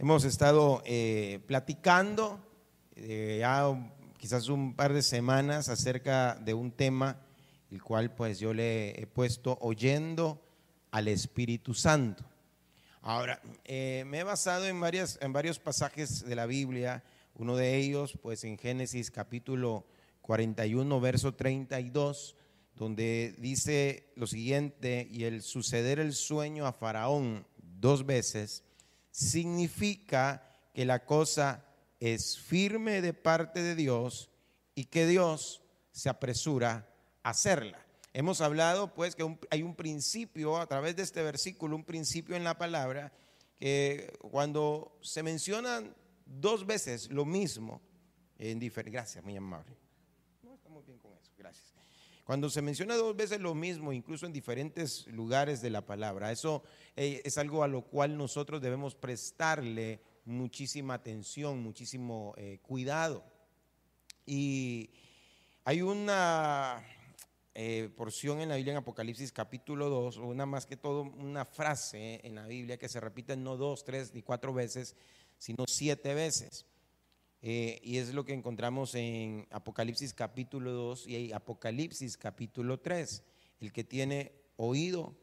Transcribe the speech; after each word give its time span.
Hemos 0.00 0.24
estado 0.24 0.82
eh, 0.86 1.40
platicando 1.46 2.40
eh, 2.96 3.36
ya 3.40 3.92
quizás 4.16 4.48
un 4.48 4.74
par 4.74 4.94
de 4.94 5.02
semanas 5.02 5.68
acerca 5.68 6.36
de 6.36 6.54
un 6.54 6.72
tema 6.72 7.20
el 7.70 7.82
cual 7.82 8.14
pues 8.14 8.38
yo 8.38 8.54
le 8.54 8.98
he 8.98 9.06
puesto 9.06 9.58
oyendo 9.60 10.40
al 10.90 11.06
Espíritu 11.08 11.74
Santo. 11.74 12.24
Ahora, 13.02 13.42
eh, 13.66 14.04
me 14.06 14.20
he 14.20 14.24
basado 14.24 14.64
en, 14.64 14.80
varias, 14.80 15.18
en 15.20 15.34
varios 15.34 15.58
pasajes 15.58 16.24
de 16.24 16.34
la 16.34 16.46
Biblia, 16.46 17.04
uno 17.34 17.54
de 17.54 17.76
ellos 17.76 18.18
pues 18.22 18.44
en 18.44 18.56
Génesis 18.56 19.10
capítulo 19.10 19.84
41, 20.22 20.98
verso 20.98 21.34
32, 21.34 22.36
donde 22.74 23.34
dice 23.36 24.10
lo 24.16 24.26
siguiente, 24.26 25.06
y 25.10 25.24
el 25.24 25.42
suceder 25.42 25.98
el 25.98 26.14
sueño 26.14 26.64
a 26.64 26.72
Faraón 26.72 27.46
dos 27.58 28.06
veces, 28.06 28.64
significa 29.10 30.46
que 30.72 30.84
la 30.84 31.04
cosa 31.04 31.64
es 31.98 32.38
firme 32.38 33.02
de 33.02 33.12
parte 33.12 33.62
de 33.62 33.74
Dios 33.74 34.30
y 34.74 34.84
que 34.84 35.06
Dios 35.06 35.62
se 35.92 36.08
apresura 36.08 36.88
a 37.22 37.30
hacerla. 37.30 37.84
Hemos 38.12 38.40
hablado 38.40 38.94
pues 38.94 39.14
que 39.14 39.38
hay 39.50 39.62
un 39.62 39.74
principio 39.74 40.58
a 40.58 40.66
través 40.66 40.96
de 40.96 41.02
este 41.02 41.22
versículo, 41.22 41.76
un 41.76 41.84
principio 41.84 42.34
en 42.34 42.42
la 42.42 42.58
palabra, 42.58 43.12
que 43.58 44.12
cuando 44.30 44.98
se 45.02 45.22
mencionan 45.22 45.94
dos 46.24 46.66
veces 46.66 47.10
lo 47.10 47.24
mismo, 47.24 47.80
en 48.38 48.58
diferente, 48.58 48.92
gracias, 48.92 49.22
muy 49.22 49.36
amable. 49.36 49.76
No, 50.42 50.54
estamos 50.54 50.84
bien 50.86 50.98
con 50.98 51.12
eso, 51.12 51.30
gracias. 51.36 51.74
Cuando 52.30 52.48
se 52.48 52.62
menciona 52.62 52.94
dos 52.94 53.16
veces 53.16 53.40
lo 53.40 53.56
mismo, 53.56 53.92
incluso 53.92 54.24
en 54.24 54.32
diferentes 54.32 55.04
lugares 55.08 55.60
de 55.62 55.68
la 55.68 55.84
palabra, 55.84 56.30
eso 56.30 56.62
eh, 56.94 57.20
es 57.24 57.36
algo 57.38 57.64
a 57.64 57.66
lo 57.66 57.82
cual 57.82 58.16
nosotros 58.16 58.62
debemos 58.62 58.94
prestarle 58.94 60.00
muchísima 60.26 60.94
atención, 60.94 61.60
muchísimo 61.60 62.34
eh, 62.36 62.60
cuidado. 62.62 63.24
Y 64.26 64.90
hay 65.64 65.82
una 65.82 66.86
eh, 67.52 67.90
porción 67.96 68.40
en 68.40 68.50
la 68.50 68.54
Biblia 68.54 68.74
en 68.74 68.78
Apocalipsis 68.78 69.32
capítulo 69.32 69.88
2, 69.88 70.18
una 70.18 70.46
más 70.46 70.66
que 70.66 70.76
todo 70.76 71.02
una 71.02 71.44
frase 71.44 72.20
en 72.22 72.36
la 72.36 72.46
Biblia 72.46 72.78
que 72.78 72.88
se 72.88 73.00
repite 73.00 73.36
no 73.36 73.56
dos, 73.56 73.82
tres 73.82 74.14
ni 74.14 74.22
cuatro 74.22 74.54
veces, 74.54 74.94
sino 75.36 75.64
siete 75.66 76.14
veces. 76.14 76.64
Eh, 77.42 77.80
y 77.82 77.98
es 77.98 78.12
lo 78.12 78.24
que 78.24 78.34
encontramos 78.34 78.94
en 78.94 79.46
Apocalipsis 79.50 80.12
capítulo 80.12 80.72
2 80.72 81.06
y 81.08 81.32
Apocalipsis 81.32 82.16
capítulo 82.16 82.80
3. 82.80 83.22
El 83.60 83.72
que 83.72 83.84
tiene 83.84 84.32
oído, 84.56 85.16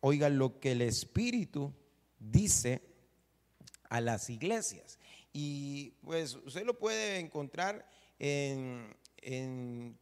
oiga 0.00 0.28
lo 0.28 0.60
que 0.60 0.72
el 0.72 0.82
Espíritu 0.82 1.74
dice 2.18 2.82
a 3.90 4.00
las 4.00 4.30
iglesias. 4.30 4.98
Y 5.32 5.90
pues 6.02 6.34
usted 6.34 6.64
lo 6.64 6.78
puede 6.78 7.18
encontrar 7.18 7.86
en, 8.18 8.96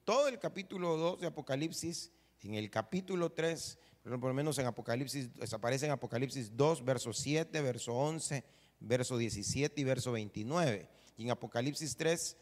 todo 0.04 0.28
el 0.28 0.38
capítulo 0.38 0.96
2 0.96 1.20
de 1.20 1.26
Apocalipsis, 1.26 2.12
en 2.42 2.54
el 2.54 2.70
capítulo 2.70 3.32
3, 3.32 3.78
pero 4.02 4.20
por 4.20 4.30
lo 4.30 4.34
menos 4.34 4.56
en 4.58 4.66
Apocalipsis, 4.66 5.30
aparece 5.52 5.86
en 5.86 5.92
Apocalipsis 5.92 6.56
2, 6.56 6.84
verso 6.84 7.12
7, 7.12 7.60
verso 7.60 7.92
11, 7.92 8.44
verso 8.78 9.16
17 9.18 9.80
y 9.80 9.84
verso 9.84 10.12
29. 10.12 10.88
Y 11.16 11.24
en 11.24 11.30
Apocalipsis 11.30 11.96
3 11.96 12.36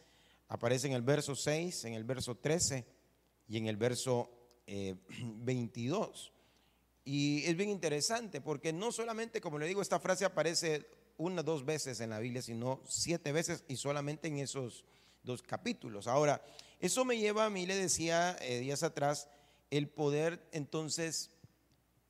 aparece 0.48 0.86
en 0.86 0.94
el 0.94 1.02
verso 1.02 1.34
6, 1.34 1.84
en 1.84 1.94
el 1.94 2.04
verso 2.04 2.36
13 2.36 2.84
y 3.48 3.56
en 3.56 3.66
el 3.66 3.76
verso 3.76 4.30
22. 4.66 6.26
Eh, 6.26 6.30
y 7.04 7.44
es 7.44 7.56
bien 7.56 7.70
interesante 7.70 8.40
porque 8.40 8.72
no 8.72 8.90
solamente, 8.90 9.40
como 9.40 9.58
le 9.58 9.66
digo, 9.66 9.82
esta 9.82 10.00
frase 10.00 10.24
aparece 10.24 10.86
una, 11.16 11.42
dos 11.42 11.64
veces 11.64 12.00
en 12.00 12.10
la 12.10 12.18
Biblia, 12.18 12.42
sino 12.42 12.80
siete 12.86 13.32
veces 13.32 13.64
y 13.68 13.76
solamente 13.76 14.28
en 14.28 14.38
esos 14.38 14.84
dos 15.22 15.42
capítulos. 15.42 16.06
Ahora, 16.06 16.42
eso 16.80 17.04
me 17.04 17.18
lleva 17.18 17.46
a 17.46 17.50
mí, 17.50 17.66
le 17.66 17.76
decía 17.76 18.36
eh, 18.40 18.60
días 18.60 18.82
atrás, 18.82 19.28
el 19.70 19.88
poder 19.88 20.48
entonces 20.52 21.30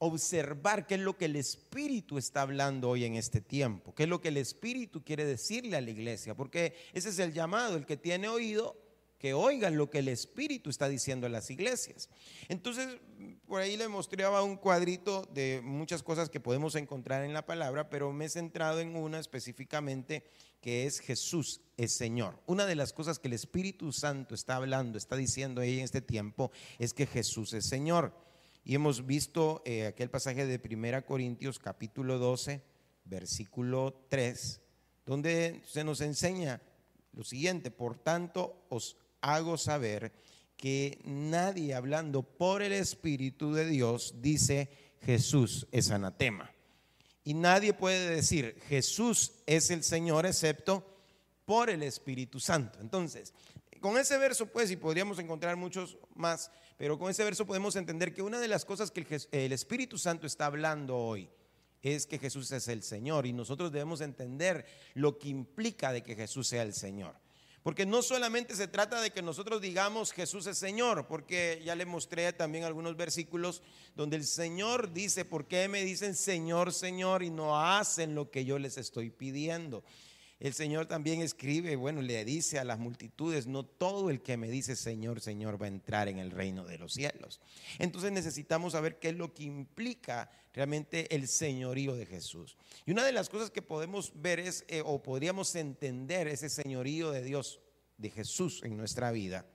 observar 0.04 0.87
qué 0.87 0.94
es 0.94 1.00
lo 1.00 1.16
que 1.16 1.26
el 1.26 1.37
Espíritu 1.37 2.19
está 2.19 2.42
hablando 2.42 2.91
hoy 2.91 3.04
en 3.04 3.16
este 3.16 3.41
tiempo, 3.41 3.94
qué 3.94 4.04
es 4.04 4.09
lo 4.09 4.20
que 4.20 4.28
el 4.28 4.37
Espíritu 4.37 5.03
quiere 5.03 5.25
decirle 5.25 5.76
a 5.76 5.81
la 5.81 5.91
iglesia, 5.91 6.34
porque 6.34 6.75
ese 6.92 7.09
es 7.09 7.19
el 7.19 7.32
llamado, 7.32 7.76
el 7.76 7.87
que 7.87 7.97
tiene 7.97 8.28
oído, 8.28 8.76
que 9.19 9.32
oigan 9.32 9.78
lo 9.78 9.88
que 9.88 10.00
el 10.00 10.09
Espíritu 10.09 10.69
está 10.69 10.87
diciendo 10.87 11.26
a 11.26 11.31
las 11.31 11.50
iglesias. 11.50 12.10
Entonces, 12.48 12.98
por 13.47 13.62
ahí 13.62 13.75
le 13.76 13.88
mostraba 13.88 14.43
un 14.43 14.56
cuadrito 14.56 15.26
de 15.32 15.62
muchas 15.64 16.03
cosas 16.03 16.28
que 16.28 16.41
podemos 16.41 16.75
encontrar 16.75 17.25
en 17.25 17.32
la 17.32 17.47
palabra, 17.47 17.88
pero 17.88 18.12
me 18.12 18.26
he 18.26 18.28
centrado 18.28 18.81
en 18.81 18.97
una 18.97 19.19
específicamente 19.19 20.25
que 20.60 20.87
es 20.87 21.00
Jesús 21.00 21.62
es 21.76 21.93
Señor. 21.93 22.38
Una 22.47 22.66
de 22.66 22.75
las 22.75 22.93
cosas 22.93 23.19
que 23.19 23.28
el 23.28 23.34
Espíritu 23.34 23.93
Santo 23.93 24.34
está 24.34 24.56
hablando, 24.56 24.98
está 24.98 25.16
diciendo 25.16 25.62
ahí 25.62 25.78
en 25.78 25.84
este 25.84 26.03
tiempo, 26.03 26.50
es 26.78 26.93
que 26.93 27.06
Jesús 27.06 27.54
es 27.54 27.66
Señor. 27.66 28.24
Y 28.64 28.75
hemos 28.75 29.04
visto 29.04 29.62
eh, 29.66 29.86
aquel 29.86 30.08
pasaje 30.08 30.47
de 30.47 30.58
1 30.58 31.04
Corintios 31.04 31.58
capítulo 31.58 32.19
12, 32.19 32.62
versículo 33.04 34.06
3, 34.08 34.60
donde 35.04 35.60
se 35.66 35.84
nos 35.84 36.00
enseña 36.00 36.62
lo 37.12 37.25
siguiente, 37.25 37.70
por 37.70 37.98
tanto 37.98 38.64
os 38.70 38.97
hago 39.20 39.58
saber 39.58 40.12
que 40.56 40.98
nadie 41.04 41.75
hablando 41.75 42.22
por 42.22 42.62
el 42.62 42.72
Espíritu 42.72 43.52
de 43.52 43.66
Dios 43.66 44.14
dice 44.22 44.70
Jesús 45.02 45.66
es 45.70 45.91
anatema. 45.91 46.50
Y 47.22 47.34
nadie 47.34 47.75
puede 47.75 48.08
decir 48.08 48.58
Jesús 48.69 49.32
es 49.46 49.70
el 49.70 49.82
Señor 49.82 50.25
excepto 50.25 50.86
por 51.44 51.69
el 51.69 51.82
Espíritu 51.82 52.41
Santo. 52.41 52.78
Entonces, 52.81 53.34
con 53.84 53.99
ese 53.99 54.17
verso, 54.17 54.47
pues, 54.47 54.71
y 54.71 54.77
podríamos 54.77 55.19
encontrar 55.19 55.56
muchos 55.56 55.99
más, 56.15 56.50
pero 56.78 56.99
con 56.99 57.11
ese 57.11 57.22
verso 57.22 57.45
podemos 57.45 57.77
entender 57.77 58.15
que 58.15 58.22
una 58.22 58.41
de 58.41 58.49
las 58.49 58.65
cosas 58.65 58.91
que 58.91 59.06
el, 59.31 59.53
Espíritu 59.53 59.99
Santo 59.99 60.27
está 60.27 60.47
hablando 60.47 60.97
hoy 60.97 61.28
es 61.83 62.06
que 62.06 62.19
Jesús 62.19 62.50
es 62.53 62.67
el 62.69 62.83
Señor 62.83 63.27
y 63.27 63.34
nosotros 63.34 63.71
debemos 63.73 64.00
entender 64.00 64.65
lo 64.94 65.19
que 65.19 65.28
implica 65.28 65.93
de 65.93 66.03
que 66.03 66.17
Jesús 66.17 66.49
sea 66.49 66.62
el 66.62 66.73
Señor. 66.73 67.15
Porque 67.62 67.84
no 67.84 68.00
solamente 68.00 68.56
se 68.56 68.69
trata 68.69 69.03
de 69.03 69.11
que 69.11 69.21
nosotros 69.21 69.61
digamos 69.61 70.12
Jesús 70.12 70.47
es 70.47 70.56
Señor, 70.56 71.06
porque 71.06 71.61
ya 71.62 71.75
le 71.75 71.84
mostré 71.84 72.33
también 72.33 72.65
algunos 72.65 72.97
versículos 72.97 73.62
donde 73.94 74.17
el 74.17 74.25
Señor 74.25 74.94
dice, 74.94 75.27
¿por 75.27 75.47
qué 75.47 75.69
me 75.69 75.84
dicen 75.84 76.15
Señor, 76.15 76.73
Señor 76.73 77.23
y 77.23 77.28
no 77.28 77.62
hacen 77.62 78.15
lo 78.15 78.31
que 78.31 78.47
yo 78.47 78.59
les 78.59 78.78
estoy 78.78 79.11
pidiendo? 79.11 79.84
El 80.41 80.53
Señor 80.53 80.87
también 80.87 81.22
escribe, 81.22 81.77
bueno, 81.77 82.03
le 82.03 82.25
dice 82.25 82.59
a 82.59 82.65
las 82.65 82.78
multitudes, 82.78 83.47
no 83.47 83.65
todo 83.65 84.11
el 84.11 84.21
que 84.21 84.37
me 84.37 84.50
dice 84.50 84.77
Señor, 84.77 85.21
Señor 85.21 85.61
va 85.61 85.67
a 85.67 85.69
entrar 85.69 86.09
en 86.09 86.19
el 86.19 86.33
reino 86.33 86.65
de 86.65 86.78
los 86.78 86.93
cielos. 86.93 87.41
Entonces 87.78 88.12
necesitamos 88.12 88.73
saber 88.73 88.99
qué 88.99 89.11
es 89.11 89.17
lo 89.17 89.33
que 89.33 89.44
implica 89.44 90.31
realmente 90.53 91.15
el 91.15 91.28
señorío 91.28 91.94
de 91.94 92.06
Jesús. 92.06 92.56
Y 92.84 92.91
una 92.91 93.05
de 93.05 93.12
las 93.12 93.28
cosas 93.28 93.50
que 93.50 93.62
podemos 93.62 94.12
ver 94.14 94.41
es, 94.41 94.64
eh, 94.69 94.82
o 94.85 95.03
podríamos 95.03 95.55
entender 95.55 96.29
ese 96.29 96.49
señorío 96.49 97.11
de 97.11 97.23
Dios, 97.23 97.61
de 97.97 98.11
Jesús 98.11 98.62
en 98.64 98.76
nuestra 98.76 99.12
vida, 99.12 99.47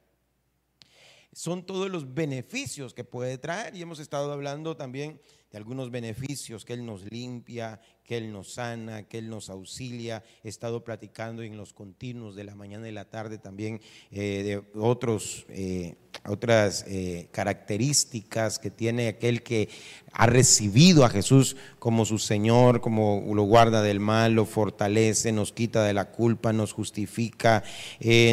son 1.32 1.66
todos 1.66 1.90
los 1.90 2.14
beneficios 2.14 2.94
que 2.94 3.04
puede 3.04 3.38
traer. 3.38 3.76
Y 3.76 3.82
hemos 3.82 4.00
estado 4.00 4.32
hablando 4.32 4.76
también 4.76 5.22
de 5.52 5.58
algunos 5.58 5.90
beneficios, 5.90 6.64
que 6.64 6.74
Él 6.74 6.86
nos 6.86 7.10
limpia, 7.12 7.80
que 8.10 8.18
Él 8.18 8.32
nos 8.32 8.54
sana, 8.54 9.04
que 9.04 9.20
Él 9.20 9.30
nos 9.30 9.50
auxilia. 9.50 10.24
He 10.44 10.50
estado 10.50 10.84
platicando 10.84 11.42
en 11.42 11.58
los 11.58 11.74
continuos 11.74 12.36
de 12.36 12.44
la 12.44 12.56
mañana 12.56 12.88
y 12.88 12.92
la 12.92 13.06
tarde 13.06 13.38
también 13.38 13.82
eh, 14.12 14.44
de 14.44 14.80
otros, 14.80 15.46
eh, 15.50 15.96
otras 16.26 16.86
eh, 16.88 17.30
características 17.32 18.60
que 18.60 18.70
tiene 18.72 19.08
aquel 19.08 19.42
que 19.42 19.70
ha 20.12 20.28
recibido 20.28 21.04
a 21.04 21.10
Jesús 21.10 21.56
como 21.80 22.06
su 22.06 22.20
Señor, 22.20 22.82
como 22.82 23.24
lo 23.34 23.44
guarda 23.44 23.82
del 23.82 24.00
mal, 24.00 24.34
lo 24.34 24.46
fortalece, 24.46 25.32
nos 25.32 25.52
quita 25.52 25.84
de 25.84 25.94
la 25.94 26.12
culpa, 26.12 26.54
nos 26.54 26.74
justifica, 26.74 27.64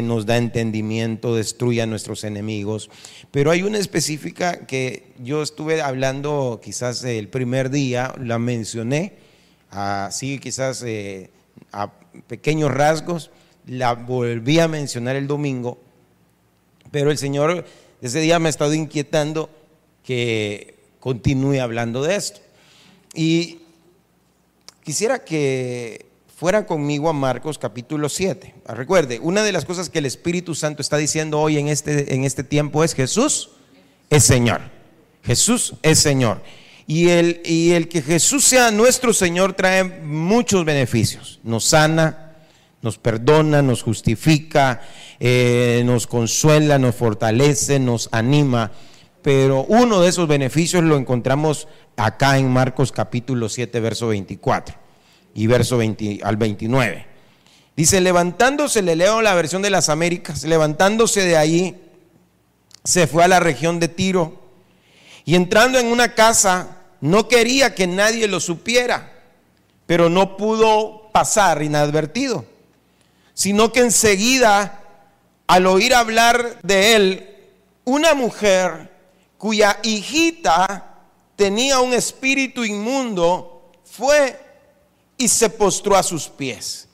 nos 0.03 0.25
da 0.25 0.37
entendimiento, 0.37 1.35
destruye 1.35 1.81
a 1.81 1.87
nuestros 1.87 2.23
enemigos. 2.23 2.89
Pero 3.31 3.51
hay 3.51 3.61
una 3.61 3.77
específica 3.77 4.65
que 4.65 5.06
yo 5.23 5.41
estuve 5.41 5.81
hablando 5.81 6.59
quizás 6.63 7.03
el 7.03 7.27
primer 7.27 7.69
día, 7.69 8.13
la 8.19 8.39
mencioné, 8.39 9.13
así 9.69 10.39
quizás 10.39 10.83
eh, 10.83 11.29
a 11.71 11.91
pequeños 12.27 12.71
rasgos, 12.71 13.31
la 13.65 13.93
volví 13.93 14.59
a 14.59 14.67
mencionar 14.67 15.15
el 15.15 15.27
domingo, 15.27 15.79
pero 16.91 17.11
el 17.11 17.17
Señor 17.17 17.65
ese 18.01 18.19
día 18.19 18.39
me 18.39 18.47
ha 18.47 18.49
estado 18.49 18.73
inquietando 18.73 19.49
que 20.03 20.75
continúe 20.99 21.59
hablando 21.59 22.03
de 22.03 22.15
esto. 22.15 22.39
Y 23.13 23.59
quisiera 24.83 25.23
que 25.23 26.05
fuera 26.35 26.67
conmigo 26.67 27.09
a 27.09 27.13
Marcos 27.13 27.57
capítulo 27.57 28.07
7. 28.07 28.53
Recuerde, 28.67 29.19
una 29.19 29.43
de 29.43 29.51
las 29.51 29.65
cosas 29.65 29.89
que 29.89 29.99
el 29.99 30.05
Espíritu 30.05 30.53
Santo 30.53 30.81
está 30.81 30.97
diciendo 30.97 31.39
hoy 31.39 31.57
en 31.57 31.67
este, 31.67 32.13
en 32.13 32.23
este 32.23 32.43
tiempo 32.43 32.83
es 32.83 32.93
Jesús 32.93 33.49
es 34.09 34.23
Señor. 34.23 34.76
Jesús 35.27 35.73
es 35.83 35.99
Señor. 35.99 36.41
Y 36.87 37.09
el, 37.09 37.41
y 37.43 37.73
el 37.73 37.89
que 37.89 38.01
Jesús 38.01 38.45
sea 38.45 38.71
nuestro 38.71 39.11
Señor 39.11 39.53
trae 39.53 39.83
muchos 39.83 40.63
beneficios. 40.63 41.41
Nos 41.43 41.65
sana, 41.65 42.37
nos 42.81 42.97
perdona, 42.97 43.61
nos 43.61 43.83
justifica, 43.83 44.81
eh, 45.19 45.83
nos 45.85 46.07
consuela, 46.07 46.79
nos 46.79 46.95
fortalece, 46.95 47.77
nos 47.77 48.07
anima. 48.13 48.71
Pero 49.21 49.65
uno 49.65 49.99
de 49.99 50.07
esos 50.07 50.29
beneficios 50.29 50.81
lo 50.81 50.95
encontramos 50.95 51.67
acá 51.97 52.37
en 52.37 52.49
Marcos 52.49 52.93
capítulo 52.93 53.49
7, 53.49 53.81
verso 53.81 54.07
24 54.07 54.75
y 55.35 55.45
verso 55.47 55.77
20, 55.77 56.21
al 56.23 56.37
29. 56.37 57.05
Dice, 57.75 57.99
levantándose, 57.99 58.81
le 58.81 58.95
leo 58.95 59.21
la 59.21 59.35
versión 59.35 59.61
de 59.61 59.71
las 59.71 59.89
Américas, 59.89 60.45
levantándose 60.45 61.25
de 61.25 61.35
ahí, 61.35 61.81
se 62.85 63.07
fue 63.07 63.25
a 63.25 63.27
la 63.27 63.41
región 63.41 63.81
de 63.81 63.89
Tiro 63.89 64.46
y 65.27 65.35
entrando 65.35 65.77
en 65.77 65.87
una 65.87 66.15
casa 66.15 66.77
no 67.01 67.27
quería 67.27 67.75
que 67.75 67.85
nadie 67.85 68.29
lo 68.29 68.39
supiera, 68.39 69.11
pero 69.85 70.09
no 70.09 70.37
pudo 70.37 71.09
pasar 71.11 71.61
inadvertido, 71.61 72.45
sino 73.33 73.73
que 73.73 73.81
enseguida, 73.81 74.81
al 75.45 75.67
oír 75.67 75.93
hablar 75.93 76.61
de 76.63 76.95
él, 76.95 77.35
una 77.83 78.13
mujer 78.13 78.89
cuya 79.37 79.81
hijita 79.83 80.95
tenía 81.35 81.81
un 81.81 81.91
espíritu 81.91 82.63
inmundo, 82.63 83.73
fue 83.83 84.39
y 85.17 85.27
se 85.27 85.49
postró 85.49 85.97
a 85.97 86.03
sus 86.03 86.29
pies. 86.29 86.87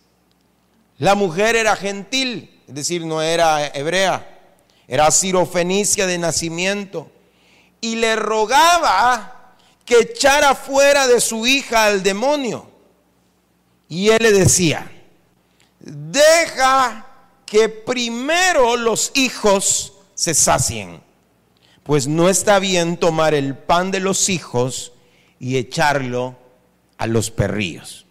La 0.98 1.14
mujer 1.14 1.56
era 1.56 1.76
gentil, 1.76 2.64
es 2.68 2.74
decir, 2.74 3.06
no 3.06 3.22
era 3.22 3.68
hebrea, 3.68 4.28
era 4.88 5.12
sirofenicia 5.12 6.08
de 6.08 6.18
nacimiento, 6.18 7.12
y 7.84 7.98
le 7.98 8.16
rogaba 8.16 9.56
que 9.84 10.00
echara 10.00 10.56
fuera 10.56 11.06
de 11.06 11.20
su 11.20 11.46
hija 11.46 11.86
al 11.86 12.02
demonio. 12.02 12.66
Y 13.90 14.08
él 14.08 14.20
le 14.22 14.32
decía, 14.32 14.90
deja 15.82 17.06
que 17.46 17.68
primero 17.68 18.78
los 18.78 19.12
hijos 19.16 19.96
se 20.16 20.34
sacien, 20.34 21.04
pues 21.84 22.08
no 22.08 22.30
está 22.30 22.58
bien 22.60 22.96
tomar 22.96 23.34
el 23.34 23.58
pan 23.58 23.92
de 23.92 24.00
los 24.00 24.30
hijos 24.30 24.94
y 25.38 25.58
echarlo 25.58 26.38
a 26.98 27.06
los 27.06 27.32
perrillos. 27.32 28.06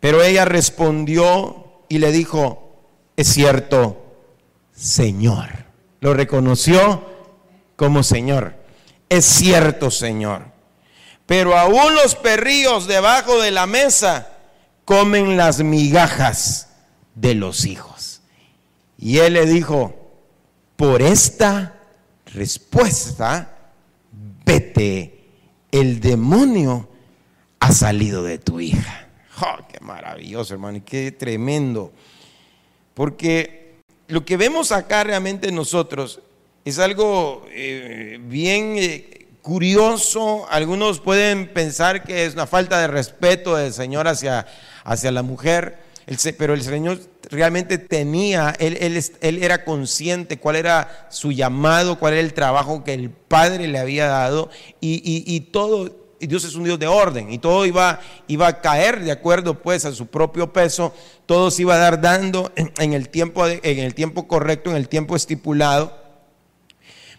Pero 0.00 0.22
ella 0.22 0.46
respondió 0.46 1.82
y 1.90 1.98
le 1.98 2.10
dijo, 2.10 2.74
es 3.18 3.28
cierto, 3.28 4.02
Señor. 4.74 5.66
Lo 6.00 6.14
reconoció 6.14 7.15
como 7.76 8.02
Señor. 8.02 8.54
Es 9.08 9.24
cierto, 9.24 9.90
Señor. 9.90 10.42
Pero 11.26 11.56
aún 11.56 11.94
los 11.94 12.14
perrillos 12.14 12.86
debajo 12.86 13.40
de 13.40 13.50
la 13.50 13.66
mesa 13.66 14.32
comen 14.84 15.36
las 15.36 15.62
migajas 15.62 16.68
de 17.14 17.34
los 17.34 17.66
hijos. 17.66 18.22
Y 18.98 19.18
él 19.18 19.34
le 19.34 19.46
dijo, 19.46 19.94
por 20.76 21.02
esta 21.02 21.74
respuesta, 22.26 23.56
vete, 24.44 25.24
el 25.70 26.00
demonio 26.00 26.88
ha 27.60 27.72
salido 27.72 28.22
de 28.22 28.38
tu 28.38 28.60
hija. 28.60 29.08
Oh, 29.42 29.66
qué 29.68 29.80
maravilloso, 29.80 30.54
hermano, 30.54 30.80
qué 30.84 31.12
tremendo. 31.12 31.92
Porque 32.94 33.82
lo 34.08 34.24
que 34.24 34.36
vemos 34.36 34.72
acá 34.72 35.04
realmente 35.04 35.50
nosotros 35.50 36.20
es 36.66 36.80
algo 36.80 37.46
eh, 37.52 38.18
bien 38.20 38.74
eh, 38.76 39.28
curioso. 39.40 40.48
Algunos 40.50 40.98
pueden 40.98 41.46
pensar 41.54 42.02
que 42.02 42.26
es 42.26 42.34
una 42.34 42.48
falta 42.48 42.80
de 42.80 42.88
respeto 42.88 43.54
del 43.54 43.72
Señor 43.72 44.08
hacia, 44.08 44.48
hacia 44.82 45.12
la 45.12 45.22
mujer, 45.22 45.78
pero 46.36 46.54
el 46.54 46.62
Señor 46.62 46.98
realmente 47.30 47.78
tenía, 47.78 48.52
él, 48.58 48.78
él, 49.20 49.42
era 49.44 49.64
consciente 49.64 50.40
cuál 50.40 50.56
era 50.56 51.06
su 51.08 51.30
llamado, 51.30 52.00
cuál 52.00 52.14
era 52.14 52.22
el 52.22 52.34
trabajo 52.34 52.82
que 52.82 52.94
el 52.94 53.10
Padre 53.10 53.68
le 53.68 53.78
había 53.78 54.08
dado 54.08 54.50
y, 54.80 55.00
y, 55.04 55.40
todo 55.40 55.94
y 56.18 56.26
Dios 56.26 56.42
es 56.42 56.56
un 56.56 56.64
Dios 56.64 56.80
de 56.80 56.88
orden 56.88 57.32
y 57.32 57.38
todo 57.38 57.64
iba, 57.64 58.00
iba 58.26 58.48
a 58.48 58.60
caer 58.60 59.04
de 59.04 59.12
acuerdo 59.12 59.62
pues 59.62 59.84
a 59.84 59.92
su 59.92 60.08
propio 60.08 60.52
peso, 60.52 60.92
todo 61.26 61.52
se 61.52 61.62
iba 61.62 61.76
a 61.76 61.78
dar 61.78 62.00
dando 62.00 62.50
en 62.56 62.92
el 62.92 63.08
tiempo, 63.08 63.46
en 63.46 63.78
el 63.78 63.94
tiempo 63.94 64.26
correcto, 64.26 64.70
en 64.70 64.76
el 64.76 64.88
tiempo 64.88 65.14
estipulado. 65.14 66.05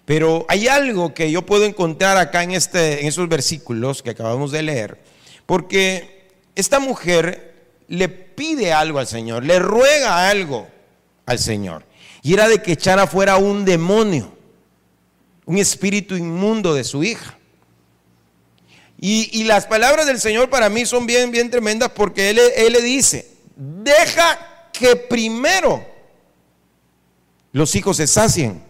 Pero 0.07 0.45
hay 0.47 0.69
algo 0.69 1.13
que 1.13 1.29
yo 1.29 1.45
puedo 1.45 1.65
encontrar 1.65 2.15
acá 2.15 2.41
en, 2.41 2.51
este, 2.51 3.01
en 3.01 3.07
esos 3.07 3.27
versículos 3.27 4.01
que 4.01 4.11
acabamos 4.11 4.53
de 4.53 4.61
leer, 4.63 5.03
porque 5.45 6.29
esta 6.55 6.79
mujer 6.79 7.73
le 7.89 8.07
pide 8.07 8.71
algo 8.71 8.99
al 8.99 9.07
Señor, 9.07 9.43
le 9.43 9.59
ruega 9.59 10.29
algo 10.29 10.65
al 11.25 11.39
Señor, 11.39 11.83
y 12.23 12.33
era 12.33 12.47
de 12.47 12.61
que 12.61 12.71
echara 12.71 13.05
fuera 13.05 13.35
un 13.35 13.65
demonio, 13.65 14.33
un 15.43 15.57
espíritu 15.57 16.15
inmundo 16.15 16.73
de 16.73 16.85
su 16.85 17.03
hija. 17.03 17.37
Y, 19.01 19.43
las 19.43 19.65
palabras 19.65 20.05
del 20.05 20.21
Señor 20.21 20.49
para 20.49 20.69
mí 20.69 20.85
son 20.85 21.05
bien, 21.05 21.31
bien 21.31 21.51
tremendas 21.51 21.91
porque 21.93 22.29
él, 22.29 22.39
él 22.55 22.71
le 22.71 22.81
dice, 22.81 23.29
deja 23.57 24.69
que 24.71 24.95
primero 24.95 25.85
los 27.51 27.75
hijos 27.75 27.97
se 27.97 28.07
sacien 28.07 28.66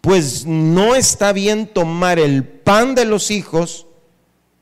pues 0.00 0.46
no 0.46 0.94
está 0.94 1.32
bien 1.32 1.66
tomar 1.66 2.18
el 2.18 2.44
pan 2.44 2.94
de 2.94 3.04
los 3.04 3.30
hijos 3.30 3.86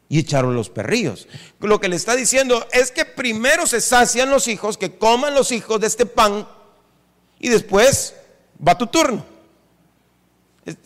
y 0.09 0.19
echarlo 0.19 0.51
a 0.51 0.55
los 0.55 0.71
perrillos. 0.71 1.29
Lo 1.61 1.81
que 1.81 1.89
le 1.89 1.97
está 1.97 2.17
diciendo 2.17 2.67
es 2.73 2.91
que 2.91 3.05
primero 3.05 3.67
se 3.67 3.81
sacian 3.81 4.31
los 4.31 4.49
hijos, 4.49 4.79
que 4.79 4.97
coman 4.97 5.35
los 5.35 5.53
hijos 5.53 5.81
de 5.81 5.87
este 5.87 6.07
pan 6.07 6.49
y 7.39 7.49
después 7.49 8.15
va 8.67 8.79
tu 8.79 8.87
turno. 8.87 9.25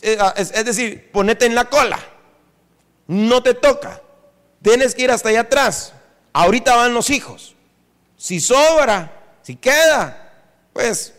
Es, 0.00 0.64
decir, 0.64 1.10
ponete 1.12 1.46
en 1.46 1.54
la 1.54 1.64
cola. 1.64 1.98
No 3.06 3.42
te 3.42 3.54
toca. 3.54 4.00
Tienes 4.60 4.94
que 4.94 5.02
ir 5.02 5.10
hasta 5.10 5.30
allá 5.30 5.40
atrás. 5.40 5.92
Ahorita 6.32 6.76
van 6.76 6.94
los 6.94 7.10
hijos. 7.10 7.56
Si 8.16 8.40
sobra, 8.40 9.38
si 9.42 9.56
queda, 9.56 10.32
pues, 10.72 11.14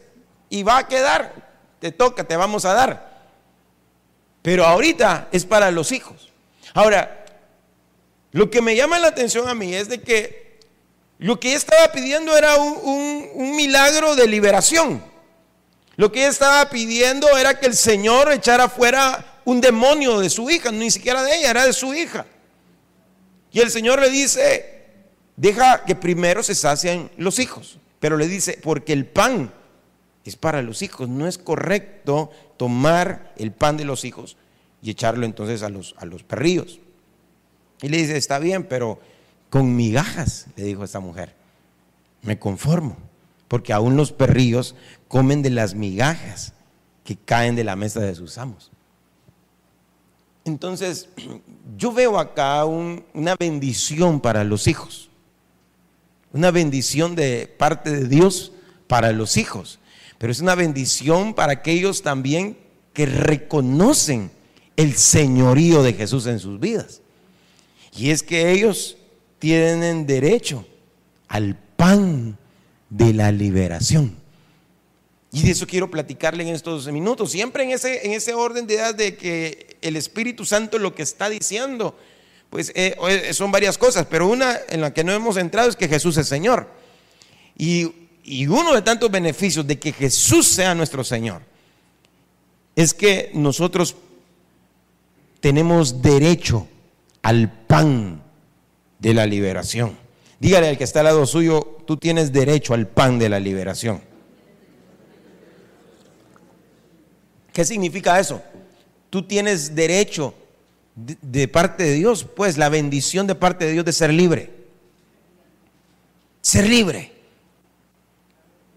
y 0.50 0.63
va 0.63 0.77
a 0.77 0.88
quedar, 0.88 1.51
te 1.79 1.91
toca, 1.91 2.24
te 2.24 2.38
vamos 2.38 2.63
a 2.63 2.74
dar. 2.74 3.12
Pero 4.43 4.65
ahorita 4.65 5.29
es 5.31 5.45
para 5.45 5.71
los 5.71 5.91
hijos. 5.91 6.29
Ahora, 6.75 7.25
lo 8.31 8.51
que 8.51 8.62
me 8.62 8.75
llama 8.75 9.00
la 9.00 9.07
atención 9.07 9.47
a 9.47 9.55
mí 9.55 9.73
es 9.73 9.88
de 9.88 10.01
que 10.01 10.59
lo 11.17 11.39
que 11.39 11.47
ella 11.47 11.57
estaba 11.57 11.91
pidiendo 11.91 12.38
era 12.38 12.57
un, 12.57 13.55
milagro 13.55 14.15
de 14.15 14.27
liberación. 14.27 15.01
Lo 15.95 16.12
que 16.12 16.19
ella 16.19 16.29
estaba 16.29 16.69
pidiendo 16.69 17.35
era 17.38 17.57
que 17.59 17.67
el 17.67 17.75
Señor 17.75 18.31
echara 18.33 18.67
fuera 18.67 19.39
un 19.45 19.62
demonio 19.62 20.19
de 20.19 20.29
su 20.29 20.50
hija, 20.50 20.71
ni 20.71 20.91
siquiera 20.91 21.23
de 21.23 21.38
ella, 21.38 21.51
era 21.51 21.65
de 21.65 21.73
su 21.73 21.93
hija. 21.93 22.25
Y 23.51 23.62
el 23.62 23.71
Señor 23.71 24.01
le 24.01 24.09
dice, 24.09 24.83
deja 25.38 25.85
que 25.85 25.95
primero 25.95 26.43
se 26.43 26.55
sacien 26.55 27.09
los 27.17 27.39
hijos. 27.39 27.77
Pero 28.01 28.17
le 28.17 28.27
dice, 28.27 28.59
porque 28.62 28.91
el 28.91 29.05
pan 29.05 29.53
es 30.25 30.35
para 30.35 30.62
los 30.62 30.81
hijos. 30.81 31.07
No 31.07 31.27
es 31.27 31.38
correcto 31.38 32.31
tomar 32.63 33.34
el 33.36 33.51
pan 33.51 33.75
de 33.75 33.84
los 33.84 34.05
hijos 34.05 34.38
y 34.82 34.89
echarlo 34.89 35.25
entonces 35.25 35.63
a 35.63 35.70
los, 35.70 35.96
a 35.98 36.05
los 36.05 36.24
perrillos. 36.24 36.79
Y 37.82 37.89
le 37.89 37.98
dice, 37.98 38.15
está 38.15 38.39
bien, 38.39 38.63
pero 38.63 39.01
con 39.50 39.75
migajas, 39.75 40.48
le 40.55 40.63
dijo 40.63 40.86
esta 40.86 41.01
mujer, 41.01 41.36
me 42.22 42.39
conformo, 42.39 42.96
porque 43.50 43.74
aún 43.74 43.98
los 43.98 44.13
perrillos 44.13 44.75
comen 45.10 45.41
de 45.41 45.50
las 45.50 45.75
migajas 45.75 46.53
que 47.03 47.17
caen 47.17 47.58
de 47.58 47.65
la 47.65 47.75
mesa 47.75 48.00
de 48.00 48.15
sus 48.15 48.38
amos. 48.38 48.72
Entonces, 50.46 51.10
yo 51.77 51.91
veo 51.91 52.17
acá 52.17 52.63
una 52.63 53.36
bendición 53.38 54.22
para 54.22 54.46
los 54.46 54.67
hijos, 54.67 55.10
una 56.32 56.50
bendición 56.50 57.13
de 57.13 57.53
parte 57.58 57.91
de 57.91 58.08
Dios 58.08 58.53
para 58.88 59.12
los 59.12 59.36
hijos 59.36 59.79
pero 60.24 60.32
es 60.32 60.39
una 60.39 60.56
bendición 60.56 61.34
para 61.34 61.51
aquellos 61.51 62.01
también 62.01 62.56
que 62.94 63.06
reconocen 63.06 64.32
el 64.77 64.96
señorío 64.96 65.84
de 65.84 65.92
Jesús 65.92 66.27
en 66.27 66.39
sus 66.39 66.62
vidas. 66.62 67.01
Y 67.94 68.10
es 68.10 68.24
que 68.24 68.53
ellos 68.53 68.96
tienen 69.38 70.08
derecho 70.08 70.65
al 71.27 71.58
pan 71.75 72.38
de 72.89 73.13
la 73.13 73.34
liberación. 73.34 74.15
Y 75.34 75.42
de 75.42 75.51
eso 75.51 75.68
quiero 75.68 75.92
platicarle 75.92 76.44
en 76.48 76.56
estos 76.56 76.88
minutos, 76.88 77.30
siempre 77.30 77.65
en 77.65 77.72
ese, 77.72 78.06
en 78.06 78.13
ese 78.13 78.34
orden 78.34 78.65
de 78.65 78.75
edad 78.75 78.96
de 78.96 79.18
que 79.18 79.75
el 79.82 79.98
Espíritu 79.98 80.46
Santo 80.46 80.80
lo 80.80 80.96
que 80.96 81.03
está 81.03 81.27
diciendo, 81.27 81.98
pues 82.50 82.72
eh, 82.75 82.96
eh, 83.10 83.34
son 83.34 83.51
varias 83.51 83.77
cosas, 83.77 84.08
pero 84.10 84.30
una 84.30 84.58
en 84.70 84.80
la 84.80 84.94
que 84.94 85.03
no 85.03 85.12
hemos 85.12 85.36
entrado 85.36 85.68
es 85.68 85.75
que 85.75 85.89
Jesús 85.89 86.15
es 86.15 86.30
Señor. 86.30 86.70
Y, 87.58 88.02
y 88.24 88.48
uno 88.48 88.74
de 88.74 88.82
tantos 88.82 89.12
beneficios 89.12 89.68
de 89.68 89.77
que 89.77 89.92
Jesús 89.92 90.48
sea 90.48 90.74
nuestro 90.74 91.03
Señor 91.03 91.42
es 92.75 92.94
que 92.94 93.32
nosotros 93.34 93.96
tenemos 95.39 96.01
derecho 96.01 96.68
al 97.22 97.51
pan 97.51 98.24
de 99.00 99.13
la 99.13 99.25
liberación. 99.25 99.98
Dígale 100.39 100.70
al 100.70 100.77
que 100.77 100.84
está 100.84 101.00
al 101.01 101.06
lado 101.06 101.25
suyo, 101.25 101.77
tú 101.86 101.98
tienes 101.98 102.32
derecho 102.32 102.74
al 102.74 102.88
pan 102.88 103.20
de 103.20 103.30
la 103.30 103.39
liberación. 103.39 104.01
¿Qué 107.53 107.63
significa 107.63 108.20
eso? 108.20 108.42
Tú 109.10 109.24
tienes 109.24 109.75
derecho 109.75 110.34
de, 110.96 111.48
parte 111.48 111.84
de 111.84 111.94
Dios, 111.94 112.24
pues 112.24 112.58
la 112.58 112.70
bendición 112.70 113.27
de 113.27 113.36
parte 113.36 113.65
de 113.65 113.74
Dios 113.74 113.86
de 113.86 113.94
ser 113.94 114.12
libre. 114.12 114.51
Ser 116.42 116.68
libre. 116.68 117.12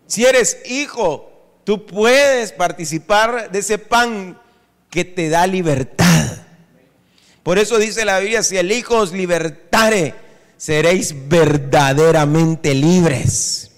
Si 0.07 0.25
eres 0.25 0.59
hijo, 0.67 1.61
tú 1.65 1.87
puedes 1.87 2.53
participar 2.53 3.51
de 3.51 3.59
ese 3.59 3.79
pan 3.79 4.41
que 4.91 5.05
te 5.05 5.29
da 5.29 5.47
libertad. 5.47 6.39
Por 7.43 7.59
eso 7.59 7.79
dice 7.79 8.05
la 8.05 8.19
Biblia, 8.19 8.43
si 8.43 8.57
el 8.57 8.73
Hijo 8.73 8.97
os 8.97 9.13
libertare, 9.13 10.15
seréis 10.57 11.15
verdaderamente 11.29 12.75
libres. 12.75 13.71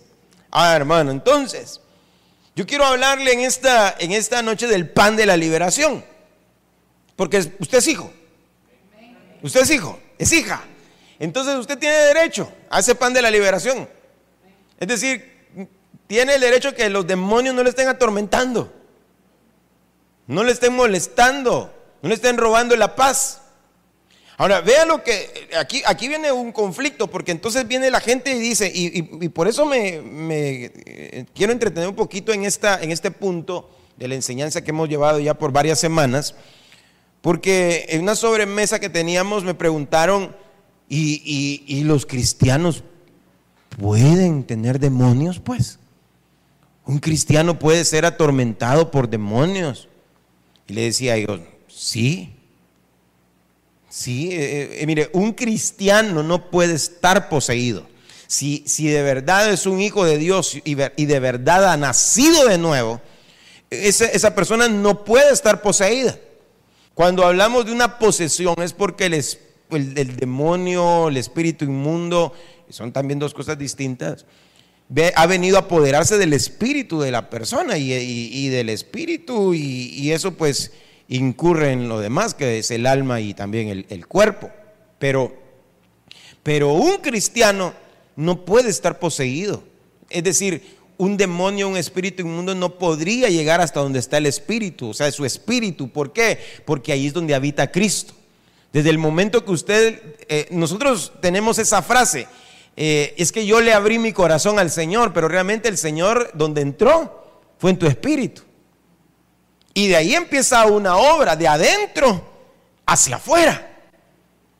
Ah, 0.50 0.74
hermano, 0.74 1.10
entonces, 1.10 1.80
yo 2.56 2.66
quiero 2.66 2.84
hablarle 2.84 3.32
en 3.32 3.40
esta, 3.40 3.94
en 3.98 4.12
esta 4.12 4.42
noche 4.42 4.66
del 4.66 4.88
pan 4.88 5.16
de 5.16 5.26
la 5.26 5.36
liberación. 5.36 6.04
Porque 7.14 7.38
usted 7.58 7.78
es 7.78 7.88
hijo. 7.88 8.12
Usted 9.42 9.60
es 9.60 9.70
hijo, 9.70 9.98
es 10.18 10.32
hija. 10.32 10.62
Entonces 11.18 11.56
usted 11.56 11.78
tiene 11.78 11.96
derecho 11.96 12.50
a 12.70 12.78
ese 12.80 12.94
pan 12.94 13.12
de 13.12 13.22
la 13.22 13.30
liberación. 13.30 13.88
Es 14.78 14.88
decir, 14.88 15.27
tiene 16.08 16.34
el 16.34 16.40
derecho 16.40 16.74
que 16.74 16.88
los 16.90 17.06
demonios 17.06 17.54
no 17.54 17.62
le 17.62 17.68
estén 17.68 17.86
atormentando. 17.86 18.72
No 20.26 20.42
le 20.42 20.52
estén 20.52 20.74
molestando. 20.74 21.72
No 22.02 22.08
le 22.08 22.14
estén 22.14 22.38
robando 22.38 22.74
la 22.76 22.96
paz. 22.96 23.42
Ahora, 24.38 24.60
vea 24.60 24.86
lo 24.86 25.02
que, 25.02 25.48
aquí, 25.58 25.82
aquí 25.84 26.06
viene 26.06 26.30
un 26.30 26.52
conflicto, 26.52 27.08
porque 27.08 27.32
entonces 27.32 27.66
viene 27.66 27.90
la 27.90 28.00
gente 28.00 28.30
y 28.34 28.38
dice, 28.38 28.70
y, 28.72 29.02
por 29.30 29.48
eso 29.48 29.66
me, 29.66 30.00
eh, 30.30 31.26
quiero 31.34 31.52
entretener 31.52 31.88
un 31.88 31.96
poquito 31.96 32.32
en, 32.32 32.44
esta, 32.44 32.80
en 32.80 32.92
este 32.92 33.10
punto 33.10 33.68
de 33.96 34.06
la 34.06 34.14
enseñanza 34.14 34.62
que 34.62 34.70
hemos 34.70 34.88
llevado 34.88 35.18
ya 35.18 35.34
por 35.34 35.50
varias 35.50 35.80
semanas, 35.80 36.36
porque 37.20 37.86
en 37.88 38.02
una 38.02 38.14
sobremesa 38.14 38.78
que 38.78 38.88
teníamos 38.88 39.42
me 39.42 39.54
preguntaron, 39.54 40.36
¿y, 40.88 41.64
y 41.66 41.82
los 41.82 42.06
cristianos 42.06 42.84
pueden 43.76 44.44
tener 44.44 44.78
demonios? 44.78 45.40
Pues, 45.40 45.80
un 46.88 46.98
cristiano 46.98 47.56
puede 47.60 47.84
ser 47.84 48.04
atormentado 48.04 48.90
por 48.90 49.08
demonios. 49.08 49.88
Y 50.66 50.72
le 50.72 50.82
decía 50.82 51.16
yo, 51.16 51.38
sí, 51.68 52.34
Sí, 53.88 54.30
eh, 54.32 54.82
eh, 54.82 54.86
mire, 54.86 55.10
un 55.12 55.32
cristiano 55.32 56.22
no 56.22 56.50
puede 56.50 56.74
estar 56.74 57.28
poseído. 57.28 57.86
Si, 58.26 58.62
si 58.66 58.86
de 58.86 59.02
verdad 59.02 59.50
es 59.50 59.64
un 59.64 59.80
hijo 59.80 60.04
de 60.04 60.18
Dios 60.18 60.58
y, 60.62 60.74
de 60.74 61.20
verdad 61.20 61.72
ha 61.72 61.76
nacido 61.78 62.46
de 62.46 62.58
nuevo, 62.58 63.00
esa, 63.70 64.04
esa, 64.06 64.34
persona 64.34 64.68
no 64.68 65.04
puede 65.04 65.32
estar 65.32 65.62
poseída. 65.62 66.18
Cuando 66.92 67.24
hablamos 67.24 67.64
de 67.64 67.72
una 67.72 67.98
posesión 67.98 68.54
es 68.58 68.74
porque 68.74 69.06
el, 69.06 69.24
el, 69.70 70.16
demonio, 70.16 71.08
el 71.08 71.16
espíritu 71.16 71.64
inmundo, 71.64 72.34
son 72.68 72.92
también 72.92 73.18
dos 73.18 73.32
cosas 73.32 73.56
distintas, 73.56 74.26
ha 75.14 75.26
venido 75.26 75.56
a 75.56 75.60
apoderarse 75.60 76.18
del 76.18 76.32
espíritu 76.32 77.00
de 77.00 77.10
la 77.10 77.30
persona 77.30 77.76
y, 77.78 78.48
del 78.48 78.68
espíritu 78.68 79.54
y 79.54 80.10
eso 80.12 80.34
pues 80.34 80.72
incurre 81.08 81.72
en 81.72 81.88
lo 81.88 82.00
demás, 82.00 82.34
que 82.34 82.58
es 82.58 82.70
el 82.70 82.86
alma 82.86 83.20
y 83.20 83.34
también 83.34 83.86
el, 83.88 84.06
cuerpo. 84.06 84.50
Pero, 84.98 85.34
pero 86.42 86.72
un 86.72 86.98
cristiano 86.98 87.74
no 88.16 88.44
puede 88.44 88.68
estar 88.68 88.98
poseído. 88.98 89.62
Es 90.10 90.22
decir, 90.22 90.78
un 90.98 91.16
demonio, 91.16 91.68
un 91.68 91.76
espíritu 91.76 92.22
inmundo 92.22 92.54
no 92.54 92.78
podría 92.78 93.28
llegar 93.28 93.60
hasta 93.60 93.80
donde 93.80 93.98
está 93.98 94.18
el 94.18 94.26
espíritu, 94.26 94.90
o 94.90 94.94
sea, 94.94 95.10
su 95.10 95.24
espíritu. 95.24 95.88
¿Por 95.88 96.12
qué? 96.12 96.38
Porque 96.64 96.92
ahí 96.92 97.06
es 97.06 97.12
donde 97.12 97.34
habita 97.34 97.70
Cristo. 97.70 98.14
Desde 98.72 98.90
el 98.90 98.98
momento 98.98 99.44
que 99.44 99.52
usted, 99.52 100.02
eh, 100.28 100.46
nosotros 100.50 101.12
tenemos 101.22 101.58
esa 101.58 101.80
frase, 101.80 102.26
eh, 102.80 103.12
es 103.18 103.32
que 103.32 103.44
yo 103.44 103.60
le 103.60 103.72
abrí 103.72 103.98
mi 103.98 104.12
corazón 104.12 104.60
al 104.60 104.70
Señor, 104.70 105.12
pero 105.12 105.26
realmente 105.26 105.68
el 105.68 105.76
Señor 105.76 106.30
donde 106.34 106.60
entró 106.60 107.42
fue 107.58 107.72
en 107.72 107.78
tu 107.80 107.88
espíritu. 107.88 108.42
Y 109.74 109.88
de 109.88 109.96
ahí 109.96 110.14
empieza 110.14 110.64
una 110.66 110.96
obra 110.96 111.34
de 111.34 111.48
adentro 111.48 112.24
hacia 112.86 113.16
afuera. 113.16 113.68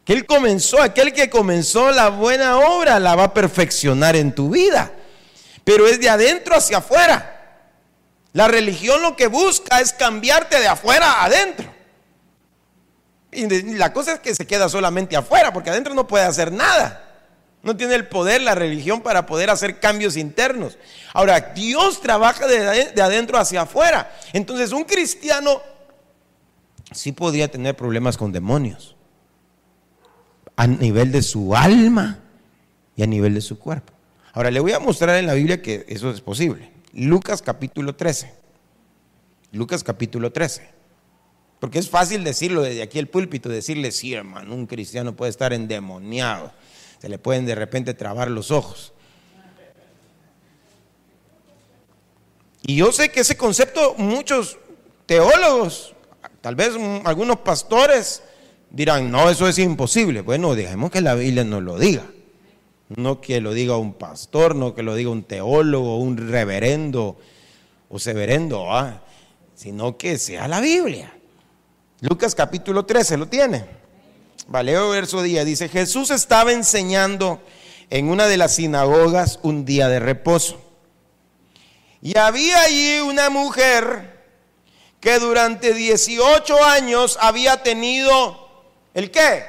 Que 0.04 0.14
Él 0.14 0.26
comenzó, 0.26 0.82
aquel 0.82 1.12
que 1.12 1.30
comenzó 1.30 1.92
la 1.92 2.08
buena 2.08 2.58
obra 2.58 2.98
la 2.98 3.14
va 3.14 3.22
a 3.22 3.34
perfeccionar 3.34 4.16
en 4.16 4.34
tu 4.34 4.50
vida. 4.50 4.90
Pero 5.62 5.86
es 5.86 6.00
de 6.00 6.10
adentro 6.10 6.56
hacia 6.56 6.78
afuera. 6.78 7.60
La 8.32 8.48
religión 8.48 9.00
lo 9.00 9.14
que 9.14 9.28
busca 9.28 9.80
es 9.80 9.92
cambiarte 9.92 10.58
de 10.58 10.66
afuera 10.66 11.06
a 11.06 11.26
adentro. 11.26 11.72
Y 13.30 13.46
la 13.76 13.92
cosa 13.92 14.14
es 14.14 14.18
que 14.18 14.34
se 14.34 14.44
queda 14.44 14.68
solamente 14.68 15.16
afuera, 15.16 15.52
porque 15.52 15.70
adentro 15.70 15.94
no 15.94 16.08
puede 16.08 16.24
hacer 16.24 16.50
nada. 16.50 17.04
No 17.62 17.76
tiene 17.76 17.94
el 17.94 18.06
poder 18.06 18.40
la 18.42 18.54
religión 18.54 19.02
para 19.02 19.26
poder 19.26 19.50
hacer 19.50 19.80
cambios 19.80 20.16
internos. 20.16 20.78
Ahora, 21.12 21.52
Dios 21.54 22.00
trabaja 22.00 22.46
de, 22.46 23.02
adentro 23.02 23.38
hacia 23.38 23.62
afuera. 23.62 24.14
Entonces, 24.32 24.72
un 24.72 24.84
cristiano 24.84 25.60
sí 26.92 27.12
podría 27.12 27.50
tener 27.50 27.76
problemas 27.76 28.16
con 28.16 28.30
demonios. 28.30 28.94
A 30.56 30.66
nivel 30.66 31.10
de 31.12 31.22
su 31.22 31.54
alma 31.54 32.20
y 32.96 33.02
a 33.02 33.06
nivel 33.06 33.34
de 33.34 33.40
su 33.40 33.58
cuerpo. 33.58 33.92
Ahora, 34.32 34.50
le 34.50 34.60
voy 34.60 34.72
a 34.72 34.78
mostrar 34.78 35.16
en 35.16 35.26
la 35.26 35.34
Biblia 35.34 35.60
que 35.60 35.84
eso 35.88 36.10
es 36.10 36.20
posible. 36.20 36.70
Lucas 36.92 37.42
capítulo 37.42 37.96
13. 37.96 38.32
Lucas 39.52 39.82
capítulo 39.82 40.30
13. 40.30 40.68
Porque 41.58 41.80
es 41.80 41.90
fácil 41.90 42.22
decirlo 42.22 42.62
desde 42.62 42.82
aquí 42.82 43.00
el 43.00 43.08
púlpito, 43.08 43.48
decirle, 43.48 43.90
sí, 43.90 44.14
hermano, 44.14 44.54
un 44.54 44.66
cristiano 44.66 45.16
puede 45.16 45.30
estar 45.30 45.52
endemoniado 45.52 46.52
se 47.00 47.08
le 47.08 47.18
pueden 47.18 47.46
de 47.46 47.54
repente 47.54 47.94
trabar 47.94 48.30
los 48.30 48.50
ojos. 48.50 48.92
Y 52.62 52.76
yo 52.76 52.92
sé 52.92 53.10
que 53.10 53.20
ese 53.20 53.36
concepto 53.36 53.94
muchos 53.96 54.58
teólogos, 55.06 55.94
tal 56.40 56.54
vez 56.54 56.72
algunos 57.04 57.38
pastores 57.38 58.22
dirán, 58.70 59.10
no, 59.10 59.30
eso 59.30 59.48
es 59.48 59.58
imposible. 59.58 60.20
Bueno, 60.20 60.54
dejemos 60.54 60.90
que 60.90 61.00
la 61.00 61.14
Biblia 61.14 61.44
nos 61.44 61.62
lo 61.62 61.78
diga. 61.78 62.04
No 62.88 63.20
que 63.20 63.40
lo 63.40 63.52
diga 63.52 63.76
un 63.76 63.94
pastor, 63.94 64.54
no 64.54 64.74
que 64.74 64.82
lo 64.82 64.94
diga 64.94 65.10
un 65.10 65.22
teólogo, 65.22 65.98
un 65.98 66.16
reverendo 66.16 67.18
o 67.88 67.98
severendo, 67.98 68.74
¿ah? 68.74 69.02
sino 69.54 69.96
que 69.96 70.18
sea 70.18 70.48
la 70.48 70.60
Biblia. 70.60 71.12
Lucas 72.00 72.34
capítulo 72.34 72.84
13, 72.84 73.16
¿lo 73.16 73.26
tiene? 73.26 73.66
Valeo 74.48 74.88
verso 74.88 75.20
día, 75.22 75.44
dice, 75.44 75.68
Jesús 75.68 76.10
estaba 76.10 76.52
enseñando 76.52 77.38
en 77.90 78.08
una 78.08 78.26
de 78.26 78.38
las 78.38 78.54
sinagogas 78.54 79.40
un 79.42 79.66
día 79.66 79.90
de 79.90 80.00
reposo. 80.00 80.58
Y 82.00 82.16
había 82.16 82.62
allí 82.62 83.00
una 83.00 83.28
mujer 83.28 84.24
que 85.00 85.18
durante 85.18 85.74
18 85.74 86.64
años 86.64 87.18
había 87.20 87.62
tenido, 87.62 88.48
¿el 88.94 89.10
qué? 89.10 89.44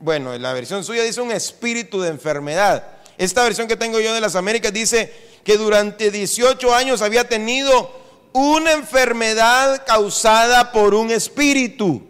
Bueno, 0.00 0.36
la 0.36 0.52
versión 0.52 0.82
suya 0.82 1.04
dice 1.04 1.20
un 1.20 1.30
espíritu 1.30 2.00
de 2.00 2.08
enfermedad. 2.08 2.84
Esta 3.18 3.44
versión 3.44 3.68
que 3.68 3.76
tengo 3.76 4.00
yo 4.00 4.12
de 4.12 4.20
las 4.20 4.34
Américas 4.34 4.72
dice 4.72 5.12
que 5.44 5.56
durante 5.56 6.10
18 6.10 6.74
años 6.74 7.02
había 7.02 7.28
tenido 7.28 7.92
una 8.32 8.72
enfermedad 8.72 9.84
causada 9.86 10.72
por 10.72 10.96
un 10.96 11.12
espíritu. 11.12 12.07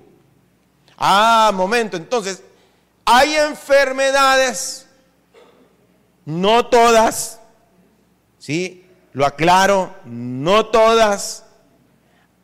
Ah, 0.99 1.53
momento, 1.55 1.97
entonces, 1.97 2.43
hay 3.05 3.37
enfermedades, 3.37 4.87
no 6.25 6.67
todas, 6.67 7.41
¿sí? 8.39 8.85
Lo 9.13 9.25
aclaro, 9.25 9.95
no 10.05 10.67
todas, 10.67 11.45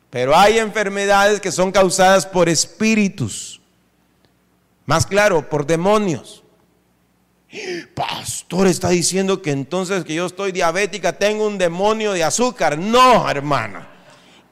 pero 0.08 0.36
hay 0.36 0.58
enfermedades 0.58 1.40
que 1.40 1.50
son 1.50 1.72
causadas 1.72 2.24
por 2.24 2.48
espíritus, 2.48 3.60
más 4.86 5.04
claro, 5.04 5.48
por 5.48 5.66
demonios. 5.66 6.44
Pastor 7.94 8.66
está 8.66 8.88
diciendo 8.88 9.42
que 9.42 9.50
entonces 9.50 10.04
que 10.04 10.14
yo 10.14 10.26
estoy 10.26 10.52
diabética, 10.52 11.18
tengo 11.18 11.46
un 11.46 11.58
demonio 11.58 12.12
de 12.12 12.24
azúcar. 12.24 12.78
No, 12.78 13.28
hermano. 13.28 13.93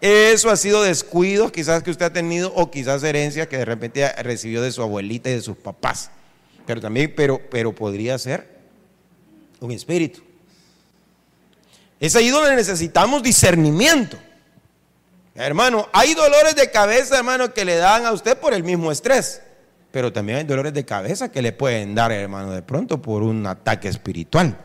Eso 0.02 0.50
ha 0.50 0.56
sido 0.56 0.82
descuido 0.82 1.52
quizás 1.52 1.84
que 1.84 1.92
usted 1.92 2.06
ha 2.06 2.12
tenido 2.12 2.52
o 2.56 2.72
quizás 2.72 3.04
herencia 3.04 3.48
que 3.48 3.56
de 3.56 3.64
repente 3.64 4.12
recibió 4.24 4.60
de 4.60 4.72
su 4.72 4.82
abuelita 4.82 5.30
y 5.30 5.34
de 5.34 5.40
sus 5.40 5.56
papás. 5.56 6.10
Pero 6.66 6.80
también, 6.80 7.14
pero, 7.16 7.40
pero 7.48 7.72
podría 7.72 8.18
ser 8.18 8.48
un 9.60 9.70
espíritu. 9.70 10.20
Es 12.00 12.16
ahí 12.16 12.30
donde 12.30 12.56
necesitamos 12.56 13.22
discernimiento. 13.22 14.18
Hermano, 15.36 15.88
hay 15.92 16.14
dolores 16.14 16.56
de 16.56 16.68
cabeza, 16.72 17.18
hermano, 17.18 17.54
que 17.54 17.64
le 17.64 17.76
dan 17.76 18.04
a 18.04 18.10
usted 18.10 18.36
por 18.36 18.54
el 18.54 18.64
mismo 18.64 18.90
estrés. 18.90 19.40
Pero 19.92 20.12
también 20.12 20.38
hay 20.38 20.44
dolores 20.44 20.74
de 20.74 20.84
cabeza 20.84 21.30
que 21.30 21.42
le 21.42 21.52
pueden 21.52 21.94
dar, 21.94 22.10
hermano, 22.10 22.50
de 22.50 22.62
pronto 22.62 23.00
por 23.00 23.22
un 23.22 23.46
ataque 23.46 23.86
espiritual. 23.86 24.58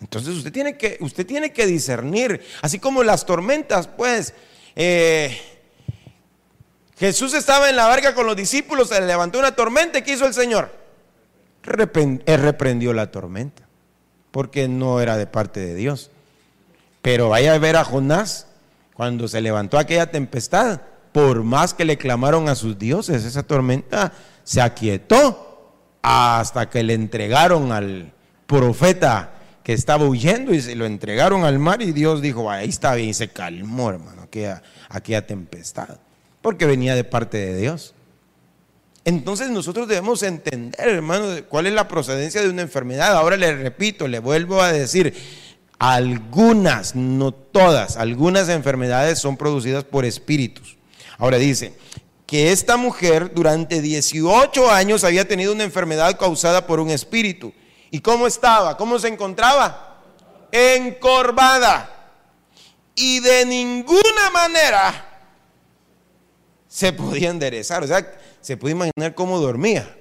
Entonces 0.00 0.34
usted 0.34 0.52
tiene 0.52 0.76
que, 0.76 0.96
usted 1.00 1.26
tiene 1.26 1.52
que 1.52 1.66
discernir, 1.66 2.42
así 2.62 2.78
como 2.78 3.02
las 3.02 3.26
tormentas, 3.26 3.86
pues. 3.86 4.34
Eh, 4.76 5.38
Jesús 6.98 7.32
estaba 7.32 7.70
en 7.70 7.76
la 7.76 7.86
barca 7.86 8.14
con 8.14 8.26
los 8.26 8.36
discípulos, 8.36 8.90
se 8.90 9.00
le 9.00 9.06
levantó 9.06 9.38
una 9.38 9.52
tormenta, 9.56 10.02
¿qué 10.02 10.12
hizo 10.12 10.26
el 10.26 10.34
Señor? 10.34 10.70
Reprendió 11.62 12.92
la 12.92 13.10
tormenta, 13.10 13.62
porque 14.30 14.68
no 14.68 15.00
era 15.00 15.16
de 15.16 15.26
parte 15.26 15.60
de 15.60 15.74
Dios. 15.74 16.10
Pero 17.00 17.30
vaya 17.30 17.54
a 17.54 17.58
ver 17.58 17.76
a 17.76 17.84
Jonás, 17.84 18.48
cuando 18.92 19.28
se 19.28 19.40
levantó 19.40 19.78
aquella 19.78 20.10
tempestad, 20.10 20.82
por 21.12 21.42
más 21.42 21.72
que 21.72 21.86
le 21.86 21.96
clamaron 21.96 22.50
a 22.50 22.54
sus 22.54 22.78
dioses, 22.78 23.24
esa 23.24 23.44
tormenta 23.44 24.12
se 24.44 24.60
aquietó 24.60 25.72
hasta 26.02 26.68
que 26.68 26.82
le 26.82 26.92
entregaron 26.92 27.72
al 27.72 28.12
profeta 28.46 29.39
estaba 29.72 30.04
huyendo 30.04 30.54
y 30.54 30.60
se 30.60 30.74
lo 30.74 30.86
entregaron 30.86 31.44
al 31.44 31.58
mar 31.58 31.82
y 31.82 31.92
Dios 31.92 32.22
dijo, 32.22 32.50
ahí 32.50 32.68
está 32.68 32.94
bien, 32.94 33.10
y 33.10 33.14
se 33.14 33.28
calmó, 33.28 33.90
hermano, 33.90 34.22
aquella, 34.22 34.62
aquella 34.88 35.26
tempestad, 35.26 35.98
porque 36.42 36.66
venía 36.66 36.94
de 36.94 37.04
parte 37.04 37.38
de 37.38 37.56
Dios. 37.56 37.94
Entonces 39.04 39.50
nosotros 39.50 39.88
debemos 39.88 40.22
entender, 40.22 40.88
hermano, 40.88 41.26
cuál 41.48 41.66
es 41.66 41.72
la 41.72 41.88
procedencia 41.88 42.42
de 42.42 42.50
una 42.50 42.62
enfermedad. 42.62 43.14
Ahora 43.14 43.36
le 43.36 43.56
repito, 43.56 44.06
le 44.06 44.18
vuelvo 44.18 44.60
a 44.60 44.72
decir, 44.72 45.14
algunas, 45.78 46.94
no 46.94 47.32
todas, 47.32 47.96
algunas 47.96 48.48
enfermedades 48.50 49.18
son 49.18 49.38
producidas 49.38 49.84
por 49.84 50.04
espíritus. 50.04 50.76
Ahora 51.16 51.38
dice 51.38 51.72
que 52.26 52.52
esta 52.52 52.76
mujer 52.76 53.32
durante 53.34 53.80
18 53.80 54.70
años 54.70 55.04
había 55.04 55.26
tenido 55.26 55.52
una 55.52 55.64
enfermedad 55.64 56.18
causada 56.18 56.66
por 56.66 56.80
un 56.80 56.90
espíritu. 56.90 57.52
¿Y 57.90 58.00
cómo 58.00 58.26
estaba? 58.26 58.76
¿Cómo 58.76 58.98
se 58.98 59.08
encontraba? 59.08 59.98
Encorvada. 60.52 62.12
Y 62.94 63.20
de 63.20 63.44
ninguna 63.46 64.30
manera 64.32 65.06
se 66.68 66.92
podía 66.92 67.30
enderezar. 67.30 67.82
O 67.82 67.86
sea, 67.86 68.06
se 68.40 68.56
puede 68.56 68.72
imaginar 68.72 69.14
cómo 69.14 69.38
dormía. 69.38 69.96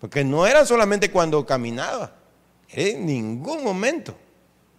Porque 0.00 0.24
no 0.24 0.46
era 0.46 0.64
solamente 0.66 1.10
cuando 1.10 1.46
caminaba, 1.46 2.12
en 2.68 3.06
ningún 3.06 3.64
momento 3.64 4.16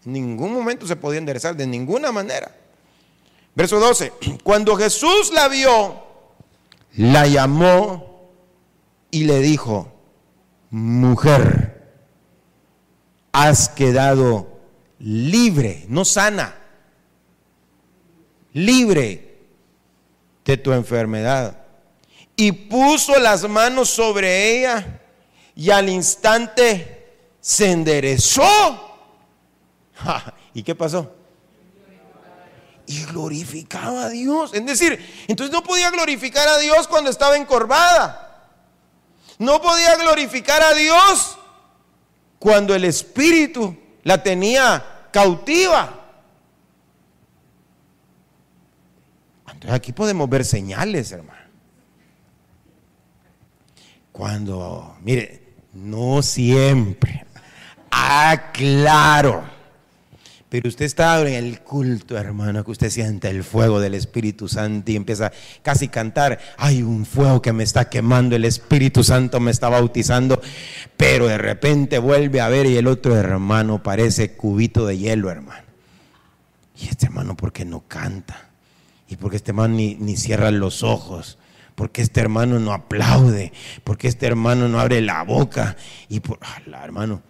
ningún 0.07 0.53
momento 0.53 0.87
se 0.87 0.95
podía 0.95 1.19
enderezar, 1.19 1.55
de 1.55 1.67
ninguna 1.67 2.11
manera. 2.11 2.55
Verso 3.53 3.79
12, 3.79 4.13
cuando 4.43 4.75
Jesús 4.75 5.31
la 5.33 5.47
vio, 5.47 5.95
la 6.95 7.27
llamó 7.27 8.31
y 9.11 9.25
le 9.25 9.39
dijo, 9.39 9.91
mujer, 10.69 11.66
has 13.39 13.69
quedado 13.69 14.47
libre, 14.97 15.85
no 15.89 16.03
sana, 16.05 16.55
libre 18.53 19.37
de 20.43 20.57
tu 20.57 20.73
enfermedad. 20.73 21.55
Y 22.35 22.51
puso 22.51 23.19
las 23.19 23.47
manos 23.47 23.89
sobre 23.89 24.57
ella 24.57 25.01
y 25.55 25.69
al 25.69 25.87
instante 25.89 27.15
se 27.39 27.71
enderezó 27.71 28.43
¿Y 30.53 30.63
qué 30.63 30.73
pasó? 30.73 31.13
Y 32.87 33.03
glorificaba 33.05 34.05
a 34.05 34.09
Dios. 34.09 34.51
Es 34.53 34.65
decir, 34.65 35.25
entonces 35.27 35.53
no 35.53 35.61
podía 35.61 35.91
glorificar 35.91 36.47
a 36.47 36.57
Dios 36.57 36.87
cuando 36.87 37.11
estaba 37.11 37.37
encorvada. 37.37 38.49
No 39.37 39.61
podía 39.61 39.95
glorificar 39.97 40.63
a 40.63 40.73
Dios 40.73 41.36
cuando 42.39 42.75
el 42.75 42.85
Espíritu 42.85 43.75
la 44.03 44.21
tenía 44.21 45.09
cautiva. 45.11 45.93
Entonces 49.47 49.71
aquí 49.71 49.91
podemos 49.91 50.29
ver 50.29 50.45
señales, 50.45 51.11
hermano. 51.11 51.37
Cuando, 54.11 54.97
mire, 55.01 55.41
no 55.73 56.21
siempre. 56.21 57.25
Ah, 57.91 58.51
claro 58.53 59.56
pero 60.49 60.69
usted 60.69 60.85
está 60.85 61.19
en 61.21 61.33
el 61.33 61.59
culto, 61.59 62.17
hermano, 62.17 62.63
que 62.63 62.71
usted 62.71 62.89
siente 62.89 63.29
el 63.29 63.43
fuego 63.43 63.81
del 63.81 63.93
Espíritu 63.93 64.47
Santo 64.47 64.91
y 64.91 64.95
empieza 64.95 65.31
casi 65.61 65.85
a 65.85 65.91
cantar, 65.91 66.39
hay 66.57 66.83
un 66.83 67.05
fuego 67.05 67.41
que 67.41 67.51
me 67.51 67.63
está 67.63 67.89
quemando, 67.89 68.35
el 68.35 68.45
Espíritu 68.45 69.03
Santo 69.03 69.41
me 69.41 69.51
está 69.51 69.67
bautizando, 69.67 70.41
pero 70.95 71.27
de 71.27 71.37
repente 71.37 71.99
vuelve 71.99 72.39
a 72.39 72.47
ver 72.47 72.65
y 72.65 72.77
el 72.77 72.87
otro 72.87 73.17
hermano 73.17 73.83
parece 73.83 74.33
cubito 74.37 74.85
de 74.85 74.97
hielo, 74.97 75.29
hermano. 75.29 75.67
Y 76.79 76.87
este 76.87 77.07
hermano, 77.07 77.35
¿por 77.35 77.51
qué 77.51 77.65
no 77.65 77.83
canta? 77.87 78.49
Y 79.09 79.17
porque 79.17 79.37
este 79.37 79.51
hermano 79.51 79.75
ni, 79.75 79.95
ni 79.95 80.15
cierra 80.15 80.51
los 80.51 80.81
ojos 80.81 81.37
porque 81.75 82.01
este 82.01 82.21
hermano 82.21 82.57
no 82.57 82.73
aplaude, 82.73 83.53
porque 83.83 84.07
este 84.07 84.25
hermano 84.25 84.67
no 84.67 84.79
abre 84.79 84.99
la 84.99 85.21
boca. 85.21 85.77
Y 86.09 86.21
por, 86.21 86.39
la 86.65 86.83
hermano, 86.83 87.21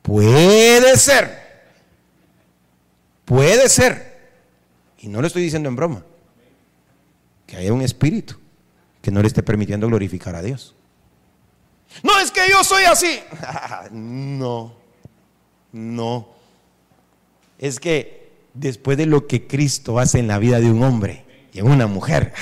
puede 0.00 0.96
ser 0.96 1.41
Puede 3.24 3.68
ser, 3.68 4.20
y 4.98 5.08
no 5.08 5.20
lo 5.20 5.26
estoy 5.26 5.42
diciendo 5.42 5.68
en 5.68 5.76
broma, 5.76 6.04
que 7.46 7.56
haya 7.56 7.72
un 7.72 7.82
espíritu 7.82 8.36
que 9.00 9.10
no 9.10 9.20
le 9.20 9.28
esté 9.28 9.42
permitiendo 9.42 9.86
glorificar 9.88 10.34
a 10.34 10.42
Dios. 10.42 10.74
No 12.02 12.18
es 12.18 12.30
que 12.30 12.40
yo 12.48 12.64
soy 12.64 12.84
así. 12.84 13.20
no, 13.90 14.74
no. 15.72 16.28
Es 17.58 17.78
que 17.78 18.32
después 18.54 18.96
de 18.96 19.06
lo 19.06 19.26
que 19.26 19.46
Cristo 19.46 19.98
hace 19.98 20.18
en 20.18 20.28
la 20.28 20.38
vida 20.38 20.60
de 20.60 20.70
un 20.70 20.82
hombre 20.82 21.24
y 21.52 21.58
en 21.58 21.66
una 21.66 21.86
mujer, 21.86 22.32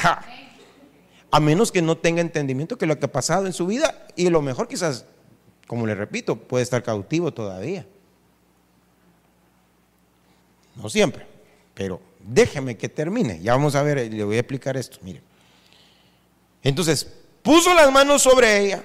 a 1.30 1.40
menos 1.40 1.72
que 1.72 1.82
no 1.82 1.96
tenga 1.96 2.20
entendimiento 2.20 2.78
que 2.78 2.86
lo 2.86 2.98
que 2.98 3.06
ha 3.06 3.12
pasado 3.12 3.46
en 3.46 3.52
su 3.52 3.66
vida, 3.66 4.06
y 4.16 4.28
lo 4.30 4.42
mejor 4.42 4.68
quizás, 4.68 5.06
como 5.66 5.86
le 5.86 5.94
repito, 5.94 6.36
puede 6.36 6.62
estar 6.62 6.82
cautivo 6.82 7.32
todavía. 7.32 7.86
No 10.80 10.88
siempre, 10.88 11.26
pero 11.74 12.00
déjeme 12.20 12.76
que 12.76 12.88
termine. 12.88 13.40
Ya 13.42 13.52
vamos 13.52 13.74
a 13.74 13.82
ver, 13.82 14.12
le 14.12 14.24
voy 14.24 14.36
a 14.36 14.40
explicar 14.40 14.76
esto. 14.76 14.98
Mire. 15.02 15.22
Entonces, 16.62 17.06
puso 17.42 17.74
las 17.74 17.90
manos 17.90 18.22
sobre 18.22 18.64
ella, 18.64 18.84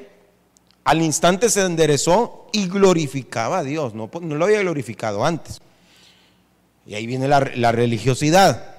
al 0.83 1.01
instante 1.01 1.49
se 1.49 1.61
enderezó 1.61 2.47
y 2.51 2.67
glorificaba 2.67 3.59
a 3.59 3.63
Dios. 3.63 3.93
No, 3.93 4.09
lo 4.21 4.45
había 4.45 4.59
glorificado 4.61 5.25
antes. 5.25 5.61
Y 6.85 6.95
ahí 6.95 7.07
viene 7.07 7.27
la 7.27 7.71
religiosidad, 7.71 8.75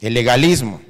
el 0.00 0.14
legalismo. 0.14 0.80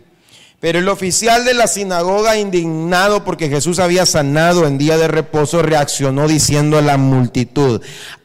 Pero 0.64 0.78
el 0.78 0.88
oficial 0.88 1.44
de 1.44 1.52
la 1.52 1.66
sinagoga, 1.66 2.38
indignado 2.38 3.22
porque 3.22 3.50
Jesús 3.50 3.78
había 3.78 4.06
sanado 4.06 4.66
en 4.66 4.78
día 4.78 4.96
de 4.96 5.08
reposo, 5.08 5.60
reaccionó 5.60 6.26
diciendo 6.26 6.78
a 6.78 6.80
la 6.80 6.96
multitud, 6.96 7.82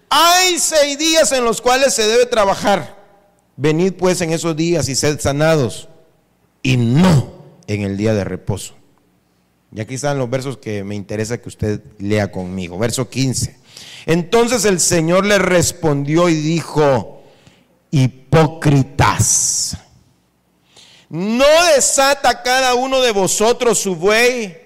hay 0.09 0.57
seis 0.57 0.97
días 0.97 1.33
en 1.33 1.43
los 1.43 1.59
cuales 1.59 1.93
se 1.93 2.07
debe 2.07 2.25
trabajar 2.25 2.98
Venid 3.61 3.95
pues 3.95 4.21
en 4.21 4.31
esos 4.31 4.55
días 4.55 4.87
y 4.87 4.95
sed 4.95 5.19
sanados, 5.19 5.89
y 6.63 6.77
no 6.77 7.33
en 7.67 7.81
el 7.81 7.97
día 7.97 8.13
de 8.13 8.23
reposo. 8.23 8.73
Y 9.75 9.81
aquí 9.81 9.95
están 9.95 10.17
los 10.17 10.29
versos 10.29 10.57
que 10.57 10.85
me 10.85 10.95
interesa 10.95 11.41
que 11.41 11.49
usted 11.49 11.81
lea 11.97 12.31
conmigo. 12.31 12.79
Verso 12.79 13.09
15. 13.09 13.59
Entonces 14.05 14.63
el 14.63 14.79
Señor 14.79 15.25
le 15.25 15.39
respondió 15.39 16.29
y 16.29 16.35
dijo, 16.35 17.21
hipócritas, 17.91 19.77
¿no 21.09 21.65
desata 21.75 22.41
cada 22.41 22.75
uno 22.75 23.01
de 23.01 23.11
vosotros 23.11 23.77
su 23.77 23.97
buey 23.97 24.57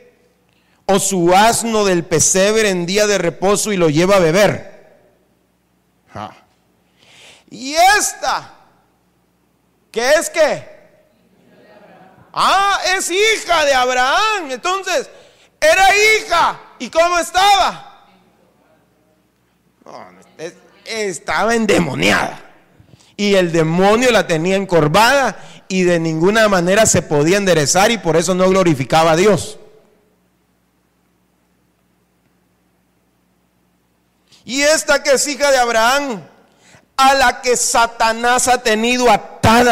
o 0.85 0.99
su 0.99 1.33
asno 1.33 1.83
del 1.83 2.05
pesebre 2.05 2.69
en 2.69 2.85
día 2.85 3.07
de 3.07 3.17
reposo 3.17 3.71
y 3.71 3.77
lo 3.77 3.89
lleva 3.89 4.17
a 4.17 4.19
beber? 4.19 4.71
Y 7.49 7.73
esta 7.73 8.59
¿Qué 9.93 10.09
es 10.13 10.29
qué? 10.31 10.67
Ah, 12.33 12.79
es 12.97 13.11
hija 13.11 13.63
de 13.63 13.75
Abraham. 13.75 14.49
Entonces, 14.49 15.07
era 15.61 15.87
hija. 15.95 16.59
¿Y 16.79 16.89
cómo 16.89 17.19
estaba? 17.19 17.91
estaba 20.85 21.53
endemoniada. 21.53 22.41
Y 23.15 23.35
el 23.35 23.51
demonio 23.51 24.11
la 24.11 24.25
tenía 24.25 24.55
encorvada 24.55 25.37
y 25.67 25.83
de 25.83 25.99
ninguna 25.99 26.49
manera 26.49 26.87
se 26.87 27.03
podía 27.03 27.37
enderezar 27.37 27.91
y 27.91 27.99
por 27.99 28.17
eso 28.17 28.33
no 28.33 28.49
glorificaba 28.49 29.11
a 29.11 29.15
Dios. 29.15 29.59
Y 34.43 34.61
esta 34.63 35.03
que 35.03 35.11
es 35.11 35.27
hija 35.27 35.51
de 35.51 35.57
Abraham, 35.57 36.23
a 36.97 37.13
la 37.13 37.41
que 37.41 37.55
Satanás 37.55 38.47
ha 38.47 38.57
tenido 38.61 39.09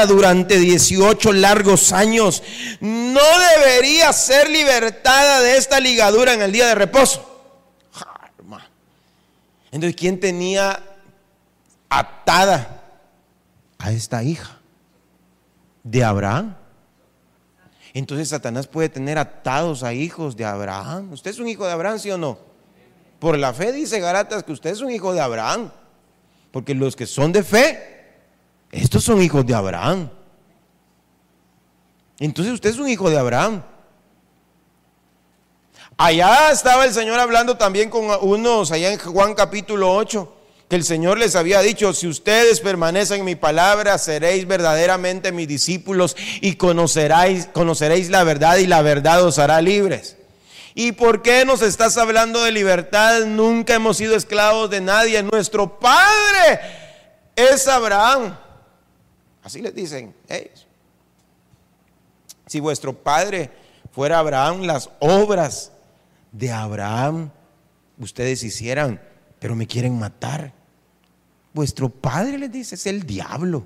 durante 0.08 0.58
18 0.58 1.34
largos 1.34 1.92
años, 1.92 2.44
no 2.80 3.22
debería 3.56 4.14
ser 4.14 4.50
libertada 4.50 5.42
de 5.42 5.58
esta 5.58 5.80
ligadura 5.80 6.34
en 6.34 6.42
el 6.42 6.52
día 6.52 6.68
de 6.68 6.76
reposo. 6.76 7.28
Entonces, 9.72 9.96
¿quién 9.96 10.20
tenía 10.20 10.84
atada 11.90 12.82
a 13.78 13.92
esta 13.92 14.22
hija 14.24 14.60
de 15.84 16.04
Abraham? 16.04 16.56
Entonces 17.94 18.30
Satanás 18.30 18.68
puede 18.68 18.90
tener 18.90 19.18
atados 19.18 19.84
a 19.84 19.94
hijos 19.94 20.36
de 20.36 20.46
Abraham. 20.46 21.12
¿Usted 21.12 21.32
es 21.32 21.40
un 21.40 21.48
hijo 21.48 21.66
de 21.66 21.72
Abraham, 21.72 22.00
sí 22.00 22.12
o 22.12 22.18
no? 22.18 22.38
Por 23.20 23.38
la 23.38 23.54
fe 23.54 23.72
dice 23.72 24.00
Garatas 24.00 24.44
que 24.44 24.52
usted 24.52 24.72
es 24.72 24.82
un 24.82 24.92
hijo 24.92 25.14
de 25.14 25.22
Abraham. 25.22 25.72
Porque 26.52 26.74
los 26.74 26.96
que 26.96 27.06
son 27.06 27.32
de 27.32 27.44
fe, 27.44 28.01
estos 28.72 29.04
son 29.04 29.22
hijos 29.22 29.46
de 29.46 29.54
Abraham. 29.54 30.10
Entonces 32.20 32.54
usted 32.54 32.70
es 32.70 32.78
un 32.78 32.88
hijo 32.88 33.10
de 33.10 33.18
Abraham. 33.18 33.64
Allá 35.98 36.52
estaba 36.52 36.86
el 36.86 36.94
Señor 36.94 37.20
hablando 37.20 37.58
también 37.58 37.90
con 37.90 38.06
unos, 38.22 38.72
allá 38.72 38.92
en 38.92 38.98
Juan 38.98 39.36
capítulo 39.36 39.94
8, 39.94 40.34
que 40.70 40.76
el 40.76 40.84
Señor 40.84 41.18
les 41.18 41.36
había 41.36 41.62
dicho, 41.62 41.94
si 41.94 42.08
ustedes 42.08 42.60
permanecen 42.62 43.20
en 43.20 43.26
mi 43.26 43.36
palabra, 43.36 43.98
seréis 43.98 44.48
verdaderamente 44.48 45.32
mis 45.32 45.48
discípulos 45.48 46.16
y 46.40 46.56
conoceréis, 46.56 47.48
conoceréis 47.48 48.10
la 48.10 48.24
verdad 48.24 48.58
y 48.58 48.68
la 48.68 48.82
verdad 48.82 49.24
os 49.24 49.38
hará 49.38 49.62
libres. 49.62 50.16
¿Y 50.74 50.94
por 50.94 51.22
qué 51.22 51.44
nos 51.44 51.62
estás 51.62 51.98
hablando 51.98 52.44
de 52.44 52.52
libertad? 52.52 53.26
Nunca 53.26 53.76
hemos 53.76 53.98
sido 53.98 54.16
esclavos 54.16 54.70
de 54.70 54.80
nadie. 54.80 55.22
Nuestro 55.22 55.80
Padre 55.80 56.62
es 57.36 57.68
Abraham. 57.68 58.38
Así 59.44 59.62
les 59.62 59.74
dicen 59.74 60.14
ellos. 60.28 60.68
Si 62.48 62.60
vuestro 62.60 62.94
Padre 62.94 63.50
fuera 63.92 64.20
Abraham, 64.20 64.62
las 64.62 64.90
obras 65.00 65.72
de 66.32 66.52
Abraham 66.52 67.32
ustedes 67.98 68.44
hicieran, 68.44 69.02
pero 69.40 69.56
me 69.56 69.68
quieren 69.68 69.98
matar. 69.98 70.54
Vuestro 71.54 71.90
Padre 71.90 72.38
les 72.38 72.52
dice, 72.52 72.76
es 72.76 72.86
el 72.86 73.04
diablo. 73.04 73.66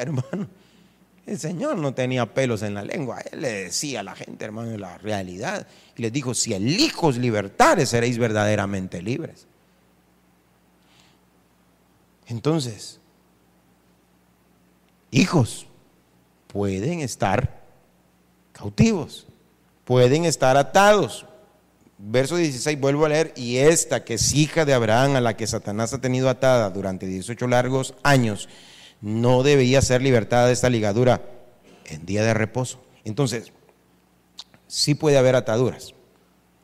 hermano. 0.00 0.48
El 1.26 1.38
Señor 1.38 1.76
no 1.76 1.92
tenía 1.92 2.32
pelos 2.32 2.62
en 2.62 2.72
la 2.72 2.82
lengua. 2.82 3.20
Él 3.30 3.42
le 3.42 3.52
decía 3.64 4.00
a 4.00 4.02
la 4.02 4.16
gente, 4.16 4.46
hermano, 4.46 4.76
la 4.78 4.96
realidad. 4.96 5.66
Y 5.94 6.02
les 6.02 6.12
dijo, 6.12 6.32
si 6.32 6.54
el 6.54 6.66
Hijo 6.80 7.12
seréis 7.90 8.16
verdaderamente 8.16 9.02
libres. 9.02 9.46
Entonces, 12.26 12.98
hijos 15.10 15.66
pueden 16.48 17.00
estar 17.00 17.62
cautivos, 18.52 19.26
pueden 19.84 20.24
estar 20.24 20.56
atados. 20.56 21.26
Verso 22.00 22.36
16, 22.36 22.78
vuelvo 22.78 23.06
a 23.06 23.08
leer, 23.08 23.32
y 23.36 23.56
esta 23.56 24.04
que 24.04 24.14
es 24.14 24.32
hija 24.32 24.64
de 24.64 24.72
Abraham, 24.72 25.16
a 25.16 25.20
la 25.20 25.36
que 25.36 25.46
Satanás 25.46 25.92
ha 25.92 26.00
tenido 26.00 26.28
atada 26.28 26.70
durante 26.70 27.06
18 27.06 27.48
largos 27.48 27.94
años, 28.04 28.48
no 29.00 29.42
debía 29.42 29.82
ser 29.82 30.02
libertada 30.02 30.46
de 30.46 30.52
esta 30.52 30.70
ligadura 30.70 31.22
en 31.86 32.06
día 32.06 32.22
de 32.22 32.34
reposo. 32.34 32.80
Entonces, 33.04 33.52
sí 34.68 34.94
puede 34.94 35.18
haber 35.18 35.34
ataduras, 35.34 35.94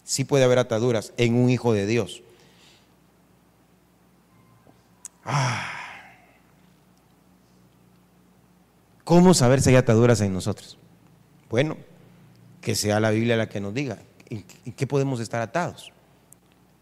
sí 0.05 0.25
puede 0.25 0.45
haber 0.45 0.61
ataduras 0.61 1.13
en 1.17 1.35
un 1.35 1.51
hijo 1.51 1.73
de 1.73 1.87
Dios. 1.87 2.23
Ah. 5.25 5.84
¿Cómo 9.05 9.35
saber 9.35 9.61
si 9.61 9.71
hay 9.71 9.77
ataduras 9.77 10.21
en 10.23 10.33
nosotros? 10.33 10.79
Bueno, 11.51 11.77
que 12.61 12.75
sea 12.75 13.01
la 13.01 13.11
Biblia 13.11 13.37
la 13.37 13.49
que 13.49 13.61
nos 13.61 13.75
diga 13.75 13.99
en 14.31 14.73
qué 14.73 14.87
podemos 14.87 15.21
estar 15.21 15.41
atados. 15.41 15.93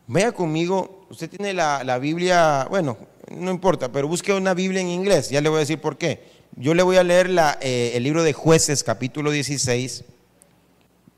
Vaya 0.06 0.32
conmigo, 0.32 1.06
usted 1.10 1.28
tiene 1.28 1.52
la, 1.52 1.84
la 1.84 1.98
Biblia, 1.98 2.66
bueno, 2.70 2.96
no 3.30 3.50
importa, 3.50 3.90
pero 3.90 4.08
busque 4.08 4.32
una 4.32 4.54
Biblia 4.54 4.80
en 4.80 4.88
inglés, 4.88 5.30
ya 5.30 5.40
le 5.40 5.48
voy 5.48 5.58
a 5.58 5.60
decir 5.60 5.80
por 5.80 5.96
qué. 5.96 6.30
Yo 6.56 6.74
le 6.74 6.82
voy 6.82 6.96
a 6.96 7.02
leer 7.02 7.30
la, 7.30 7.58
eh, 7.60 7.92
el 7.94 8.02
libro 8.02 8.22
de 8.22 8.32
jueces, 8.32 8.84
capítulo 8.84 9.30
16, 9.30 10.04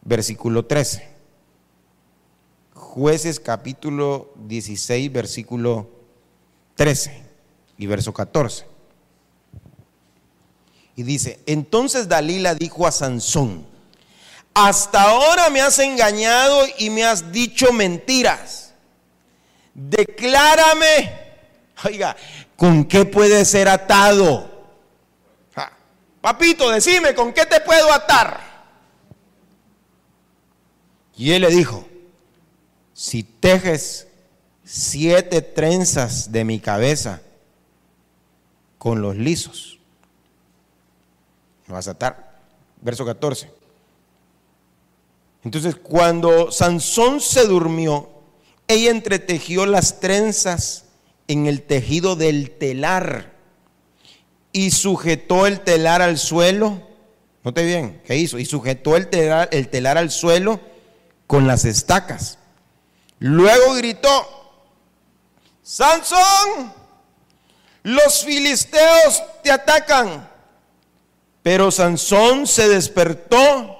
versículo 0.02 0.64
13. 0.64 1.08
Jueces, 2.74 3.40
capítulo 3.40 4.32
16, 4.46 5.12
versículo 5.12 5.90
13 6.76 7.22
y 7.78 7.86
verso 7.86 8.12
14. 8.12 8.73
Y 10.96 11.02
dice, 11.02 11.40
entonces 11.46 12.08
Dalila 12.08 12.54
dijo 12.54 12.86
a 12.86 12.92
Sansón, 12.92 13.66
hasta 14.54 15.02
ahora 15.02 15.50
me 15.50 15.60
has 15.60 15.78
engañado 15.78 16.62
y 16.78 16.90
me 16.90 17.04
has 17.04 17.32
dicho 17.32 17.72
mentiras. 17.72 18.72
Declárame 19.74 21.24
Oiga, 21.82 22.16
¿con 22.56 22.84
qué 22.84 23.04
puede 23.04 23.44
ser 23.44 23.68
atado? 23.68 24.52
Papito, 26.20 26.70
decime, 26.70 27.14
¿con 27.14 27.32
qué 27.32 27.44
te 27.44 27.60
puedo 27.60 27.92
atar? 27.92 28.40
Y 31.16 31.32
él 31.32 31.42
le 31.42 31.50
dijo, 31.50 31.86
si 32.94 33.22
tejes 33.22 34.08
siete 34.64 35.42
trenzas 35.42 36.32
de 36.32 36.44
mi 36.44 36.60
cabeza 36.60 37.20
con 38.78 39.02
los 39.02 39.16
lisos, 39.16 39.73
me 41.66 41.74
vas 41.74 41.88
a 41.88 41.92
atar. 41.92 42.40
Verso 42.80 43.04
14. 43.04 43.50
Entonces, 45.44 45.76
cuando 45.76 46.50
Sansón 46.50 47.20
se 47.20 47.46
durmió, 47.46 48.08
ella 48.66 48.90
entretejió 48.90 49.66
las 49.66 50.00
trenzas 50.00 50.86
en 51.28 51.46
el 51.46 51.62
tejido 51.62 52.16
del 52.16 52.50
telar 52.50 53.32
y 54.52 54.70
sujetó 54.70 55.46
el 55.46 55.60
telar 55.60 56.00
al 56.00 56.18
suelo. 56.18 56.80
Note 57.42 57.64
bien, 57.64 58.00
¿qué 58.06 58.16
hizo? 58.16 58.38
Y 58.38 58.46
sujetó 58.46 58.96
el 58.96 59.08
telar, 59.08 59.48
el 59.52 59.68
telar 59.68 59.98
al 59.98 60.10
suelo 60.10 60.60
con 61.26 61.46
las 61.46 61.64
estacas. 61.64 62.38
Luego 63.18 63.74
gritó, 63.74 64.10
Sansón, 65.62 66.72
los 67.82 68.24
filisteos 68.24 69.22
te 69.42 69.50
atacan. 69.50 70.30
Pero 71.44 71.70
Sansón 71.70 72.46
se 72.46 72.70
despertó 72.70 73.76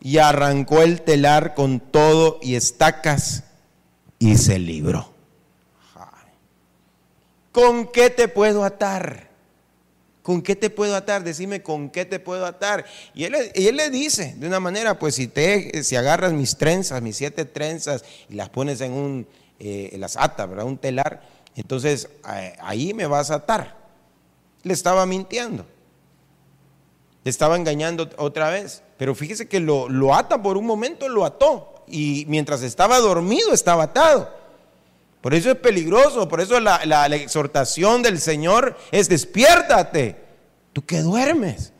y 0.00 0.16
arrancó 0.16 0.80
el 0.80 1.02
telar 1.02 1.54
con 1.54 1.78
todo 1.78 2.38
y 2.40 2.54
estacas 2.54 3.44
y 4.18 4.38
se 4.38 4.58
libró. 4.58 5.12
¿Con 7.52 7.92
qué 7.92 8.08
te 8.08 8.26
puedo 8.26 8.64
atar? 8.64 9.28
¿Con 10.22 10.40
qué 10.40 10.56
te 10.56 10.70
puedo 10.70 10.96
atar? 10.96 11.22
Decime 11.22 11.62
con 11.62 11.90
qué 11.90 12.06
te 12.06 12.20
puedo 12.20 12.46
atar. 12.46 12.86
Y 13.14 13.24
él, 13.24 13.76
le 13.76 13.90
dice 13.90 14.34
de 14.38 14.46
una 14.46 14.58
manera, 14.58 14.98
pues 14.98 15.16
si 15.16 15.26
te, 15.28 15.84
si 15.84 15.96
agarras 15.96 16.32
mis 16.32 16.56
trenzas, 16.56 17.02
mis 17.02 17.16
siete 17.18 17.44
trenzas 17.44 18.02
y 18.30 18.34
las 18.34 18.48
pones 18.48 18.80
en 18.80 18.92
un, 18.92 19.26
eh, 19.58 19.94
las 19.98 20.16
atas, 20.16 20.48
¿verdad? 20.48 20.64
Un 20.64 20.78
telar, 20.78 21.22
entonces 21.54 22.08
eh, 22.34 22.56
ahí 22.60 22.94
me 22.94 23.06
vas 23.06 23.30
a 23.30 23.34
atar. 23.34 23.76
Le 24.62 24.72
estaba 24.72 25.04
mintiendo. 25.04 25.66
Le 27.24 27.30
estaba 27.30 27.56
engañando 27.56 28.08
otra 28.16 28.50
vez. 28.50 28.82
Pero 28.96 29.14
fíjese 29.14 29.48
que 29.48 29.58
lo, 29.58 29.88
lo 29.88 30.14
ata 30.14 30.40
por 30.40 30.56
un 30.56 30.66
momento, 30.66 31.08
lo 31.08 31.24
ató. 31.24 31.84
Y 31.88 32.24
mientras 32.28 32.62
estaba 32.62 32.98
dormido, 33.00 33.52
estaba 33.52 33.84
atado. 33.84 34.44
Por 35.24 35.32
eso 35.32 35.50
es 35.50 35.56
peligroso, 35.56 36.28
por 36.28 36.42
eso 36.42 36.60
la, 36.60 37.06
exhortación 37.06 38.02
del 38.02 38.20
Señor 38.20 38.76
es 38.92 39.08
despiértate, 39.08 40.16
tú 40.74 40.84
que 40.84 41.00
duermes, 41.00 41.72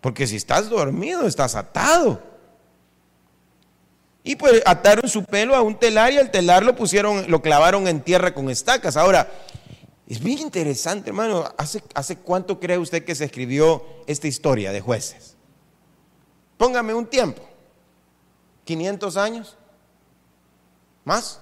porque 0.00 0.26
si 0.26 0.36
estás 0.36 0.70
dormido 0.70 1.26
estás 1.26 1.56
atado. 1.56 2.22
Y 4.24 4.36
pues 4.36 4.62
ataron 4.64 5.10
su 5.10 5.24
pelo 5.24 5.54
a 5.54 5.60
un 5.60 5.78
telar 5.78 6.10
y 6.14 6.16
al 6.16 6.30
telar 6.30 6.64
lo 6.64 6.74
pusieron, 6.74 7.30
lo 7.30 7.42
clavaron 7.42 7.86
en 7.86 8.00
tierra 8.00 8.32
con 8.32 8.48
estacas. 8.48 8.96
Ahora, 8.96 9.30
es 10.06 10.22
bien 10.22 10.38
interesante, 10.38 11.10
hermano. 11.10 11.44
¿Hace, 11.56 11.82
¿Hace 11.94 12.18
cuánto 12.18 12.60
cree 12.60 12.78
usted 12.78 13.04
que 13.04 13.14
se 13.14 13.24
escribió 13.24 13.84
esta 14.06 14.28
historia 14.28 14.70
de 14.70 14.80
jueces? 14.80 15.36
Póngame 16.56 16.94
un 16.94 17.06
tiempo. 17.06 17.42
¿500 18.66 19.16
años? 19.16 19.56
¿Más? 21.04 21.40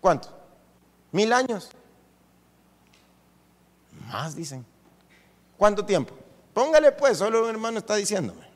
¿Cuánto? 0.00 0.28
Mil 1.12 1.32
años. 1.32 1.70
Más 4.08 4.34
dicen. 4.34 4.64
¿Cuánto 5.58 5.84
tiempo? 5.84 6.14
Póngale 6.54 6.92
pues, 6.92 7.18
solo 7.18 7.44
un 7.44 7.50
hermano 7.50 7.78
está 7.78 7.94
diciéndome. 7.94 8.50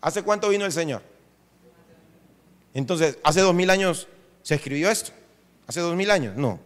¿Hace 0.00 0.22
cuánto 0.22 0.48
vino 0.48 0.64
el 0.64 0.72
Señor? 0.72 1.02
Entonces, 2.74 3.18
¿hace 3.22 3.40
dos 3.40 3.54
mil 3.54 3.68
años 3.70 4.08
se 4.42 4.54
escribió 4.54 4.90
esto? 4.90 5.12
¿Hace 5.66 5.80
dos 5.80 5.94
mil 5.94 6.10
años? 6.10 6.36
No. 6.36 6.60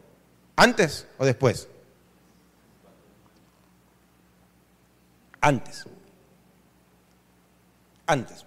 ¿Antes 0.56 1.06
o 1.18 1.24
después? 1.24 1.68
Antes. 5.40 5.84
Antes. 8.06 8.44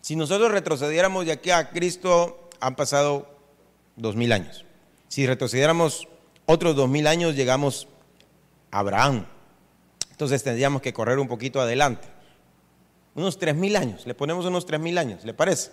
Si 0.00 0.16
nosotros 0.16 0.50
retrocediéramos 0.50 1.26
de 1.26 1.32
aquí 1.32 1.50
a 1.50 1.70
Cristo, 1.70 2.48
han 2.60 2.76
pasado 2.76 3.28
dos 3.96 4.16
mil 4.16 4.32
años. 4.32 4.64
Si 5.08 5.26
retrocediéramos 5.26 6.08
otros 6.46 6.76
dos 6.76 6.88
mil 6.88 7.06
años, 7.06 7.34
llegamos 7.34 7.88
a 8.70 8.78
Abraham. 8.78 9.26
Entonces 10.10 10.42
tendríamos 10.42 10.80
que 10.80 10.92
correr 10.92 11.18
un 11.18 11.28
poquito 11.28 11.60
adelante. 11.60 12.08
Unos 13.14 13.38
tres 13.38 13.54
mil 13.54 13.76
años, 13.76 14.06
le 14.06 14.14
ponemos 14.14 14.44
unos 14.46 14.66
tres 14.66 14.80
mil 14.80 14.96
años, 14.98 15.24
¿le 15.24 15.34
parece? 15.34 15.72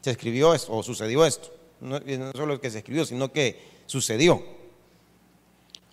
Se 0.00 0.10
escribió 0.10 0.54
esto 0.54 0.72
o 0.72 0.82
sucedió 0.82 1.24
esto. 1.26 1.52
No, 1.80 2.00
no 2.00 2.32
solo 2.32 2.60
que 2.60 2.70
se 2.70 2.78
escribió, 2.78 3.04
sino 3.04 3.32
que 3.32 3.60
sucedió. 3.86 4.42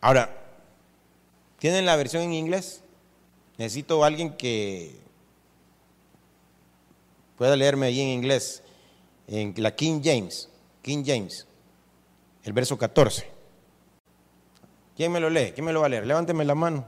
Ahora, 0.01 0.29
¿tienen 1.59 1.85
la 1.85 1.95
versión 1.95 2.23
en 2.23 2.33
inglés? 2.33 2.83
Necesito 3.57 4.03
a 4.03 4.07
alguien 4.07 4.35
que 4.35 4.99
pueda 7.37 7.55
leerme 7.55 7.87
ahí 7.87 8.01
en 8.01 8.09
inglés, 8.09 8.63
en 9.27 9.53
la 9.57 9.75
King 9.75 10.01
James, 10.03 10.49
King 10.81 11.03
James, 11.05 11.47
el 12.43 12.53
verso 12.53 12.77
14. 12.77 13.31
¿Quién 14.95 15.11
me 15.11 15.19
lo 15.19 15.29
lee? 15.29 15.51
¿Quién 15.53 15.65
me 15.65 15.73
lo 15.73 15.79
va 15.81 15.87
a 15.87 15.89
leer? 15.89 16.05
Levánteme 16.05 16.45
la 16.45 16.55
mano. 16.55 16.85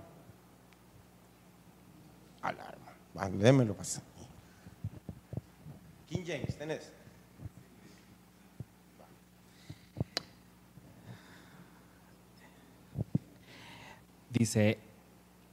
Alarma. 2.41 2.93
Démelo 3.31 3.73
pasar. 3.73 4.03
King 6.07 6.23
James, 6.25 6.57
tenés. 6.57 6.91
Dice, 14.37 14.77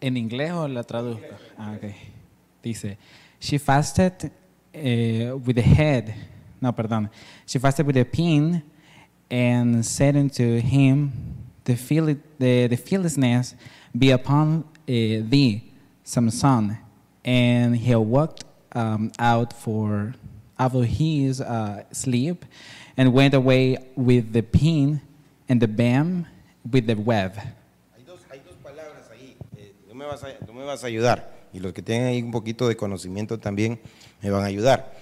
¿en 0.00 0.16
inglés 0.16 0.50
o 0.52 0.66
la 0.66 0.82
traduzco? 0.82 1.34
Ah, 1.56 1.74
ok. 1.76 1.92
Dice, 2.62 2.98
she 3.38 3.58
fasted 3.58 4.32
uh, 4.74 5.36
with 5.36 5.54
the 5.54 5.62
head, 5.62 6.14
no, 6.60 6.72
perdón. 6.72 7.08
She 7.46 7.60
fasted 7.60 7.86
with 7.86 7.96
a 7.96 8.04
pin 8.04 8.62
and 9.30 9.84
said 9.84 10.16
unto 10.16 10.58
him, 10.60 11.12
the, 11.64 11.76
feel, 11.76 12.06
the, 12.38 12.66
the 12.66 12.76
fearlessness 12.76 13.54
be 13.96 14.10
upon 14.10 14.64
uh, 14.64 14.64
thee, 14.86 15.72
Samson. 16.02 16.76
And 17.24 17.76
he 17.76 17.94
walked 17.94 18.44
um, 18.72 19.12
out 19.18 19.52
for 19.52 20.14
out 20.58 20.74
of 20.74 20.84
his 20.84 21.40
uh, 21.40 21.84
sleep 21.92 22.44
and 22.96 23.12
went 23.12 23.34
away 23.34 23.78
with 23.96 24.32
the 24.32 24.42
pin 24.42 25.00
and 25.48 25.60
the 25.60 25.68
bam 25.68 26.26
with 26.70 26.86
the 26.86 26.94
web. 26.94 27.38
Me 30.52 30.64
vas 30.64 30.82
a, 30.82 30.86
ayudar. 30.86 31.30
Y 31.52 31.60
los 31.60 31.72
que 31.72 31.82
tienen 31.82 32.08
ahí 32.08 32.22
un 32.22 32.30
poquito 32.30 32.66
de 32.66 32.76
conocimiento 32.76 33.38
también 33.38 33.80
me 34.20 34.30
van 34.30 34.42
a 34.42 34.46
ayudar. 34.46 34.92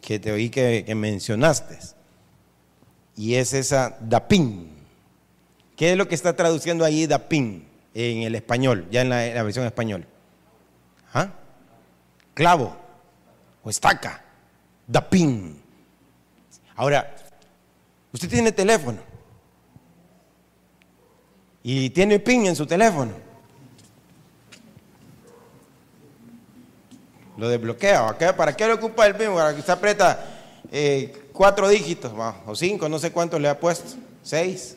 Que 0.00 0.18
te 0.18 0.32
oí 0.32 0.50
que, 0.50 0.84
mencionaste. 0.94 1.78
Y 3.16 3.34
es 3.34 3.52
esa 3.52 3.96
dapin. 4.00 4.70
¿Qué 5.76 5.92
es 5.92 5.98
lo 5.98 6.08
que 6.08 6.14
está 6.14 6.34
traduciendo 6.34 6.84
ahí 6.84 7.06
dapin 7.06 7.66
en 7.92 8.22
el 8.22 8.34
español, 8.34 8.86
ya 8.90 9.02
en 9.02 9.10
la, 9.10 9.42
versión 9.42 9.66
español? 9.66 10.06
¿Ah? 11.12 11.32
Clavo 12.34 12.76
o 13.62 13.70
estaca. 13.70 14.24
Dapin. 14.86 15.60
Ahora, 16.76 17.14
usted 18.12 18.28
tiene 18.28 18.52
teléfono 18.52 19.00
y 21.62 21.90
tiene 21.90 22.20
pin 22.20 22.46
en 22.46 22.56
su 22.56 22.66
teléfono. 22.66 23.25
Lo 27.36 27.48
desbloquea. 27.48 28.16
¿Para 28.36 28.56
qué 28.56 28.66
le 28.66 28.74
ocupa 28.74 29.06
el 29.06 29.14
pin? 29.14 29.32
Para 29.34 29.52
que 29.52 29.60
usted 29.60 29.72
aprieta 29.72 30.24
eh, 30.72 31.12
cuatro 31.32 31.68
dígitos 31.68 32.12
o 32.46 32.54
cinco, 32.54 32.88
no 32.88 32.98
sé 32.98 33.12
cuánto 33.12 33.38
le 33.38 33.48
ha 33.48 33.60
puesto, 33.60 33.94
seis. 34.22 34.76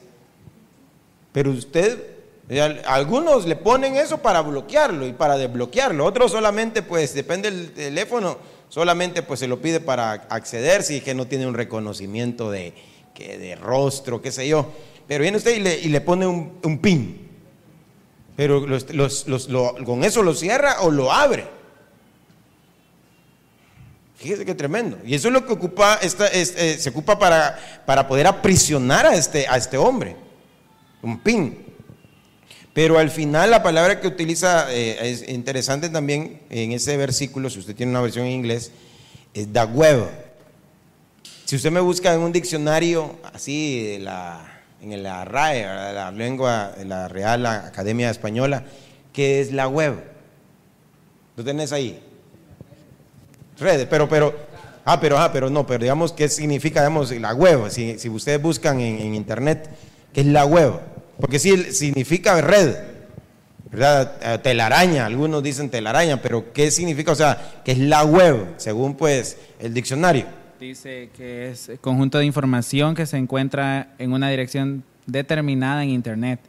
Pero 1.32 1.52
usted, 1.52 2.04
algunos 2.86 3.46
le 3.46 3.56
ponen 3.56 3.96
eso 3.96 4.18
para 4.18 4.42
bloquearlo 4.42 5.08
y 5.08 5.14
para 5.14 5.38
desbloquearlo. 5.38 6.06
Otros 6.06 6.32
solamente, 6.32 6.82
pues, 6.82 7.14
depende 7.14 7.52
del 7.52 7.72
teléfono, 7.72 8.38
solamente 8.68 9.24
pues 9.24 9.40
se 9.40 9.48
lo 9.48 9.62
pide 9.62 9.80
para 9.80 10.12
acceder 10.12 10.84
si 10.84 10.98
es 10.98 11.04
que 11.04 11.14
no 11.14 11.28
tiene 11.28 11.48
un 11.48 11.54
reconocimiento 11.54 12.52
de, 12.52 12.74
que 13.14 13.38
de 13.38 13.56
rostro, 13.56 14.22
qué 14.22 14.32
sé 14.32 14.48
yo. 14.48 14.72
Pero 15.08 15.24
viene 15.24 15.38
usted 15.38 15.56
y 15.56 15.60
le, 15.60 15.80
y 15.80 15.90
le 15.90 16.02
pone 16.02 16.28
un, 16.28 16.60
un, 16.64 16.80
pin. 16.80 17.28
Pero 18.36 18.66
los, 18.66 18.94
los, 18.94 19.28
los, 19.28 19.50
lo, 19.50 19.76
con 19.86 20.04
eso 20.04 20.24
lo 20.24 20.34
cierra 20.34 20.82
o 20.82 20.92
lo 20.92 21.12
abre. 21.12 21.59
Fíjese 24.20 24.46
qué 24.46 24.54
tremendo. 24.54 25.00
Y 25.06 25.16
eso 25.16 25.30
es 25.30 25.34
lo 25.34 25.46
que 25.46 25.54
ocupa, 25.54 25.98
este, 26.02 26.78
se 26.78 26.90
ocupa 26.90 27.18
para, 27.18 27.58
para 27.86 28.06
poder 28.06 28.28
aprisionar 28.28 29.06
a 29.06 29.16
este, 29.16 29.48
a 29.48 29.56
este 29.56 29.78
hombre. 29.78 30.18
Un 31.02 31.20
pin. 31.20 31.58
Pero 32.74 33.00
al 33.00 33.10
final 33.10 33.50
la 33.50 33.64
palabra 33.64 34.02
que 34.02 34.08
utiliza 34.08 34.74
eh, 34.74 35.10
es 35.10 35.28
interesante 35.30 35.90
también 35.90 36.42
en 36.50 36.74
ese 36.74 36.98
versículo, 36.98 37.50
si 37.50 37.60
usted 37.60 37.76
tiene 37.76 37.92
una 37.92 38.02
versión 38.02 38.26
en 38.26 38.34
inglés, 38.34 38.74
es 39.34 39.54
da 39.54 39.64
web. 39.64 40.10
Si 41.46 41.56
usted 41.56 41.72
me 41.72 41.80
busca 41.80 42.14
en 42.14 42.20
un 42.20 42.34
diccionario 42.34 43.18
así 43.34 43.84
de 43.84 44.00
la, 44.00 44.62
en 44.82 45.02
la 45.02 45.24
RAE, 45.24 45.64
la 45.94 46.12
lengua 46.12 46.76
la 46.84 47.08
Real 47.08 47.46
Academia 47.46 48.10
Española, 48.10 48.66
¿qué 49.14 49.40
es 49.40 49.54
la 49.54 49.70
web? 49.70 49.96
¿Lo 51.38 51.44
tenés 51.46 51.72
ahí? 51.72 52.02
Redes, 53.60 53.88
pero, 53.90 54.08
pero, 54.08 54.34
ah, 54.86 55.00
pero, 55.00 55.18
ah, 55.18 55.32
pero 55.32 55.50
no, 55.50 55.66
pero 55.68 55.84
digamos, 55.84 56.14
¿qué 56.14 56.30
significa, 56.30 56.82
digamos, 56.82 57.12
la 57.12 57.34
web? 57.34 57.70
Si, 57.70 58.00
si 58.00 58.10
ustedes 58.10 58.42
buscan 58.42 58.80
en, 58.80 59.14
internet, 59.14 59.70
¿qué 60.14 60.22
es 60.22 60.28
la 60.28 60.46
web? 60.46 60.74
Porque 61.20 61.40
sí 61.40 61.74
significa 61.74 62.40
red, 62.42 62.76
¿verdad? 63.72 64.42
Telaraña, 64.42 65.06
algunos 65.06 65.44
dicen 65.44 65.70
telaraña, 65.70 66.22
pero 66.22 66.54
¿qué 66.54 66.72
significa? 66.72 67.12
O 67.12 67.16
sea, 67.16 67.62
que 67.66 67.74
es 67.74 67.80
la 67.80 68.04
web, 68.06 68.54
según 68.58 68.96
pues 68.96 69.38
el 69.60 69.74
diccionario. 69.74 70.26
Dice 70.60 71.10
que 71.16 71.52
es 71.52 71.72
conjunto 71.82 72.18
de 72.18 72.26
información 72.26 72.94
que 72.94 73.06
se 73.06 73.18
encuentra 73.18 73.94
en 73.98 74.12
una 74.12 74.30
dirección 74.30 74.84
determinada 75.06 75.84
en 75.84 75.90
Internet. 75.90 76.40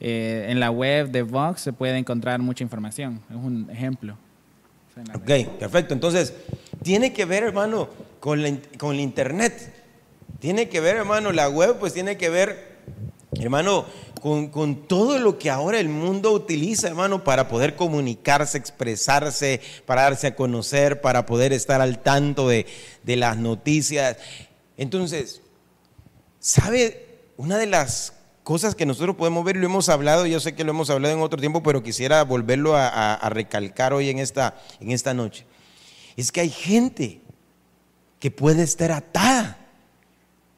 Eh, 0.00 0.46
en 0.48 0.60
la 0.60 0.70
web 0.70 1.10
de 1.10 1.22
Vox 1.22 1.62
se 1.62 1.72
puede 1.72 1.98
encontrar 1.98 2.40
mucha 2.40 2.62
información, 2.62 3.20
es 3.28 3.36
un 3.36 3.68
ejemplo. 3.70 4.16
Ok, 5.14 5.58
perfecto. 5.58 5.94
Entonces, 5.94 6.34
tiene 6.82 7.12
que 7.12 7.24
ver, 7.24 7.44
hermano, 7.44 7.88
con 8.20 8.42
la, 8.42 8.56
con 8.78 8.96
la 8.96 9.02
Internet. 9.02 9.74
Tiene 10.40 10.68
que 10.68 10.80
ver, 10.80 10.96
hermano, 10.96 11.32
la 11.32 11.48
web, 11.48 11.78
pues 11.78 11.92
tiene 11.92 12.16
que 12.16 12.30
ver 12.30 12.68
Hermano, 13.32 13.84
con, 14.20 14.48
con, 14.48 14.88
todo 14.88 15.18
lo 15.18 15.38
que 15.38 15.50
ahora 15.50 15.78
el 15.78 15.88
mundo 15.88 16.32
utiliza, 16.32 16.88
hermano, 16.88 17.22
para 17.22 17.46
poder 17.46 17.76
comunicarse, 17.76 18.58
expresarse, 18.58 19.60
para 19.86 20.02
darse 20.02 20.28
a 20.28 20.34
conocer, 20.34 21.00
para 21.00 21.26
poder 21.26 21.52
estar 21.52 21.80
al 21.80 22.00
tanto 22.00 22.48
de, 22.48 22.66
de 23.04 23.16
las 23.16 23.36
noticias. 23.36 24.16
Entonces, 24.76 25.42
¿sabe? 26.40 27.06
Una 27.36 27.58
de 27.58 27.66
las 27.66 28.14
cosas 28.48 28.74
que 28.74 28.86
nosotros 28.86 29.14
podemos 29.14 29.44
ver, 29.44 29.56
y 29.56 29.58
lo 29.58 29.66
hemos 29.66 29.90
hablado, 29.90 30.24
yo 30.24 30.40
sé 30.40 30.54
que 30.54 30.64
lo 30.64 30.70
hemos 30.70 30.88
hablado 30.88 31.12
en 31.12 31.20
otro 31.20 31.38
tiempo, 31.38 31.62
pero 31.62 31.82
quisiera 31.82 32.24
volverlo 32.24 32.74
a, 32.74 33.28
recalcar 33.28 33.92
hoy 33.92 34.08
en 34.08 34.18
esta, 34.18 34.56
en 34.80 34.90
esta 34.90 35.12
noche, 35.12 35.44
es 36.16 36.32
que 36.32 36.40
hay 36.40 36.48
gente 36.48 37.20
que 38.18 38.30
puede 38.30 38.62
estar 38.62 38.90
atada 38.90 39.58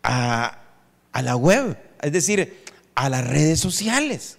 a, 0.05 0.61
a 1.11 1.23
la 1.23 1.35
web, 1.35 1.77
es 2.01 2.13
decir, 2.13 2.63
a 2.95 3.09
las 3.09 3.27
redes 3.27 3.59
sociales. 3.59 4.39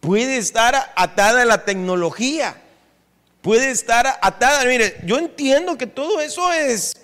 Puede 0.00 0.38
estar 0.38 0.90
atada 0.96 1.42
a 1.42 1.44
la 1.44 1.66
tecnología. 1.66 2.56
Puede 3.42 3.70
estar 3.70 4.06
atada. 4.22 4.64
Mire, 4.64 5.02
yo 5.04 5.18
entiendo 5.18 5.76
que 5.76 5.86
todo 5.86 6.22
eso 6.22 6.50
es, 6.50 6.96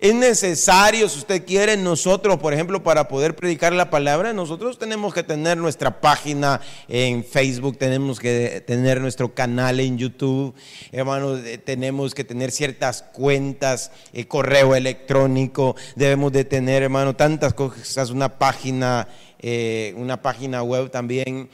Es 0.00 0.14
necesario, 0.14 1.08
si 1.08 1.18
usted 1.18 1.44
quiere, 1.44 1.76
nosotros, 1.76 2.38
por 2.38 2.54
ejemplo, 2.54 2.84
para 2.84 3.08
poder 3.08 3.34
predicar 3.34 3.72
la 3.72 3.90
palabra, 3.90 4.32
nosotros 4.32 4.78
tenemos 4.78 5.12
que 5.12 5.24
tener 5.24 5.58
nuestra 5.58 6.00
página 6.00 6.60
en 6.86 7.24
Facebook, 7.24 7.78
tenemos 7.78 8.20
que 8.20 8.62
tener 8.64 9.00
nuestro 9.00 9.34
canal 9.34 9.80
en 9.80 9.98
YouTube, 9.98 10.54
hermanos, 10.92 11.40
eh, 11.44 11.58
tenemos 11.58 12.14
que 12.14 12.22
tener 12.22 12.52
ciertas 12.52 13.02
cuentas, 13.02 13.90
eh, 14.12 14.28
correo 14.28 14.76
electrónico, 14.76 15.74
debemos 15.96 16.30
de 16.30 16.44
tener, 16.44 16.84
hermano, 16.84 17.16
tantas 17.16 17.52
cosas, 17.52 18.10
una 18.10 18.38
página, 18.38 19.08
eh, 19.40 19.94
una 19.96 20.22
página 20.22 20.62
web 20.62 20.92
también. 20.92 21.50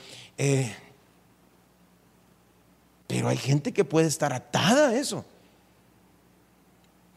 pero 3.07 3.29
hay 3.29 3.39
gente 3.39 3.73
que 3.73 3.85
puede 3.85 4.09
estar 4.09 4.35
atada 4.35 4.91
a 4.91 4.97
eso. 4.97 5.25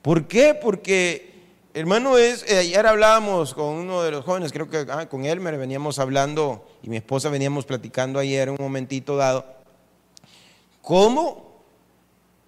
¿Por 0.08 0.26
qué? 0.26 0.54
Porque, 0.54 1.34
hermano, 1.74 2.17
es, 2.17 2.46
eh, 2.48 2.60
ayer 2.60 2.88
hablábamos 2.88 3.54
con 3.54 3.65
uno 3.76 4.04
de 4.04 4.12
los 4.12 4.24
jóvenes, 4.24 4.54
creo 4.54 4.70
que 4.70 4.86
ah, 4.89 5.10
con 5.10 5.26
Elmer 5.26 5.58
veníamos 5.58 6.00
hablando 6.00 6.65
y 6.82 6.88
mi 6.88 6.96
esposa 6.96 7.28
veníamos 7.28 7.65
platicando 7.65 8.17
ayer 8.17 8.50
un 8.50 8.56
momentito 8.58 9.17
dado, 9.17 9.46
cómo 10.82 11.62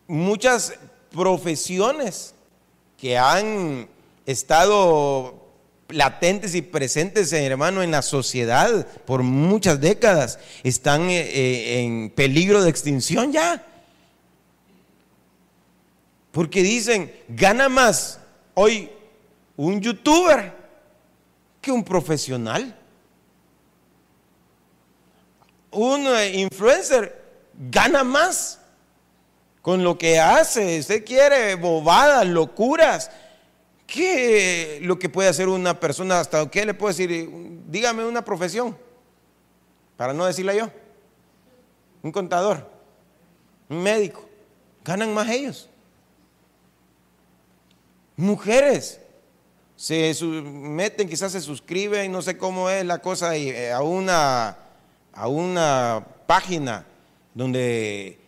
muchas 0.08 0.76
profesiones 1.12 2.34
que 2.98 3.18
han 3.18 3.90
estado 4.26 5.36
latentes 5.90 6.56
y 6.56 6.62
presentes, 6.62 7.34
hermano, 7.34 7.84
en 7.84 7.92
la 7.92 8.04
sociedad 8.04 8.88
por 9.06 9.22
muchas 9.22 9.82
décadas, 9.82 10.40
están 10.64 11.10
eh, 11.10 11.20
eh, 11.20 11.82
en 11.82 12.10
peligro 12.10 12.64
de 12.64 12.70
extinción 12.70 13.34
ya. 13.34 13.66
Porque 16.40 16.64
dicen, 16.64 17.14
gana 17.28 17.68
más 17.68 18.18
hoy 18.54 18.90
un 19.58 19.82
youtuber 19.82 20.54
que 21.60 21.70
un 21.70 21.84
profesional. 21.84 22.80
Un 25.70 26.08
eh, 26.08 26.40
influencer 26.40 27.42
gana 27.54 28.06
más 28.06 28.58
con 29.62 29.84
lo 29.84 29.98
que 29.98 30.18
hace. 30.18 30.80
Usted 30.80 31.04
quiere 31.04 31.56
bobadas, 31.56 32.26
locuras. 32.26 33.12
¿Qué 33.86 34.80
lo 34.82 34.98
que 34.98 35.10
puede 35.10 35.28
hacer 35.28 35.50
una 35.50 35.78
persona? 35.78 36.22
¿Hasta 36.22 36.50
qué 36.50 36.66
le 36.66 36.74
puedo 36.74 36.94
decir? 36.94 37.30
Dígame 37.68 38.06
una 38.06 38.24
profesión, 38.24 38.78
para 39.98 40.14
no 40.14 40.26
decirla 40.26 40.54
yo. 40.54 40.72
Un 42.02 42.14
contador, 42.14 42.66
un 43.68 43.84
médico. 43.84 44.26
Ganan 44.86 45.14
más 45.14 45.28
ellos. 45.28 45.70
Mujeres 48.20 49.00
se 49.78 50.14
meten, 50.24 51.08
quizás 51.08 51.32
se 51.32 51.40
suscriben, 51.40 52.12
no 52.12 52.22
sé 52.22 52.38
cómo 52.38 52.70
es 52.70 52.84
la 52.86 52.98
cosa, 52.98 53.38
eh, 53.38 53.72
a 53.72 53.82
una, 53.82 54.58
a 55.14 55.28
una 55.30 56.06
página 56.28 56.86
donde 57.34 58.20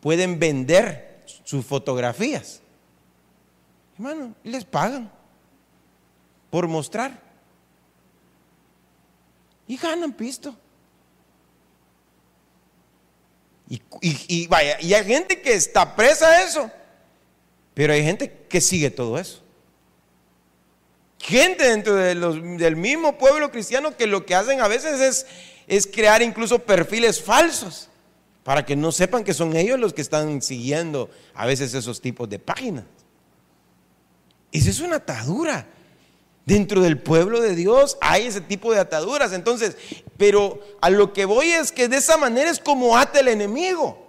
pueden 0.00 0.38
vender 0.38 1.24
sus 1.44 1.66
fotografías. 1.66 2.62
Hermano, 3.98 4.34
les 4.44 4.64
pagan 4.64 5.12
por 6.48 6.66
mostrar. 6.66 7.20
Y 9.66 9.76
ganan 9.76 10.14
pisto. 10.14 10.56
Y, 13.68 13.82
y, 14.00 14.46
vaya, 14.46 14.80
y 14.80 14.94
hay 14.94 15.04
gente 15.04 15.42
que 15.42 15.52
está 15.52 15.94
presa 15.94 16.28
a 16.28 16.42
eso. 16.44 16.70
Pero 17.78 17.92
hay 17.92 18.02
gente 18.02 18.32
que 18.48 18.60
sigue 18.60 18.90
todo 18.90 19.20
eso. 19.20 19.40
Gente 21.20 21.62
dentro 21.62 21.94
del 21.94 22.74
mismo 22.74 23.16
pueblo 23.16 23.52
cristiano 23.52 23.96
que 23.96 24.08
lo 24.08 24.26
que 24.26 24.34
hacen 24.34 24.60
a 24.60 24.66
veces 24.66 25.00
es, 25.00 25.26
es 25.68 25.86
crear 25.86 26.20
incluso 26.20 26.58
perfiles 26.58 27.22
falsos 27.22 27.88
para 28.42 28.66
que 28.66 28.74
no 28.74 28.90
sepan 28.90 29.22
que 29.22 29.32
son 29.32 29.56
ellos 29.56 29.78
los 29.78 29.94
que 29.94 30.02
están 30.02 30.42
siguiendo 30.42 31.08
a 31.34 31.46
veces 31.46 31.72
esos 31.72 32.00
tipos 32.00 32.28
de 32.28 32.40
páginas. 32.40 32.82
Esa 34.50 34.70
es 34.70 34.80
una 34.80 34.96
atadura. 34.96 35.64
Dentro 36.46 36.80
del 36.80 36.98
pueblo 36.98 37.40
de 37.40 37.54
Dios 37.54 37.96
hay 38.00 38.26
ese 38.26 38.40
tipo 38.40 38.72
de 38.72 38.80
ataduras. 38.80 39.32
Entonces, 39.32 39.76
pero 40.16 40.60
a 40.80 40.90
lo 40.90 41.12
que 41.12 41.26
voy 41.26 41.52
es 41.52 41.70
que 41.70 41.86
de 41.86 41.98
esa 41.98 42.16
manera 42.16 42.50
es 42.50 42.58
como 42.58 42.98
ata 42.98 43.20
el 43.20 43.28
enemigo. 43.28 44.07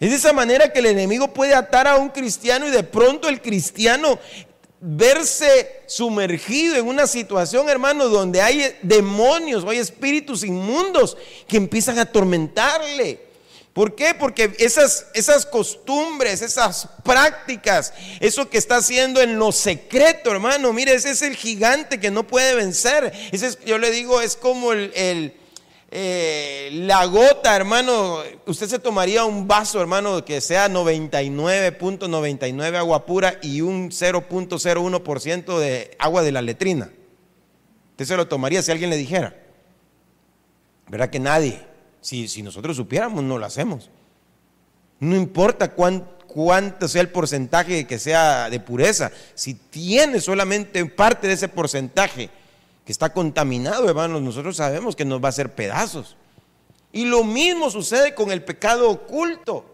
Es 0.00 0.10
de 0.10 0.16
esa 0.16 0.32
manera 0.32 0.72
que 0.72 0.78
el 0.78 0.86
enemigo 0.86 1.32
puede 1.32 1.54
atar 1.54 1.88
a 1.88 1.96
un 1.96 2.10
cristiano 2.10 2.66
y 2.68 2.70
de 2.70 2.84
pronto 2.84 3.28
el 3.28 3.42
cristiano 3.42 4.18
verse 4.80 5.82
sumergido 5.86 6.76
en 6.76 6.86
una 6.86 7.08
situación, 7.08 7.68
hermano, 7.68 8.08
donde 8.08 8.40
hay 8.40 8.76
demonios 8.82 9.64
o 9.64 9.70
hay 9.70 9.78
espíritus 9.78 10.44
inmundos 10.44 11.16
que 11.48 11.56
empiezan 11.56 11.98
a 11.98 12.02
atormentarle. 12.02 13.26
¿Por 13.72 13.96
qué? 13.96 14.14
Porque 14.14 14.54
esas, 14.58 15.06
esas 15.14 15.46
costumbres, 15.46 16.42
esas 16.42 16.88
prácticas, 17.04 17.92
eso 18.20 18.48
que 18.48 18.58
está 18.58 18.76
haciendo 18.76 19.20
en 19.20 19.38
lo 19.38 19.50
secreto, 19.50 20.30
hermano, 20.30 20.72
mire, 20.72 20.94
ese 20.94 21.10
es 21.10 21.22
el 21.22 21.36
gigante 21.36 21.98
que 21.98 22.10
no 22.10 22.24
puede 22.26 22.54
vencer. 22.54 23.12
Ese 23.32 23.56
yo 23.66 23.78
le 23.78 23.90
digo, 23.90 24.20
es 24.20 24.36
como 24.36 24.72
el 24.72 25.32
eh, 25.90 26.68
la 26.72 27.06
gota, 27.06 27.56
hermano, 27.56 28.18
usted 28.44 28.68
se 28.68 28.78
tomaría 28.78 29.24
un 29.24 29.48
vaso, 29.48 29.80
hermano, 29.80 30.22
que 30.22 30.42
sea 30.42 30.68
99.99 30.68 32.76
agua 32.76 33.06
pura 33.06 33.38
y 33.42 33.62
un 33.62 33.90
0.01% 33.90 35.58
de 35.58 35.96
agua 35.98 36.22
de 36.22 36.32
la 36.32 36.42
letrina. 36.42 36.90
Usted 37.92 38.04
se 38.04 38.18
lo 38.18 38.28
tomaría 38.28 38.60
si 38.60 38.70
alguien 38.70 38.90
le 38.90 38.98
dijera. 38.98 39.34
¿Verdad 40.88 41.08
que 41.08 41.20
nadie? 41.20 41.66
Si, 42.02 42.28
si 42.28 42.42
nosotros 42.42 42.76
supiéramos, 42.76 43.24
no 43.24 43.38
lo 43.38 43.46
hacemos. 43.46 43.88
No 45.00 45.16
importa 45.16 45.72
cuánto 45.72 46.86
sea 46.86 47.00
el 47.00 47.08
porcentaje 47.08 47.86
que 47.86 47.98
sea 47.98 48.50
de 48.50 48.60
pureza, 48.60 49.10
si 49.34 49.54
tiene 49.54 50.20
solamente 50.20 50.84
parte 50.84 51.28
de 51.28 51.34
ese 51.34 51.48
porcentaje 51.48 52.28
que 52.88 52.92
está 52.92 53.12
contaminado, 53.12 53.86
hermanos, 53.86 54.22
nosotros 54.22 54.56
sabemos 54.56 54.96
que 54.96 55.04
nos 55.04 55.22
va 55.22 55.26
a 55.26 55.28
hacer 55.28 55.54
pedazos. 55.54 56.16
Y 56.90 57.04
lo 57.04 57.22
mismo 57.22 57.68
sucede 57.68 58.14
con 58.14 58.30
el 58.30 58.42
pecado 58.42 58.88
oculto. 58.88 59.66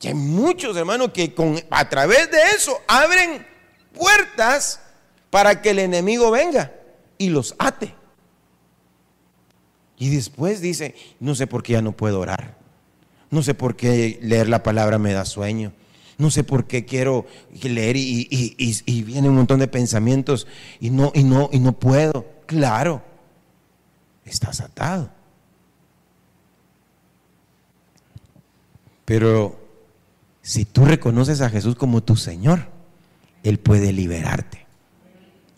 Y 0.00 0.06
hay 0.06 0.14
muchos, 0.14 0.76
hermanos, 0.76 1.10
que 1.12 1.34
a 1.70 1.88
través 1.88 2.30
de 2.30 2.40
eso 2.54 2.80
abren 2.86 3.44
puertas 3.92 4.80
para 5.28 5.60
que 5.60 5.70
el 5.70 5.80
enemigo 5.80 6.30
venga 6.30 6.72
y 7.18 7.30
los 7.30 7.56
ate. 7.58 7.96
Y 9.96 10.08
después 10.14 10.60
dice, 10.60 10.94
no 11.18 11.34
sé 11.34 11.48
por 11.48 11.64
qué 11.64 11.72
ya 11.72 11.82
no 11.82 11.90
puedo 11.90 12.20
orar. 12.20 12.56
No 13.28 13.42
sé 13.42 13.54
por 13.54 13.74
qué 13.74 14.20
leer 14.22 14.48
la 14.48 14.62
palabra 14.62 14.98
me 14.98 15.12
da 15.12 15.24
sueño 15.24 15.72
no 16.18 16.30
sé 16.30 16.42
por 16.42 16.66
qué 16.66 16.84
quiero 16.84 17.26
leer 17.62 17.96
y, 17.96 18.26
y, 18.30 19.02
viene 19.04 19.28
un 19.28 19.36
montón 19.36 19.60
de 19.60 19.68
pensamientos 19.68 20.48
y 20.80 20.90
no, 20.90 21.12
y, 21.14 21.22
no, 21.22 21.48
y 21.52 21.60
no 21.60 21.72
puedo. 21.72 22.26
Claro, 22.46 23.02
estás 24.24 24.60
atado. 24.60 25.10
Pero 29.04 29.58
si 30.42 30.64
tú 30.64 30.84
reconoces 30.84 31.40
a 31.40 31.50
Jesús 31.50 31.76
como 31.76 32.02
tu 32.02 32.16
Señor, 32.16 32.66
Él 33.44 33.58
puede 33.58 33.92
liberarte. 33.92 34.66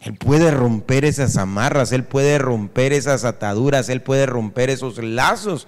Él 0.01 0.15
puede 0.15 0.51
romper 0.51 1.07
esas 1.07 1.39
amarras, 1.39 1.93
Él 1.93 2.05
puede 2.05 2.39
romper 2.39 2.93
esas 2.93 3.25
ataduras, 3.25 3.89
Él 3.89 4.03
puede 4.03 4.27
romper 4.27 4.69
esos 4.69 4.99
lazos 5.03 5.67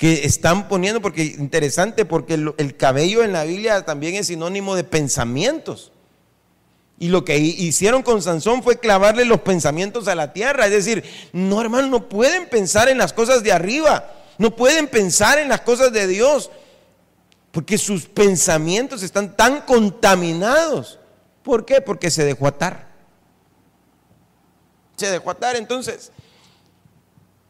que 0.00 0.24
están 0.24 0.66
poniendo, 0.66 1.02
porque 1.02 1.24
interesante, 1.24 2.06
porque 2.06 2.32
el, 2.32 2.76
cabello 2.78 3.22
en 3.22 3.34
la 3.34 3.44
Biblia 3.44 3.84
también 3.84 4.14
es 4.14 4.28
sinónimo 4.28 4.74
de 4.74 4.82
pensamientos. 4.82 5.92
Y 6.98 7.08
lo 7.08 7.22
que 7.22 7.36
hicieron 7.36 8.02
con 8.02 8.22
Sansón 8.22 8.62
fue 8.62 8.78
clavarle 8.78 9.26
los 9.26 9.42
pensamientos 9.42 10.08
a 10.08 10.14
la 10.14 10.32
tierra. 10.32 10.64
Es 10.64 10.72
decir, 10.72 11.04
no 11.34 11.60
hermano, 11.60 11.88
no 11.88 12.08
pueden 12.08 12.48
pensar 12.48 12.88
en 12.88 12.96
las 12.96 13.12
cosas 13.12 13.42
de 13.42 13.52
arriba, 13.52 14.10
no 14.38 14.56
pueden 14.56 14.88
pensar 14.88 15.38
en 15.38 15.50
las 15.50 15.60
cosas 15.60 15.92
de 15.92 16.06
Dios, 16.06 16.50
porque 17.50 17.76
sus 17.76 18.06
pensamientos 18.06 19.02
están 19.02 19.36
tan 19.36 19.60
contaminados. 19.60 20.98
¿Por 21.42 21.66
qué? 21.66 21.82
Porque 21.82 22.10
se 22.10 22.24
dejó 22.24 22.46
atar. 22.46 22.88
Se 24.96 25.10
dejó 25.10 25.30
atar. 25.30 25.56
Entonces, 25.56 26.10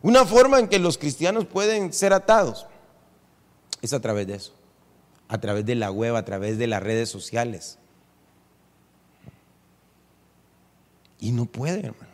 una 0.03 0.25
forma 0.25 0.59
en 0.59 0.69
que 0.69 0.79
los 0.79 0.97
cristianos 0.97 1.47
pueden 1.47 1.93
ser 1.93 2.13
atados 2.13 2.67
es 3.83 3.93
a 3.93 4.01
través 4.01 4.27
de 4.27 4.35
eso, 4.35 4.55
a 5.29 5.39
través 5.39 5.67
de 5.67 5.75
la 5.75 5.91
web, 5.91 6.17
a 6.17 6.25
través 6.25 6.59
de 6.59 6.67
las 6.67 6.83
redes 6.83 7.09
sociales. 7.09 7.79
Y 11.19 11.33
no 11.33 11.45
pueden, 11.45 11.85
hermano. 11.85 12.11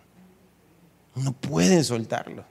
No 1.15 1.33
pueden 1.33 1.85
soltarlo. 1.85 2.45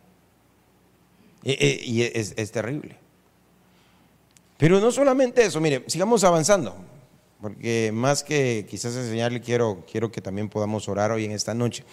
E, 1.44 1.52
e, 1.52 1.86
y 1.86 2.02
es, 2.02 2.52
terrible. 2.52 2.98
Pero 4.58 4.80
no 4.80 4.92
solamente 4.92 5.46
eso, 5.46 5.60
mire, 5.60 5.84
sigamos 5.88 6.24
avanzando. 6.24 6.76
porque 7.42 7.92
más 7.94 8.24
que 8.24 8.66
quizás 8.70 8.96
enseñarle, 8.96 9.42
quiero, 9.42 9.86
quiero 9.90 10.12
que 10.12 10.22
también 10.22 10.50
podamos 10.50 10.88
orar 10.88 11.12
hoy 11.12 11.26
en 11.26 11.32
esta 11.32 11.54
noche. 11.54 11.84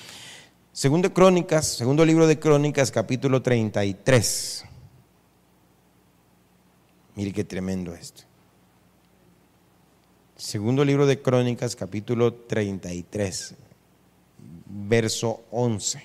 Segundo 0.75 1.13
Crónicas, 1.13 1.67
segundo 1.67 2.03
libro 2.03 2.27
de 2.27 2.39
Crónicas, 2.39 2.91
capítulo 2.91 3.43
33. 3.43 4.65
Mire 7.15 7.33
qué 7.33 7.45
tremendo 7.45 7.95
esto. 7.95 8.23
Segundo 10.35 10.83
libro 10.83 11.05
de 11.05 11.21
Crónicas, 11.21 11.77
capítulo 11.77 12.33
33, 12.33 13.55
verso 14.65 15.43
11. 15.51 16.03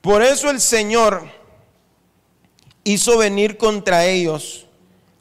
Por 0.00 0.20
eso 0.20 0.50
el 0.50 0.60
Señor 0.60 1.28
hizo 2.82 3.18
venir 3.18 3.56
contra 3.56 4.06
ellos 4.06 4.66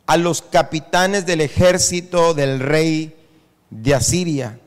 a 0.08 0.18
los 0.18 0.42
capitanes 0.42 1.28
del 1.28 1.42
ejército 1.42 2.34
del 2.34 2.60
rey 2.60 3.16
de 3.70 3.94
Asiria, 3.94 4.60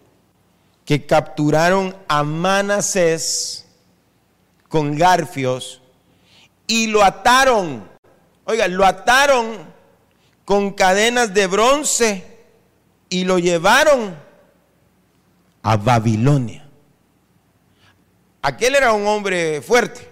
que 0.84 1.06
capturaron 1.06 1.96
a 2.08 2.22
Manasés 2.22 3.66
con 4.68 4.96
garfios 4.96 5.80
y 6.66 6.88
lo 6.88 7.02
ataron. 7.02 7.88
Oiga, 8.44 8.68
lo 8.68 8.84
ataron 8.84 9.72
con 10.44 10.72
cadenas 10.72 11.32
de 11.32 11.46
bronce 11.46 12.24
y 13.08 13.24
lo 13.24 13.38
llevaron 13.38 14.14
a 15.62 15.76
Babilonia. 15.76 16.68
Aquel 18.42 18.74
era 18.74 18.92
un 18.92 19.06
hombre 19.06 19.62
fuerte, 19.62 20.10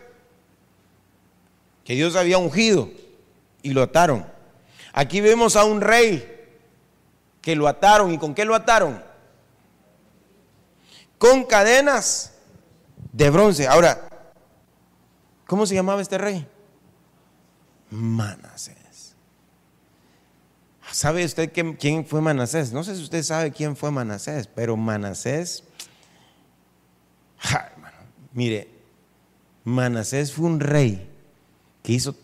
que 1.85 1.95
Dios 1.95 2.17
había 2.17 2.39
ungido 2.39 2.89
y 3.63 3.71
lo 3.73 3.83
ataron. 3.83 4.27
Aquí 4.95 5.21
vemos 5.21 5.57
a 5.57 5.65
un 5.65 5.83
rey 5.83 6.29
que 7.43 7.57
lo 7.57 7.69
ataron. 7.69 8.13
¿Y 8.13 8.19
con 8.19 8.35
qué 8.35 8.45
lo 8.45 8.55
ataron? 8.55 9.03
Con 11.23 11.45
cadenas 11.45 12.33
de 13.13 13.31
bronce. 13.31 13.69
Ahora, 13.69 14.09
¿cómo 15.47 15.67
se 15.67 15.77
llamaba 15.77 16.03
este 16.03 16.19
rey? 16.19 16.45
Manasés. 17.91 19.15
¿Sabe 20.91 21.25
usted 21.25 21.53
quién 21.79 22.05
fue 22.07 22.21
Manasés? 22.21 22.73
No 22.73 22.83
sé 22.83 22.97
si 22.97 23.05
usted 23.05 23.23
sabe 23.23 23.53
quién 23.53 23.77
fue 23.77 23.93
Manasés, 23.93 24.49
pero 24.49 24.77
Manasés, 24.77 25.63
mire, 28.33 28.69
Manasés 29.63 30.33
fue 30.33 30.47
un 30.47 30.59
rey 30.59 31.09
que 31.85 31.93
hizo 31.93 32.17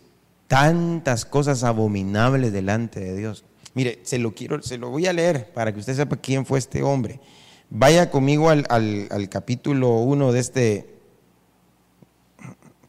tantas 0.49 1.25
cosas 1.25 1.63
abominables 1.63 2.53
delante 2.53 2.99
de 2.99 3.17
Dios. 3.17 3.45
Mire, 3.75 4.01
se 4.03 4.19
lo 4.19 4.35
quiero, 4.35 4.61
se 4.61 4.77
lo 4.77 4.91
voy 4.91 5.07
a 5.07 5.13
leer 5.13 5.53
para 5.53 5.73
que 5.73 5.79
usted 5.79 5.95
sepa 5.95 6.17
quién 6.17 6.45
fue 6.45 6.59
este 6.59 6.83
hombre. 6.83 7.21
Vaya 7.71 8.11
conmigo 8.11 8.49
al, 8.49 9.29
capítulo 9.31 9.97
1 9.99 10.33
de 10.33 10.41
este, 10.41 10.99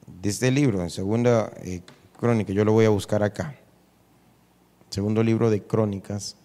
de 0.08 0.30
este 0.30 0.52
libro, 0.52 0.82
en 0.82 0.90
segunda 0.90 1.52
eh, 1.64 1.82
crónica, 2.18 2.54
yo 2.54 2.64
lo 2.64 2.72
voy 2.72 2.86
a 2.86 2.90
buscar 2.90 3.22
acá. 3.22 3.56
Segundo 4.90 5.22
libro 5.22 5.50
de 5.50 5.64
Crónicas, 5.64 6.38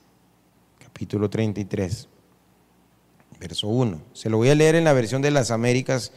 capítulo 0.78 1.30
33, 1.30 2.08
verso 3.38 3.68
1. 3.68 4.00
Se 4.12 4.28
lo 4.28 4.38
voy 4.38 4.50
a 4.50 4.56
leer 4.56 4.74
en 4.74 4.84
la 4.84 4.92
versión 4.92 5.22
de 5.22 5.30
las 5.30 5.52
Américas, 5.52 6.10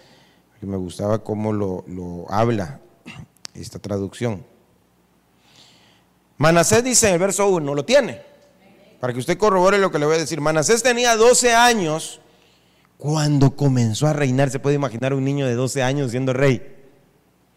porque 0.49 0.65
me 0.65 0.77
gustaba 0.77 1.23
cómo 1.23 1.53
lo, 1.53 1.83
lo 1.87 2.25
habla 2.31 2.79
esta 3.53 3.77
traducción. 3.77 4.43
Manasés 6.39 6.83
dice 6.83 7.09
en 7.09 7.13
el 7.13 7.19
verso 7.19 7.47
1, 7.47 7.75
lo 7.75 7.85
tiene, 7.85 8.21
para 8.99 9.13
que 9.13 9.19
usted 9.19 9.37
corrobore 9.37 9.77
lo 9.77 9.91
que 9.91 9.99
le 9.99 10.05
voy 10.05 10.15
a 10.15 10.19
decir. 10.19 10.41
Manasés 10.41 10.83
tenía 10.83 11.15
12 11.15 11.53
años 11.53 12.19
cuando 12.97 13.55
comenzó 13.55 14.07
a 14.07 14.13
reinar. 14.13 14.49
Se 14.49 14.59
puede 14.59 14.75
imaginar 14.75 15.13
un 15.13 15.23
niño 15.23 15.45
de 15.45 15.55
12 15.55 15.83
años 15.83 16.11
siendo 16.11 16.33
rey. 16.33 16.75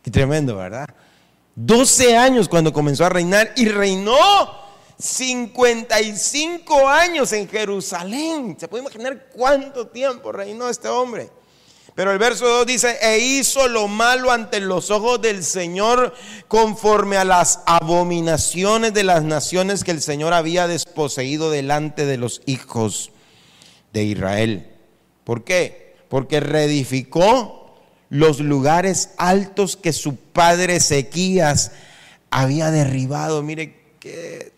Qué 0.02 0.10
tremendo, 0.10 0.56
¿verdad? 0.56 0.88
12 1.56 2.16
años 2.16 2.48
cuando 2.48 2.72
comenzó 2.72 3.04
a 3.04 3.08
reinar 3.08 3.52
y 3.56 3.68
reinó 3.68 4.16
55 4.98 6.88
años 6.88 7.32
en 7.32 7.48
Jerusalén. 7.48 8.56
¿Se 8.58 8.68
puede 8.68 8.82
imaginar 8.82 9.28
cuánto 9.32 9.88
tiempo 9.88 10.32
reinó 10.32 10.68
este 10.68 10.88
hombre? 10.88 11.30
Pero 11.94 12.12
el 12.12 12.18
verso 12.18 12.46
2 12.46 12.66
dice, 12.66 12.98
e 13.02 13.18
hizo 13.18 13.68
lo 13.68 13.88
malo 13.88 14.30
ante 14.30 14.60
los 14.60 14.90
ojos 14.90 15.20
del 15.20 15.44
Señor 15.44 16.14
conforme 16.48 17.16
a 17.16 17.24
las 17.24 17.60
abominaciones 17.66 18.94
de 18.94 19.04
las 19.04 19.22
naciones 19.24 19.84
que 19.84 19.90
el 19.90 20.00
Señor 20.00 20.32
había 20.32 20.66
desposeído 20.68 21.50
delante 21.50 22.06
de 22.06 22.16
los 22.16 22.42
hijos 22.46 23.10
de 23.92 24.04
Israel. 24.04 24.70
¿Por 25.24 25.44
qué? 25.44 25.96
Porque 26.08 26.40
reedificó 26.40 27.76
los 28.08 28.40
lugares 28.40 29.10
altos 29.16 29.76
que 29.76 29.92
su 29.92 30.16
padre 30.16 30.76
Ezequías 30.76 31.72
había 32.30 32.70
derribado. 32.70 33.42
Mire 33.42 33.76
qué 34.00 34.52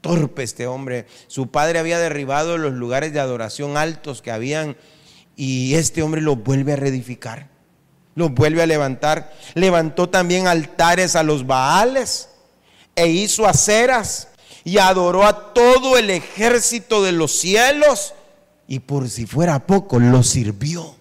torpe 0.00 0.42
este 0.42 0.66
hombre. 0.66 1.06
Su 1.26 1.48
padre 1.48 1.78
había 1.78 1.98
derribado 1.98 2.58
los 2.58 2.72
lugares 2.72 3.12
de 3.12 3.20
adoración 3.20 3.76
altos 3.76 4.22
que 4.22 4.30
habían 4.30 4.76
y 5.38 5.76
este 5.76 6.02
hombre 6.02 6.20
los 6.20 6.42
vuelve 6.42 6.72
a 6.72 6.76
reedificar. 6.76 7.46
Los 8.16 8.34
vuelve 8.34 8.60
a 8.60 8.66
levantar. 8.66 9.32
Levantó 9.54 10.08
también 10.08 10.48
altares 10.48 11.14
a 11.14 11.22
los 11.22 11.46
Baales 11.46 12.28
e 12.96 13.06
hizo 13.06 13.46
aceras 13.46 14.28
y 14.64 14.78
adoró 14.78 15.24
a 15.24 15.54
todo 15.54 15.96
el 15.96 16.10
ejército 16.10 17.04
de 17.04 17.12
los 17.12 17.30
cielos 17.30 18.14
y 18.66 18.80
por 18.80 19.08
si 19.08 19.26
fuera 19.26 19.64
poco, 19.64 20.00
lo 20.00 20.24
sirvió. 20.24 20.96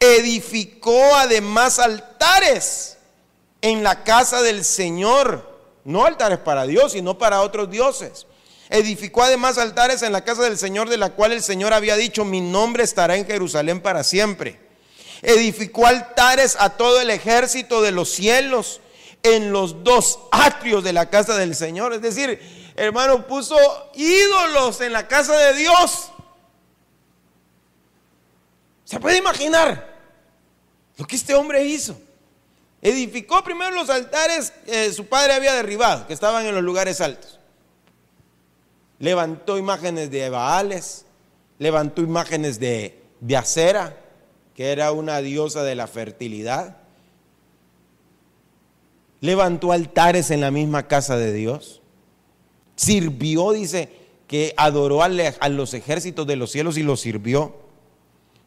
Edificó 0.00 1.14
además 1.14 1.78
altares 1.78 2.98
en 3.62 3.84
la 3.84 4.02
casa 4.02 4.42
del 4.42 4.64
Señor, 4.64 5.48
no 5.84 6.04
altares 6.04 6.38
para 6.38 6.66
Dios, 6.66 6.92
sino 6.92 7.16
para 7.16 7.42
otros 7.42 7.70
dioses. 7.70 8.26
Edificó 8.70 9.22
además 9.22 9.56
altares 9.56 10.02
en 10.02 10.12
la 10.12 10.24
casa 10.24 10.42
del 10.42 10.58
Señor, 10.58 10.88
de 10.88 10.98
la 10.98 11.10
cual 11.10 11.32
el 11.32 11.42
Señor 11.42 11.72
había 11.72 11.96
dicho, 11.96 12.24
mi 12.24 12.40
nombre 12.40 12.84
estará 12.84 13.16
en 13.16 13.26
Jerusalén 13.26 13.80
para 13.80 14.04
siempre. 14.04 14.60
Edificó 15.22 15.86
altares 15.86 16.56
a 16.58 16.70
todo 16.70 17.00
el 17.00 17.10
ejército 17.10 17.80
de 17.80 17.92
los 17.92 18.10
cielos 18.10 18.80
en 19.22 19.52
los 19.52 19.82
dos 19.84 20.18
atrios 20.30 20.84
de 20.84 20.92
la 20.92 21.08
casa 21.08 21.36
del 21.36 21.54
Señor. 21.54 21.94
Es 21.94 22.02
decir, 22.02 22.38
hermano, 22.76 23.26
puso 23.26 23.56
ídolos 23.94 24.80
en 24.82 24.92
la 24.92 25.08
casa 25.08 25.36
de 25.36 25.54
Dios. 25.54 26.10
¿Se 28.84 29.00
puede 29.00 29.16
imaginar 29.16 29.96
lo 30.96 31.06
que 31.06 31.16
este 31.16 31.34
hombre 31.34 31.64
hizo? 31.64 31.98
Edificó 32.80 33.42
primero 33.42 33.72
los 33.72 33.90
altares 33.90 34.52
que 34.64 34.92
su 34.92 35.06
padre 35.06 35.32
había 35.32 35.54
derribado, 35.54 36.06
que 36.06 36.12
estaban 36.12 36.46
en 36.46 36.54
los 36.54 36.62
lugares 36.62 37.00
altos. 37.00 37.37
Levantó 38.98 39.58
imágenes 39.58 40.10
de 40.10 40.28
Baales, 40.28 41.06
levantó 41.58 42.02
imágenes 42.02 42.58
de, 42.58 43.00
de 43.20 43.36
Acera, 43.36 43.96
que 44.54 44.72
era 44.72 44.92
una 44.92 45.20
diosa 45.20 45.62
de 45.62 45.74
la 45.74 45.86
fertilidad. 45.86 46.78
Levantó 49.20 49.72
altares 49.72 50.30
en 50.30 50.40
la 50.40 50.50
misma 50.50 50.88
casa 50.88 51.16
de 51.16 51.32
Dios. 51.32 51.80
Sirvió, 52.76 53.52
dice, 53.52 53.88
que 54.28 54.52
adoró 54.56 55.02
a 55.02 55.08
los 55.48 55.74
ejércitos 55.74 56.26
de 56.26 56.36
los 56.36 56.52
cielos 56.52 56.76
y 56.76 56.82
los 56.82 57.00
sirvió. 57.00 57.56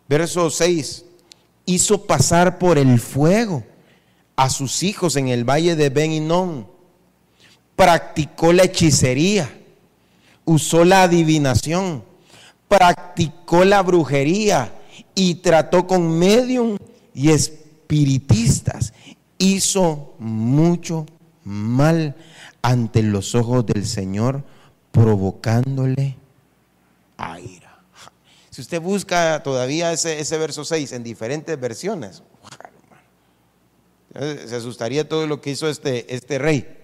Verso 0.08 0.50
6. 0.50 1.06
Hizo 1.66 2.06
pasar 2.06 2.60
por 2.60 2.78
el 2.78 3.00
fuego 3.00 3.64
a 4.36 4.50
sus 4.50 4.84
hijos 4.84 5.16
en 5.16 5.28
el 5.28 5.44
valle 5.44 5.76
de 5.76 5.90
Ben 5.90 6.68
Practicó 7.76 8.54
la 8.54 8.64
hechicería. 8.64 9.61
Usó 10.46 10.86
la 10.86 11.04
adivinación. 11.04 12.04
Practicó 12.68 13.66
la 13.66 13.82
brujería. 13.82 14.74
Y 15.16 15.36
trató 15.36 15.88
con 15.88 16.18
medium 16.18 16.78
y 17.14 17.30
espiritistas. 17.32 18.94
Hizo 19.38 20.14
mucho 20.20 21.06
mal 21.44 22.16
ante 22.62 23.02
los 23.02 23.36
ojos 23.36 23.66
del 23.66 23.86
Señor, 23.86 24.44
provocándole 24.92 26.16
a 27.18 27.40
ira. 27.40 27.80
Si 28.50 28.62
usted 28.62 28.82
busca 28.82 29.42
todavía 29.44 29.92
ese, 29.94 30.38
verso 30.38 30.66
6 30.66 30.92
en 30.92 31.04
diferentes 31.04 31.60
versiones, 31.60 32.22
se 34.14 34.56
asustaría 34.56 35.08
todo 35.08 35.26
lo 35.26 35.40
que 35.42 35.52
hizo 35.52 35.70
este, 35.70 36.14
este 36.14 36.38
rey. 36.38 36.81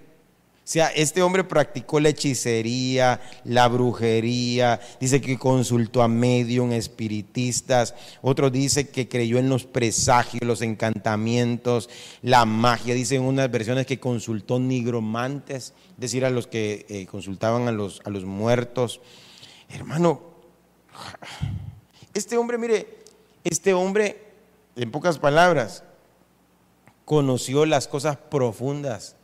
Sea, 0.68 0.88
este 0.88 1.22
hombre 1.22 1.46
practicó 1.46 2.02
la 2.02 2.10
hechicería, 2.10 3.22
la 3.46 3.70
brujería, 3.70 4.82
dice 5.00 5.22
que 5.22 5.40
consultó 5.40 6.04
a 6.04 6.10
medium, 6.10 6.74
espiritistas, 6.74 7.96
otro 8.22 8.50
dice 8.50 8.90
que 8.90 9.08
creyó 9.08 9.38
en 9.38 9.48
los 9.48 9.64
presagios, 9.64 10.44
los 10.44 10.62
encantamientos, 10.62 11.90
la 12.22 12.44
magia, 12.44 12.96
dice 12.96 13.16
en 13.16 13.22
unas 13.22 13.50
versiones 13.50 13.86
que 13.86 14.02
consultó 14.02 14.60
nigromantes, 14.60 15.74
es 15.92 16.00
decir, 16.00 16.26
a 16.26 16.30
los 16.30 16.48
que 16.48 16.86
eh, 16.90 17.06
consultaban 17.06 17.70
a 17.70 17.72
los, 17.72 18.02
a 18.04 18.10
los 18.10 18.26
muertos. 18.26 19.00
Hermano, 19.70 20.20
este 22.14 22.36
hombre, 22.36 22.58
mire, 22.58 23.06
este 23.46 23.74
hombre, 23.74 24.22
en 24.76 24.92
pocas 24.92 25.18
palabras, 25.18 25.86
conoció 27.06 27.66
las 27.66 27.88
cosas 27.88 28.18
profundas 28.18 29.16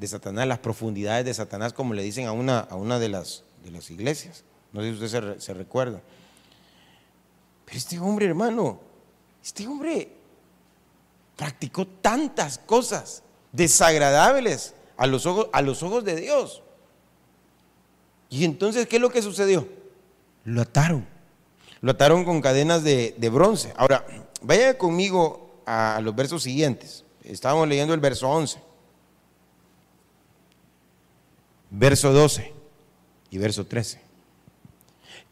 de 0.00 0.08
Satanás, 0.08 0.46
las 0.46 0.58
profundidades 0.58 1.26
de 1.26 1.34
Satanás, 1.34 1.74
como 1.74 1.92
le 1.92 2.02
dicen 2.02 2.26
a 2.26 2.32
una, 2.32 2.60
a 2.60 2.74
una 2.74 2.98
de, 2.98 3.10
las, 3.10 3.44
de 3.62 3.70
las 3.70 3.90
iglesias. 3.90 4.44
No 4.72 4.80
sé 4.80 4.88
si 4.88 5.04
usted 5.04 5.36
se, 5.36 5.40
se 5.40 5.52
recuerda. 5.52 6.00
Pero 7.66 7.76
este 7.76 7.98
hombre, 7.98 8.24
hermano, 8.24 8.80
este 9.44 9.66
hombre 9.66 10.10
practicó 11.36 11.86
tantas 11.86 12.56
cosas 12.56 13.22
desagradables 13.52 14.74
a 14.96 15.06
los 15.06 15.26
ojos, 15.26 15.48
a 15.52 15.60
los 15.60 15.82
ojos 15.82 16.02
de 16.02 16.16
Dios. 16.16 16.62
Y 18.30 18.46
entonces, 18.46 18.86
¿qué 18.86 18.96
es 18.96 19.02
lo 19.02 19.10
que 19.10 19.20
sucedió? 19.20 19.68
Lo 20.44 20.62
ataron. 20.62 21.06
Lo 21.82 21.92
ataron 21.92 22.24
con 22.24 22.40
cadenas 22.40 22.82
de, 22.82 23.14
de 23.18 23.28
bronce. 23.28 23.74
Ahora, 23.76 24.06
vaya 24.40 24.78
conmigo 24.78 25.60
a 25.66 26.00
los 26.02 26.16
versos 26.16 26.42
siguientes. 26.42 27.04
Estábamos 27.22 27.68
leyendo 27.68 27.92
el 27.92 28.00
verso 28.00 28.30
11 28.30 28.69
verso 31.70 32.12
12 32.12 32.52
y 33.30 33.38
verso 33.38 33.66
13. 33.66 34.00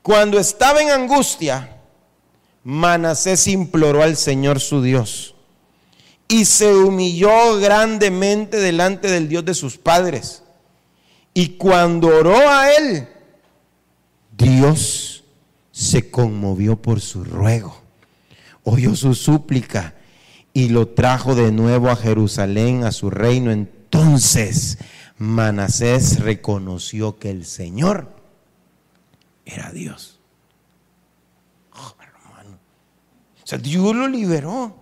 Cuando 0.02 0.38
estaba 0.38 0.80
en 0.80 0.90
angustia, 0.90 1.76
Manasés 2.64 3.46
imploró 3.48 4.02
al 4.02 4.16
Señor 4.16 4.60
su 4.60 4.82
Dios 4.82 5.34
y 6.28 6.44
se 6.44 6.72
humilló 6.74 7.58
grandemente 7.58 8.58
delante 8.58 9.10
del 9.10 9.28
Dios 9.28 9.44
de 9.44 9.54
sus 9.54 9.76
padres. 9.76 10.42
Y 11.34 11.50
cuando 11.50 12.08
oró 12.08 12.36
a 12.48 12.72
él, 12.72 13.08
Dios 14.36 15.24
se 15.72 16.10
conmovió 16.10 16.76
por 16.76 17.00
su 17.00 17.24
ruego, 17.24 17.80
oyó 18.64 18.94
su 18.96 19.14
súplica 19.14 19.94
y 20.52 20.68
lo 20.68 20.88
trajo 20.88 21.34
de 21.34 21.52
nuevo 21.52 21.88
a 21.88 21.96
Jerusalén, 21.96 22.84
a 22.84 22.92
su 22.92 23.10
reino. 23.10 23.50
Entonces 23.50 24.78
Manasés 25.18 26.20
reconoció 26.20 27.18
que 27.18 27.30
el 27.30 27.44
Señor 27.44 28.08
era 29.44 29.70
Dios. 29.72 30.20
Oh, 31.72 31.94
hermano. 32.00 32.58
O 33.42 33.46
sea, 33.46 33.58
Dios 33.58 33.94
lo 33.94 34.06
liberó. 34.06 34.76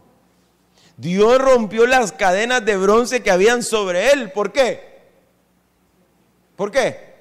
Dios 0.99 1.39
rompió 1.39 1.87
las 1.87 2.13
cadenas 2.13 2.65
de 2.65 2.77
bronce 2.77 3.23
que 3.23 3.31
habían 3.31 3.63
sobre 3.63 4.13
él. 4.13 4.31
¿Por 4.33 4.53
qué? 4.53 4.97
¿Por 6.55 6.71
qué? 6.71 7.15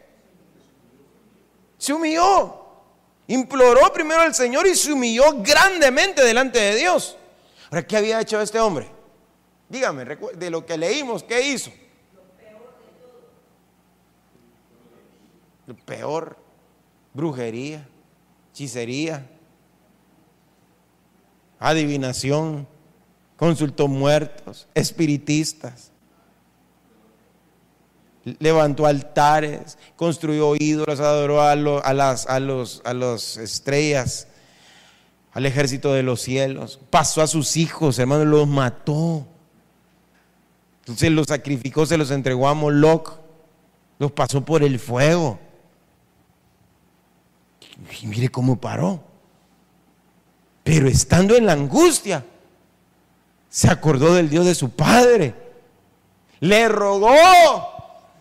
Se 1.78 1.94
humilló. 1.94 2.64
Imploró 3.28 3.92
primero 3.94 4.22
al 4.22 4.36
Señor 4.36 4.68
y 4.68 4.76
se 4.76 4.92
humilló 4.92 5.42
grandemente 5.42 6.24
delante 6.24 6.60
de 6.60 6.76
Dios. 6.76 7.18
Ahora, 7.70 7.88
¿qué 7.88 7.98
había 7.98 8.22
hecho 8.22 8.40
este 8.42 8.60
hombre? 8.60 8.90
Dígame, 9.70 10.06
de 10.06 10.50
lo 10.50 10.66
que 10.66 10.78
leímos, 10.78 11.24
¿qué 11.24 11.42
hizo? 11.42 11.72
Peor, 15.74 16.38
brujería, 17.14 17.88
hechicería, 18.52 19.26
adivinación, 21.60 22.68
consultó 23.38 23.88
muertos, 23.88 24.68
espiritistas, 24.76 25.92
levantó 28.40 28.86
altares, 28.86 29.78
construyó 29.96 30.56
ídolos, 30.56 31.00
adoró 31.00 31.42
a, 31.42 31.52
a, 31.52 31.56
las, 31.94 32.28
a, 32.28 32.40
los, 32.40 32.82
a 32.86 32.94
las 32.94 33.38
estrellas, 33.38 34.28
al 35.32 35.46
ejército 35.46 35.94
de 35.94 36.04
los 36.04 36.22
cielos, 36.22 36.80
pasó 36.90 37.22
a 37.22 37.28
sus 37.28 37.58
hijos, 37.58 38.00
hermanos, 38.00 38.28
los 38.28 38.48
mató. 38.48 39.28
Entonces 40.80 41.12
los 41.12 41.28
sacrificó, 41.28 41.86
se 41.86 41.98
los 41.98 42.12
entregó 42.12 42.48
a 42.48 42.54
Moloch, 42.54 43.20
los 44.00 44.12
pasó 44.12 44.46
por 44.46 44.64
el 44.64 44.80
fuego. 44.80 45.40
Y 48.02 48.08
mire 48.08 48.30
cómo 48.30 48.56
paró. 48.56 49.04
Pero 50.64 50.88
estando 50.88 51.36
en 51.36 51.46
la 51.46 51.54
angustia, 51.54 52.26
se 53.50 53.70
acordó 53.70 54.14
del 54.14 54.30
Dios 54.30 54.46
de 54.46 54.56
su 54.56 54.72
padre. 54.72 55.36
Le 56.40 56.68
rogó, 56.68 57.08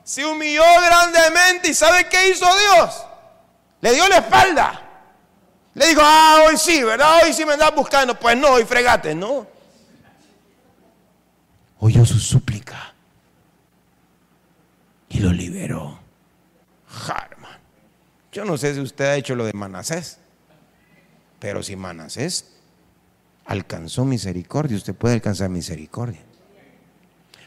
se 0.05 0.25
humilló 0.25 0.63
grandemente 0.85 1.71
y 1.71 1.75
¿sabe 1.75 2.09
qué 2.09 2.29
hizo 2.29 2.47
Dios? 2.47 3.05
Le 3.81 3.95
dio 3.95 4.09
la 4.09 4.19
espalda. 4.19 4.81
Le 5.75 5.89
dijo, 5.89 6.01
ah, 6.05 6.45
hoy 6.47 6.57
sí, 6.57 6.83
¿verdad? 6.83 7.21
Hoy 7.25 7.33
sí 7.33 7.45
me 7.45 7.55
andas 7.55 7.75
buscando. 7.75 8.19
Pues 8.19 8.37
no, 8.37 8.51
hoy 8.51 8.65
fregate, 8.65 9.15
no. 9.15 9.47
Oyó 11.81 12.05
su 12.07 12.19
súplica 12.19 12.95
y 15.09 15.19
lo 15.19 15.33
liberó. 15.33 15.99
Yo 18.35 18.45
no 18.45 18.59
sé 18.59 18.75
si 18.75 18.81
usted 18.81 19.05
ha 19.05 19.17
hecho 19.17 19.37
lo 19.37 19.45
de 19.45 19.53
Manasés, 19.53 20.19
pero 21.39 21.63
si 21.63 21.77
Manasés 21.77 22.47
alcanzó 23.45 24.05
misericordia, 24.05 24.77
usted 24.77 24.93
puede 24.93 25.15
alcanzar 25.15 25.51
misericordia. 25.51 26.21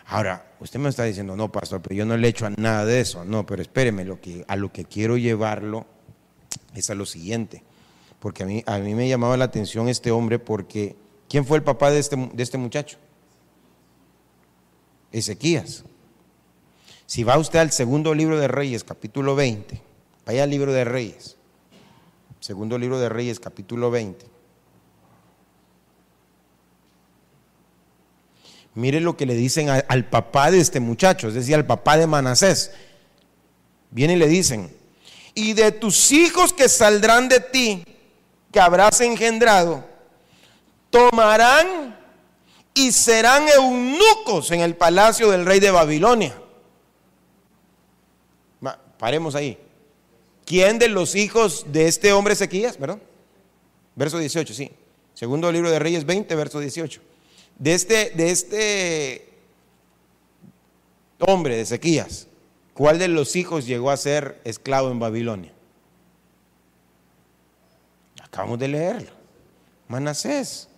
Ahora, 0.06 0.54
usted 0.62 0.80
me 0.80 0.88
está 0.88 1.04
diciendo, 1.04 1.36
no, 1.36 1.52
pastor, 1.52 1.82
pero 1.82 1.94
yo 1.94 2.06
no 2.06 2.16
le 2.16 2.28
he 2.28 2.30
hecho 2.30 2.46
a 2.46 2.52
nada 2.52 2.86
de 2.86 3.02
eso. 3.02 3.26
No, 3.26 3.46
pero 3.46 3.62
espéreme, 3.62 4.06
lo 4.06 4.22
que, 4.22 4.46
a 4.48 4.56
lo 4.56 4.72
que 4.72 4.86
quiero 4.86 5.18
llevarlo 5.18 5.86
es 6.74 6.90
a 6.90 6.96
lo 6.96 7.06
siguiente. 7.06 7.64
Porque 8.22 8.44
a 8.44 8.46
mí, 8.46 8.64
a 8.66 8.78
mí 8.78 8.96
me 8.96 9.10
llamaba 9.10 9.36
la 9.36 9.44
atención 9.44 9.90
este 9.90 10.12
hombre 10.12 10.40
porque, 10.40 10.96
¿quién 11.28 11.46
fue 11.46 11.58
el 11.58 11.64
papá 11.64 11.92
de 11.92 12.00
este, 12.00 12.16
de 12.16 12.44
este 12.44 12.58
muchacho? 12.58 12.98
Ezequías. 15.12 15.84
Si 17.06 17.26
va 17.26 17.38
usted 17.38 17.60
al 17.60 17.72
segundo 17.72 18.14
libro 18.14 18.40
de 18.40 18.48
Reyes, 18.48 18.86
capítulo 18.86 19.36
20, 19.36 19.87
Vaya 20.28 20.44
al 20.44 20.50
libro 20.50 20.74
de 20.74 20.84
Reyes, 20.84 21.38
segundo 22.42 22.78
libro 22.78 23.00
de 23.00 23.08
Reyes, 23.08 23.40
capítulo 23.40 23.90
20. 23.90 24.26
Mire 28.76 29.00
lo 29.00 29.16
que 29.16 29.26
le 29.26 29.36
dicen 29.36 29.70
al 29.70 30.10
papá 30.10 30.52
de 30.52 30.60
este 30.60 30.82
muchacho, 30.82 31.30
es 31.30 31.34
decir, 31.34 31.56
al 31.56 31.66
papá 31.66 31.96
de 31.96 32.08
Manasés. 32.08 32.74
Viene 33.90 34.16
y 34.16 34.18
le 34.18 34.28
dicen, 34.28 34.70
y 35.34 35.54
de 35.54 35.72
tus 35.72 36.12
hijos 36.12 36.52
que 36.52 36.68
saldrán 36.68 37.30
de 37.30 37.40
ti, 37.40 37.86
que 38.52 38.60
habrás 38.60 39.00
engendrado, 39.00 39.86
tomarán 40.90 41.98
y 42.74 42.92
serán 42.92 43.48
eunucos 43.48 44.52
en 44.52 44.60
el 44.60 44.76
palacio 44.76 45.32
del 45.32 45.46
rey 45.46 45.62
de 45.62 45.72
Babilonia. 45.72 46.38
Paremos 48.98 49.34
ahí. 49.36 49.58
¿Quién 50.48 50.80
de 50.80 50.88
los 50.88 51.16
hijos 51.16 51.66
de 51.74 51.90
este 51.90 52.14
hombre 52.14 52.34
Ezequías? 52.34 52.80
¿Verdad? 52.80 53.00
Verso 53.98 54.18
18, 54.18 54.54
sí. 54.54 54.72
Segundo 55.14 55.52
libro 55.52 55.70
de 55.70 55.78
Reyes 55.78 56.06
20, 56.06 56.34
verso 56.36 56.62
18. 56.62 57.02
De 57.60 57.74
este, 57.74 58.12
de 58.12 58.32
este 58.32 59.30
hombre 61.20 61.58
de 61.58 61.64
Ezequías, 61.64 62.28
¿cuál 62.74 62.98
de 62.98 63.10
los 63.10 63.36
hijos 63.36 63.68
llegó 63.68 63.92
a 63.92 63.98
ser 63.98 64.40
esclavo 64.46 64.90
en 64.90 65.00
Babilonia? 65.00 65.52
Acabamos 68.24 68.58
de 68.58 68.70
leerlo. 68.70 69.12
Manasés. 69.90 70.70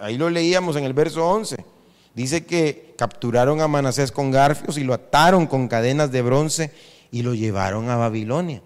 Ahí 0.00 0.18
lo 0.18 0.30
leíamos 0.30 0.74
en 0.74 0.82
el 0.82 0.94
verso 0.94 1.24
11. 1.24 1.64
Dice 2.12 2.44
que 2.44 2.92
capturaron 2.98 3.60
a 3.60 3.68
Manasés 3.68 4.10
con 4.10 4.32
garfios 4.32 4.78
y 4.78 4.82
lo 4.82 4.94
ataron 4.94 5.46
con 5.46 5.68
cadenas 5.68 6.10
de 6.10 6.22
bronce 6.22 6.72
y 7.14 7.22
lo 7.22 7.32
llevaron 7.32 7.90
a 7.90 7.96
Babilonia. 7.96 8.60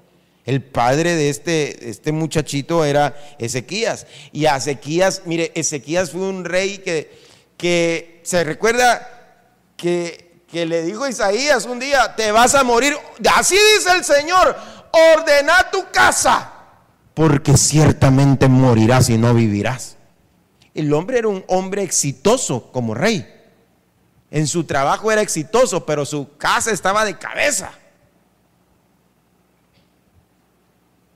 El 0.46 0.62
padre 0.62 1.16
de 1.16 1.28
este, 1.28 1.90
este 1.90 2.12
muchachito 2.12 2.82
era 2.86 3.14
Ezequías. 3.38 4.06
Y 4.32 4.46
a 4.46 4.56
Ezequías, 4.56 5.20
mire, 5.26 5.52
Ezequías 5.54 6.12
fue 6.12 6.22
un 6.22 6.46
rey 6.46 6.78
que, 6.78 7.12
que 7.58 8.22
se 8.24 8.44
recuerda 8.44 9.06
que, 9.76 10.40
que 10.50 10.64
le 10.64 10.82
dijo 10.82 11.04
a 11.04 11.10
Isaías 11.10 11.66
un 11.66 11.78
día, 11.78 12.16
te 12.16 12.32
vas 12.32 12.54
a 12.54 12.64
morir. 12.64 12.96
Así 13.34 13.54
dice 13.76 13.90
el 13.94 14.02
Señor, 14.02 14.56
ordena 15.14 15.70
tu 15.70 15.84
casa, 15.92 16.50
porque 17.12 17.54
ciertamente 17.54 18.48
morirás 18.48 19.10
y 19.10 19.18
no 19.18 19.34
vivirás. 19.34 19.98
El 20.72 20.94
hombre 20.94 21.18
era 21.18 21.28
un 21.28 21.44
hombre 21.48 21.82
exitoso 21.82 22.72
como 22.72 22.94
rey. 22.94 23.30
En 24.30 24.46
su 24.46 24.64
trabajo 24.64 25.12
era 25.12 25.20
exitoso, 25.20 25.84
pero 25.84 26.06
su 26.06 26.34
casa 26.38 26.70
estaba 26.70 27.04
de 27.04 27.18
cabeza. 27.18 27.72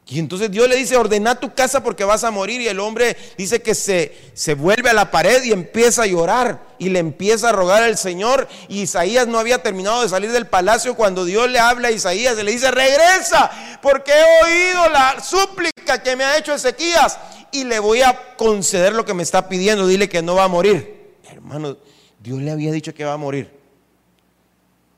Y 0.07 0.19
entonces 0.19 0.51
Dios 0.51 0.69
le 0.69 0.77
dice, 0.77 0.97
ordena 0.97 1.37
tu 1.37 1.55
casa 1.55 1.83
porque 1.83 2.05
vas 2.05 2.25
a 2.25 2.31
morir. 2.31 2.61
Y 2.61 2.69
el 2.69 2.81
hombre 2.81 3.17
dice 3.39 3.63
que 3.63 3.75
se, 3.75 4.13
se 4.35 4.55
vuelve 4.55 4.91
a 4.91 4.93
la 4.93 5.11
pared 5.11 5.43
y 5.45 5.53
empieza 5.53 6.03
a 6.03 6.07
llorar. 6.07 6.61
Y 6.79 6.89
le 6.89 6.99
empieza 6.99 7.49
a 7.49 7.53
rogar 7.53 7.83
al 7.83 7.97
Señor. 7.97 8.49
Y 8.69 8.83
Isaías 8.83 9.27
no 9.27 9.39
había 9.39 9.63
terminado 9.63 10.03
de 10.03 10.09
salir 10.09 10.33
del 10.33 10.47
palacio 10.47 10.97
cuando 10.97 11.25
Dios 11.25 11.49
le 11.49 11.61
habla 11.61 11.89
a 11.89 11.93
Isaías. 11.93 12.37
Y 12.39 12.43
le 12.43 12.53
dice, 12.53 12.71
regresa, 12.71 13.51
porque 13.81 14.13
he 14.13 14.45
oído 14.45 14.89
la 14.91 15.23
súplica 15.23 16.03
que 16.03 16.17
me 16.17 16.25
ha 16.25 16.37
hecho 16.37 16.53
Ezequías. 16.53 17.19
Y 17.53 17.65
le 17.65 17.79
voy 17.79 18.03
a 18.03 18.35
conceder 18.37 18.93
lo 18.93 19.05
que 19.05 19.15
me 19.15 19.23
está 19.23 19.49
pidiendo. 19.49 19.87
Dile 19.87 20.09
que 20.09 20.21
no 20.21 20.35
va 20.35 20.45
a 20.45 20.49
morir. 20.49 21.15
Hermano, 21.31 21.79
Dios 22.19 22.41
le 22.41 22.51
había 22.51 22.73
dicho 22.73 22.93
que 22.93 23.05
va 23.05 23.15
a 23.15 23.19
morir. 23.19 23.62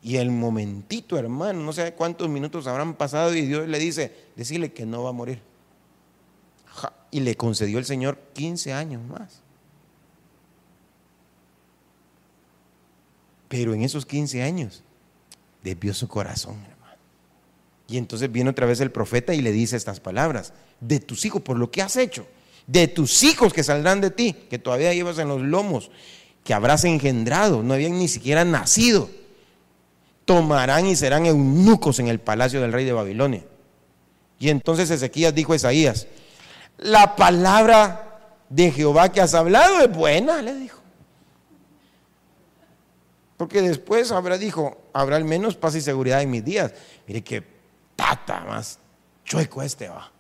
Y 0.05 0.19
el 0.19 0.31
momentito, 0.31 1.17
hermano, 1.17 1.63
no 1.63 1.73
sé 1.73 1.95
cuántos 1.95 2.29
minutos 2.29 2.67
habrán 2.67 2.93
pasado 2.93 3.35
y 3.35 3.41
Dios 3.41 3.67
le 3.67 3.79
dice, 3.79 4.15
decirle 4.37 4.71
que 4.71 4.85
no 4.85 5.03
va 5.03 5.09
a 5.09 5.13
morir. 5.15 5.41
Y 7.11 7.21
le 7.21 7.37
concedió 7.37 7.79
el 7.79 7.87
Señor 7.87 8.19
15 8.35 8.75
años 8.75 9.03
más. 9.03 9.41
Pero 13.49 13.73
en 13.73 13.81
esos 13.81 14.05
15 14.05 14.43
años 14.43 14.83
desvió 15.63 15.95
su 15.95 16.07
corazón, 16.07 16.57
hermano. 16.71 16.99
Y 17.89 17.97
entonces 17.97 18.31
viene 18.31 18.51
otra 18.51 18.67
vez 18.67 18.81
el 18.81 18.91
profeta 18.91 19.33
y 19.33 19.41
le 19.41 19.53
dice 19.53 19.75
estas 19.75 20.01
palabras, 20.01 20.53
de 20.81 21.01
tus 21.01 21.25
hijos, 21.25 21.41
por 21.41 21.57
lo 21.57 21.71
que 21.71 21.81
has 21.81 21.97
hecho, 21.97 22.27
de 22.67 22.89
tus 22.89 23.23
hijos 23.23 23.55
que 23.55 23.65
saldrán 23.65 24.03
de 24.03 24.11
ti, 24.11 24.35
que 24.51 24.59
todavía 24.59 24.93
llevas 24.93 25.17
en 25.17 25.29
los 25.29 25.41
lomos, 25.41 25.91
que 26.45 26.53
habrás 26.53 26.85
engendrado, 26.85 27.63
no 27.63 27.73
habían 27.73 27.99
ni 27.99 28.09
siquiera 28.09 28.45
nacido 28.45 29.09
tomarán 30.25 30.87
y 30.87 30.97
serán 30.97 31.27
eunucos 31.27 31.99
en 31.99 32.09
el 32.09 32.21
palacio 32.21 32.61
del 32.61 32.73
rey 32.73 32.85
de 32.85 32.93
Babilonia. 32.93 33.45
Y 34.39 34.51
entonces 34.51 34.91
Ezequías 34.91 35.35
dijo 35.35 35.53
a 35.53 35.57
Isaías, 35.57 36.07
la 36.79 37.17
palabra 37.17 38.35
de 38.49 38.71
Jehová 38.71 39.11
que 39.11 39.21
has 39.21 39.35
hablado 39.35 39.81
es 39.81 39.91
buena, 39.95 40.43
le 40.43 40.55
dijo. 40.55 40.81
Porque 43.37 43.63
después 43.63 44.13
habrá, 44.13 44.39
dijo, 44.39 44.79
habrá 44.93 45.17
al 45.17 45.25
menos 45.25 45.57
paz 45.57 45.75
y 45.75 45.81
seguridad 45.81 46.23
en 46.23 46.31
mis 46.31 46.45
días. 46.45 46.73
Mire 47.07 47.23
qué 47.23 47.43
tata 47.97 48.41
más 48.41 48.79
chueco 49.25 49.63
este 49.63 49.89
va. 49.89 50.11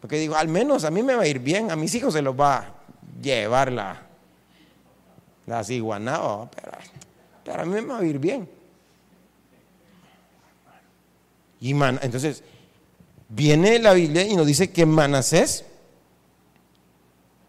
Porque 0.00 0.18
dijo, 0.18 0.36
al 0.36 0.48
menos 0.48 0.84
a 0.84 0.90
mí 0.90 1.02
me 1.02 1.14
va 1.14 1.22
a 1.22 1.26
ir 1.26 1.40
bien, 1.40 1.70
a 1.70 1.76
mis 1.76 1.94
hijos 1.94 2.14
se 2.14 2.22
los 2.22 2.38
va 2.38 2.56
a 2.56 2.74
llevar 3.20 3.72
la, 3.72 4.02
la 5.46 5.64
ciguanaba, 5.64 6.48
pero 6.50 6.72
pero 7.46 7.62
a 7.62 7.64
mí 7.64 7.70
me 7.70 7.80
va 7.82 7.98
a 8.00 8.04
ir 8.04 8.18
bien. 8.18 8.48
Y 11.60 11.70
entonces, 11.70 12.42
viene 13.28 13.78
la 13.78 13.92
Biblia 13.92 14.26
y 14.26 14.34
nos 14.34 14.46
dice 14.46 14.72
que 14.72 14.84
Manasés 14.84 15.64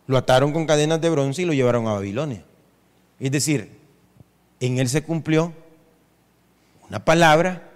lo 0.05 0.17
ataron 0.17 0.53
con 0.53 0.67
cadenas 0.67 1.01
de 1.01 1.09
bronce 1.09 1.41
y 1.41 1.45
lo 1.45 1.53
llevaron 1.53 1.87
a 1.87 1.93
Babilonia. 1.93 2.45
Es 3.19 3.31
decir, 3.31 3.77
en 4.59 4.77
él 4.77 4.87
se 4.87 5.03
cumplió 5.03 5.51
una 6.87 7.03
palabra 7.03 7.69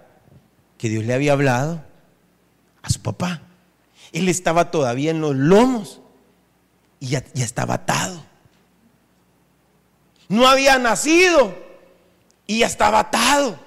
que 0.78 0.88
Dios 0.88 1.04
le 1.04 1.14
había 1.14 1.32
hablado 1.32 1.84
a 2.82 2.88
su 2.88 3.02
papá. 3.02 3.42
Él 4.12 4.28
estaba 4.28 4.70
todavía 4.70 5.10
en 5.10 5.20
los 5.20 5.34
lomos 5.34 6.00
y 7.00 7.08
ya, 7.08 7.24
ya 7.34 7.44
estaba 7.44 7.74
atado. 7.74 8.24
No 10.28 10.48
había 10.48 10.78
nacido 10.78 11.61
y 12.46 12.60
ya 12.60 12.66
estaba 12.66 13.00
atado. 13.00 13.58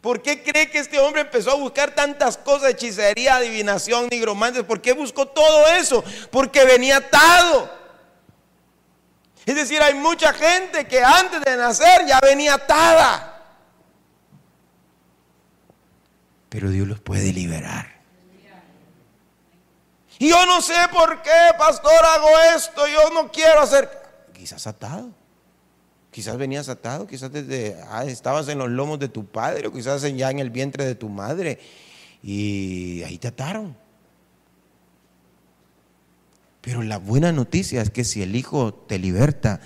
¿Por 0.00 0.22
qué 0.22 0.42
cree 0.42 0.70
que 0.70 0.78
este 0.78 0.98
hombre 0.98 1.22
empezó 1.22 1.50
a 1.50 1.54
buscar 1.54 1.94
tantas 1.94 2.38
cosas, 2.38 2.70
hechicería, 2.70 3.36
adivinación, 3.36 4.08
nigromantes? 4.10 4.64
¿Por 4.64 4.80
qué 4.80 4.92
buscó 4.92 5.26
todo 5.26 5.66
eso? 5.68 6.02
Porque 6.30 6.64
venía 6.64 6.96
atado. 6.96 7.70
Es 9.44 9.54
decir, 9.54 9.82
hay 9.82 9.94
mucha 9.94 10.32
gente 10.32 10.86
que 10.86 11.02
antes 11.02 11.42
de 11.42 11.56
nacer 11.56 12.06
ya 12.06 12.18
venía 12.20 12.54
atada. 12.54 13.42
Pero 16.48 16.70
Dios 16.70 16.88
los 16.88 17.00
puede 17.00 17.32
liberar. 17.32 18.00
Y 20.18 20.28
yo 20.28 20.46
no 20.46 20.60
sé 20.60 20.76
por 20.92 21.22
qué, 21.22 21.54
pastor, 21.58 22.04
hago 22.04 22.28
esto. 22.54 22.86
Yo 22.86 23.10
no 23.10 23.30
quiero 23.30 23.60
hacer. 23.60 23.90
Quizás 24.34 24.66
atado. 24.66 25.19
Quizás 26.10 26.36
venías 26.36 26.68
atado, 26.68 27.06
quizás 27.06 27.32
desde, 27.32 27.76
ah, 27.88 28.04
estabas 28.04 28.48
en 28.48 28.58
los 28.58 28.68
lomos 28.68 28.98
de 28.98 29.08
tu 29.08 29.26
padre 29.26 29.68
o 29.68 29.72
quizás 29.72 30.02
ya 30.02 30.30
en 30.30 30.40
el 30.40 30.50
vientre 30.50 30.84
de 30.84 30.94
tu 30.94 31.08
madre 31.08 31.58
y 32.22 33.02
ahí 33.04 33.18
te 33.18 33.28
ataron. 33.28 33.76
Pero 36.60 36.82
la 36.82 36.98
buena 36.98 37.32
noticia 37.32 37.80
es 37.80 37.90
que 37.90 38.04
si 38.04 38.22
el 38.22 38.36
Hijo 38.36 38.74
te 38.74 38.98
liberta, 38.98 39.60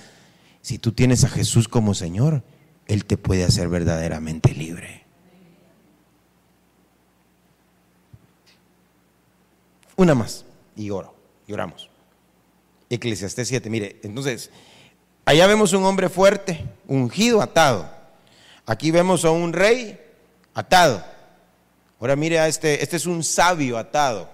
si 0.60 0.78
tú 0.78 0.92
tienes 0.92 1.24
a 1.24 1.28
Jesús 1.28 1.66
como 1.66 1.94
Señor, 1.94 2.42
Él 2.86 3.04
te 3.04 3.16
puede 3.16 3.44
hacer 3.44 3.68
verdaderamente 3.68 4.54
libre. 4.54 5.02
Una 9.96 10.14
más 10.14 10.44
y 10.76 10.90
oro, 10.90 11.14
lloramos. 11.46 11.88
Eclesiastés 12.90 13.48
7, 13.48 13.70
mire, 13.70 14.00
entonces 14.02 14.50
Allá 15.24 15.46
vemos 15.46 15.72
un 15.72 15.84
hombre 15.84 16.08
fuerte, 16.08 16.64
ungido, 16.86 17.40
atado. 17.40 17.90
Aquí 18.66 18.90
vemos 18.90 19.24
a 19.24 19.30
un 19.30 19.52
rey 19.52 19.98
atado. 20.52 21.04
Ahora 21.98 22.16
mire 22.16 22.38
a 22.38 22.48
este, 22.48 22.82
este 22.82 22.96
es 22.96 23.06
un 23.06 23.24
sabio 23.24 23.78
atado. 23.78 24.28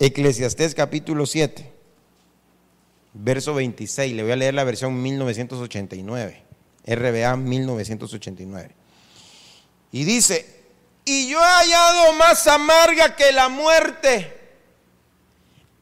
Eclesiastés 0.00 0.74
capítulo 0.74 1.26
7, 1.26 1.72
verso 3.14 3.54
26. 3.54 4.14
Le 4.14 4.24
voy 4.24 4.32
a 4.32 4.36
leer 4.36 4.54
la 4.54 4.64
versión 4.64 5.00
1989, 5.00 6.42
RBA 6.86 7.36
1989. 7.36 8.74
Y 9.92 10.02
dice, 10.02 10.64
y 11.04 11.28
yo 11.28 11.38
he 11.38 11.44
hallado 11.44 12.14
más 12.14 12.48
amarga 12.48 13.14
que 13.14 13.30
la 13.30 13.48
muerte 13.48 14.41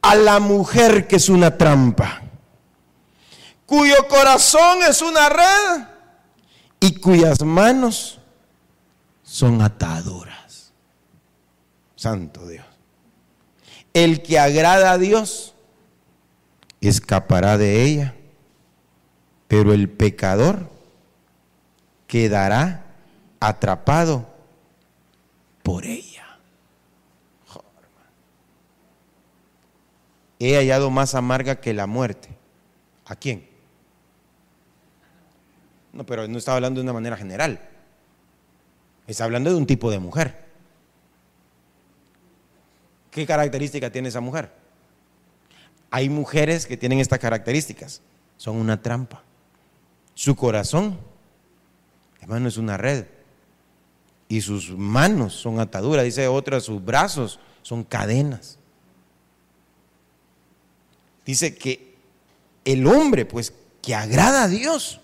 a 0.01 0.15
la 0.15 0.39
mujer 0.39 1.07
que 1.07 1.17
es 1.17 1.29
una 1.29 1.57
trampa, 1.57 2.21
cuyo 3.65 4.07
corazón 4.07 4.79
es 4.87 5.01
una 5.01 5.29
red 5.29 5.87
y 6.79 6.95
cuyas 6.95 7.41
manos 7.43 8.19
son 9.23 9.61
ataduras. 9.61 10.73
Santo 11.95 12.47
Dios. 12.47 12.65
El 13.93 14.23
que 14.23 14.39
agrada 14.39 14.91
a 14.91 14.97
Dios 14.97 15.53
escapará 16.81 17.57
de 17.57 17.83
ella, 17.83 18.15
pero 19.47 19.73
el 19.73 19.87
pecador 19.89 20.69
quedará 22.07 22.85
atrapado 23.39 24.27
por 25.63 25.85
ella. 25.85 26.10
He 30.41 30.55
hallado 30.55 30.89
más 30.89 31.13
amarga 31.13 31.61
que 31.61 31.71
la 31.71 31.85
muerte. 31.85 32.29
¿A 33.05 33.15
quién? 33.15 33.47
No, 35.93 36.03
pero 36.03 36.27
no 36.27 36.37
está 36.37 36.55
hablando 36.55 36.79
de 36.79 36.83
una 36.83 36.93
manera 36.93 37.15
general. 37.15 37.61
Está 39.05 39.25
hablando 39.25 39.51
de 39.51 39.55
un 39.55 39.67
tipo 39.67 39.91
de 39.91 39.99
mujer. 39.99 40.45
¿Qué 43.11 43.25
característica 43.27 43.91
tiene 43.91 44.09
esa 44.09 44.21
mujer? 44.21 44.51
Hay 45.91 46.09
mujeres 46.09 46.65
que 46.65 46.77
tienen 46.77 46.99
estas 46.99 47.19
características. 47.19 48.01
Son 48.37 48.55
una 48.55 48.81
trampa. 48.81 49.21
Su 50.15 50.35
corazón, 50.35 50.97
hermano, 52.19 52.47
es 52.47 52.57
una 52.57 52.77
red. 52.77 53.05
Y 54.27 54.41
sus 54.41 54.71
manos 54.71 55.33
son 55.33 55.59
ataduras. 55.59 56.05
Dice 56.05 56.27
otra, 56.27 56.59
sus 56.61 56.83
brazos 56.83 57.39
son 57.61 57.83
cadenas 57.83 58.57
dice 61.25 61.55
que 61.55 61.95
el 62.65 62.85
hombre, 62.87 63.25
pues, 63.25 63.53
que 63.81 63.95
agrada 63.95 64.43
a 64.43 64.47
Dios, 64.47 64.99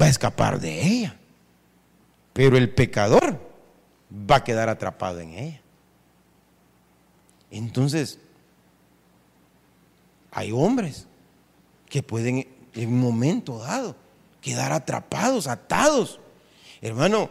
va 0.00 0.06
a 0.06 0.10
escapar 0.10 0.60
de 0.60 0.86
ella. 0.86 1.16
Pero 2.32 2.56
el 2.56 2.70
pecador 2.70 3.40
va 4.10 4.36
a 4.36 4.44
quedar 4.44 4.68
atrapado 4.68 5.20
en 5.20 5.34
ella. 5.34 5.60
Entonces, 7.50 8.18
hay 10.30 10.52
hombres 10.52 11.06
que 11.88 12.02
pueden 12.02 12.46
en 12.74 12.88
un 12.88 13.00
momento 13.00 13.58
dado 13.58 13.96
quedar 14.40 14.72
atrapados, 14.72 15.46
atados. 15.46 16.20
Hermano, 16.80 17.28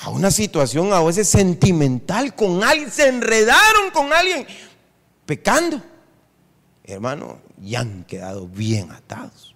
a 0.00 0.10
una 0.10 0.30
situación 0.30 0.92
a 0.92 1.02
veces 1.02 1.28
sentimental 1.28 2.34
con 2.34 2.64
alguien, 2.64 2.90
se 2.90 3.08
enredaron 3.08 3.90
con 3.92 4.12
alguien 4.12 4.46
pecando. 5.26 5.82
Hermano, 6.84 7.38
y 7.62 7.74
han 7.74 8.04
quedado 8.04 8.48
bien 8.48 8.90
atados. 8.90 9.54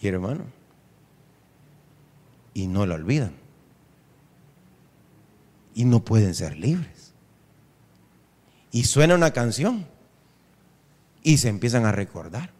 Y 0.00 0.08
hermano, 0.08 0.44
y 2.52 2.66
no 2.66 2.86
lo 2.86 2.94
olvidan. 2.94 3.34
Y 5.74 5.84
no 5.84 6.04
pueden 6.04 6.34
ser 6.34 6.56
libres. 6.56 7.12
Y 8.70 8.84
suena 8.84 9.14
una 9.14 9.32
canción 9.32 9.86
y 11.22 11.38
se 11.38 11.48
empiezan 11.48 11.84
a 11.84 11.92
recordar. 11.92 12.50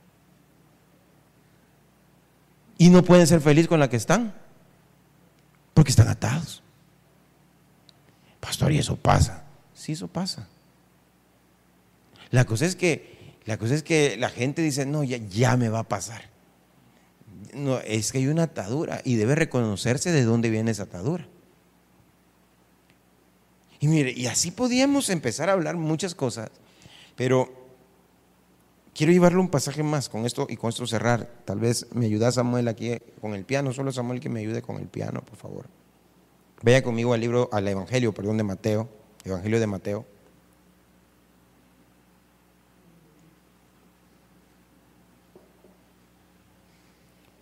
Y 2.77 2.91
no 2.91 3.05
pueden 3.05 3.27
ser 3.27 3.41
felices 3.41 3.69
con 3.69 3.79
la 3.79 3.89
que 3.89 3.97
están 3.97 4.35
porque 5.75 5.91
están 5.91 6.09
atados. 6.09 6.63
Pastor, 8.41 8.73
y 8.73 8.79
eso 8.79 8.97
pasa. 8.97 9.45
Sí, 9.75 9.93
eso 9.93 10.09
pasa. 10.09 10.49
La 12.35 12.47
cosa 12.47 12.67
es 12.67 12.75
que 12.75 13.39
la 13.45 13.59
cosa 13.59 13.75
es 13.75 13.85
que 13.85 14.17
la 14.17 14.29
gente 14.29 14.61
dice, 14.61 14.85
"No, 14.87 15.05
ya, 15.05 15.19
ya 15.19 15.57
me 15.57 15.69
va 15.69 15.79
a 15.79 15.89
pasar." 15.89 16.31
No, 17.55 17.79
es 17.79 18.11
que 18.11 18.19
hay 18.19 18.27
una 18.27 18.43
atadura 18.43 19.01
y 19.05 19.15
debe 19.15 19.37
reconocerse 19.37 20.11
de 20.11 20.25
dónde 20.25 20.51
viene 20.51 20.73
esa 20.73 20.83
atadura. 20.83 21.29
Y 23.79 23.87
mire, 23.87 24.11
y 24.11 24.27
así 24.27 24.51
podíamos 24.51 25.11
empezar 25.11 25.49
a 25.49 25.53
hablar 25.53 25.77
muchas 25.77 26.17
cosas, 26.17 26.51
pero 27.15 27.53
quiero 28.95 29.13
llevarle 29.13 29.39
un 29.39 29.49
pasaje 29.49 29.85
más 29.85 30.09
con 30.09 30.27
esto 30.27 30.49
y 30.51 30.57
con 30.57 30.71
esto 30.71 30.89
cerrar. 30.89 31.31
Tal 31.45 31.61
vez 31.61 31.87
me 31.93 32.07
ayuda 32.07 32.33
Samuel 32.33 32.67
aquí 32.67 32.99
con 33.21 33.35
el 33.35 33.45
piano, 33.45 33.73
solo 33.73 33.93
Samuel 33.93 34.19
que 34.19 34.29
me 34.29 34.41
ayude 34.41 34.61
con 34.61 34.79
el 34.79 34.89
piano, 34.89 35.23
por 35.25 35.37
favor. 35.37 35.67
Vaya 36.63 36.83
conmigo 36.83 37.15
al 37.15 37.21
libro, 37.21 37.49
al 37.53 37.69
Evangelio, 37.69 38.13
perdón, 38.13 38.39
de 38.39 38.43
Mateo, 38.43 38.89
Evangelio 39.25 39.61
de 39.61 39.69
Mateo. 39.69 40.14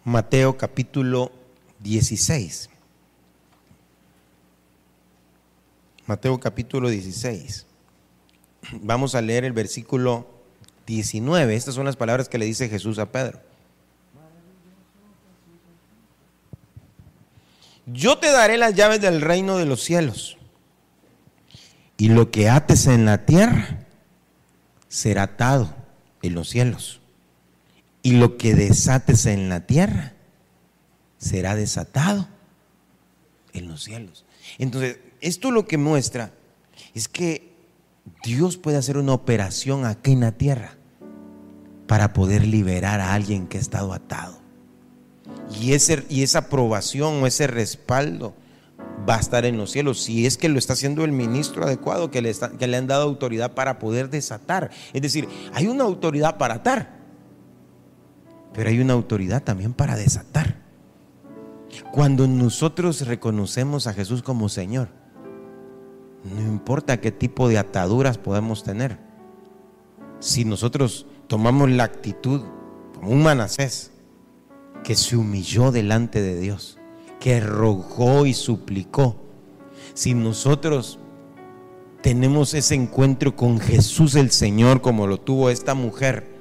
Mateo 0.05 0.57
capítulo 0.57 1.31
16. 1.81 2.71
Mateo 6.07 6.41
capítulo 6.41 6.89
16. 6.89 7.67
Vamos 8.81 9.15
a 9.15 9.23
leer 9.23 9.45
el 9.45 9.53
versículo 9.53 10.27
19. 10.87 11.55
Estas 11.55 11.75
son 11.75 11.85
las 11.85 11.97
palabras 11.97 12.29
que 12.29 12.39
le 12.39 12.47
dice 12.47 12.69
Jesús 12.69 12.99
a 12.99 13.13
Pedro. 13.13 13.41
Yo 17.87 18.19
te 18.19 18.31
daré 18.31 18.59
las 18.59 18.75
llaves 18.75 19.01
del 19.01 19.21
reino 19.21 19.57
de 19.57 19.67
los 19.67 19.83
cielos. 19.83 20.37
Y 21.97 22.09
lo 22.09 22.31
que 22.31 22.49
ates 22.49 22.87
en 22.87 23.05
la 23.05 23.25
tierra 23.25 23.87
será 24.89 25.25
atado 25.25 25.75
en 26.23 26.35
los 26.35 26.49
cielos. 26.49 27.02
Y 28.03 28.13
lo 28.13 28.37
que 28.37 28.55
desates 28.55 29.27
en 29.27 29.49
la 29.49 29.67
tierra 29.67 30.15
será 31.19 31.55
desatado 31.55 32.29
en 33.53 33.69
los 33.69 33.85
cielos. 33.85 34.25
Entonces, 34.59 34.99
esto 35.21 35.51
lo 35.51 35.67
que 35.67 35.79
muestra 35.79 36.33
es 36.95 37.09
que 37.09 37.53
Dios 38.25 38.57
puede 38.57 38.77
hacer 38.77 38.97
una 38.97 39.13
operación 39.13 39.85
aquí 39.85 40.13
en 40.13 40.21
la 40.21 40.33
tierra 40.33 40.77
para 41.87 42.13
poder 42.13 42.47
liberar 42.47 43.01
a 43.01 43.15
alguien 43.15 43.47
que 43.47 43.59
ha 43.59 43.61
estado 43.61 43.93
atado. 43.93 44.41
Y, 45.61 45.75
ese, 45.75 46.05
y 46.09 46.23
esa 46.23 46.41
aprobación 46.41 47.23
o 47.23 47.27
ese 47.27 47.47
respaldo 47.47 48.35
va 49.09 49.17
a 49.17 49.21
estar 49.21 49.45
en 49.45 49.57
los 49.57 49.71
cielos, 49.71 50.01
si 50.01 50.27
es 50.27 50.37
que 50.37 50.49
lo 50.49 50.59
está 50.59 50.73
haciendo 50.73 51.05
el 51.05 51.13
ministro 51.13 51.65
adecuado, 51.65 52.11
que 52.11 52.23
le, 52.23 52.33
que 52.59 52.67
le 52.67 52.77
han 52.77 52.87
dado 52.87 53.03
autoridad 53.03 53.53
para 53.53 53.79
poder 53.79 54.11
desatar. 54.11 54.71
Es 54.93 55.03
decir, 55.03 55.29
hay 55.53 55.67
una 55.67 55.85
autoridad 55.85 56.39
para 56.39 56.55
atar, 56.55 57.02
pero 58.53 58.69
hay 58.69 58.81
una 58.81 58.93
autoridad 58.93 59.43
también 59.43 59.73
para 59.73 59.97
desatar. 59.97 60.63
Cuando 61.91 62.27
nosotros 62.27 63.07
reconocemos 63.07 63.87
a 63.87 63.95
Jesús 63.95 64.23
como 64.23 64.49
Señor, 64.49 64.89
no 66.25 66.41
importa 66.41 67.01
qué 67.01 67.11
tipo 67.11 67.49
de 67.49 67.59
ataduras 67.59 68.19
podemos 68.19 68.63
tener, 68.63 68.99
si 70.21 70.45
nosotros 70.45 71.07
tomamos 71.27 71.71
la 71.71 71.85
actitud 71.85 72.43
como 72.95 73.11
un 73.11 73.23
manasés 73.23 73.91
que 74.85 74.95
se 74.95 75.17
humilló 75.17 75.73
delante 75.73 76.21
de 76.21 76.39
Dios, 76.39 76.79
que 77.19 77.41
rogó 77.41 78.27
y 78.27 78.35
suplicó, 78.35 79.17
si 79.95 80.15
nosotros 80.15 80.99
tenemos 82.03 82.55
ese 82.55 82.75
encuentro 82.75 83.35
con 83.35 83.61
Jesús 83.61 84.15
el 84.15 84.31
Señor 84.31 84.81
como 84.81 85.07
lo 85.07 85.19
tuvo 85.19 85.51
esta 85.51 85.75
mujer 85.75 86.32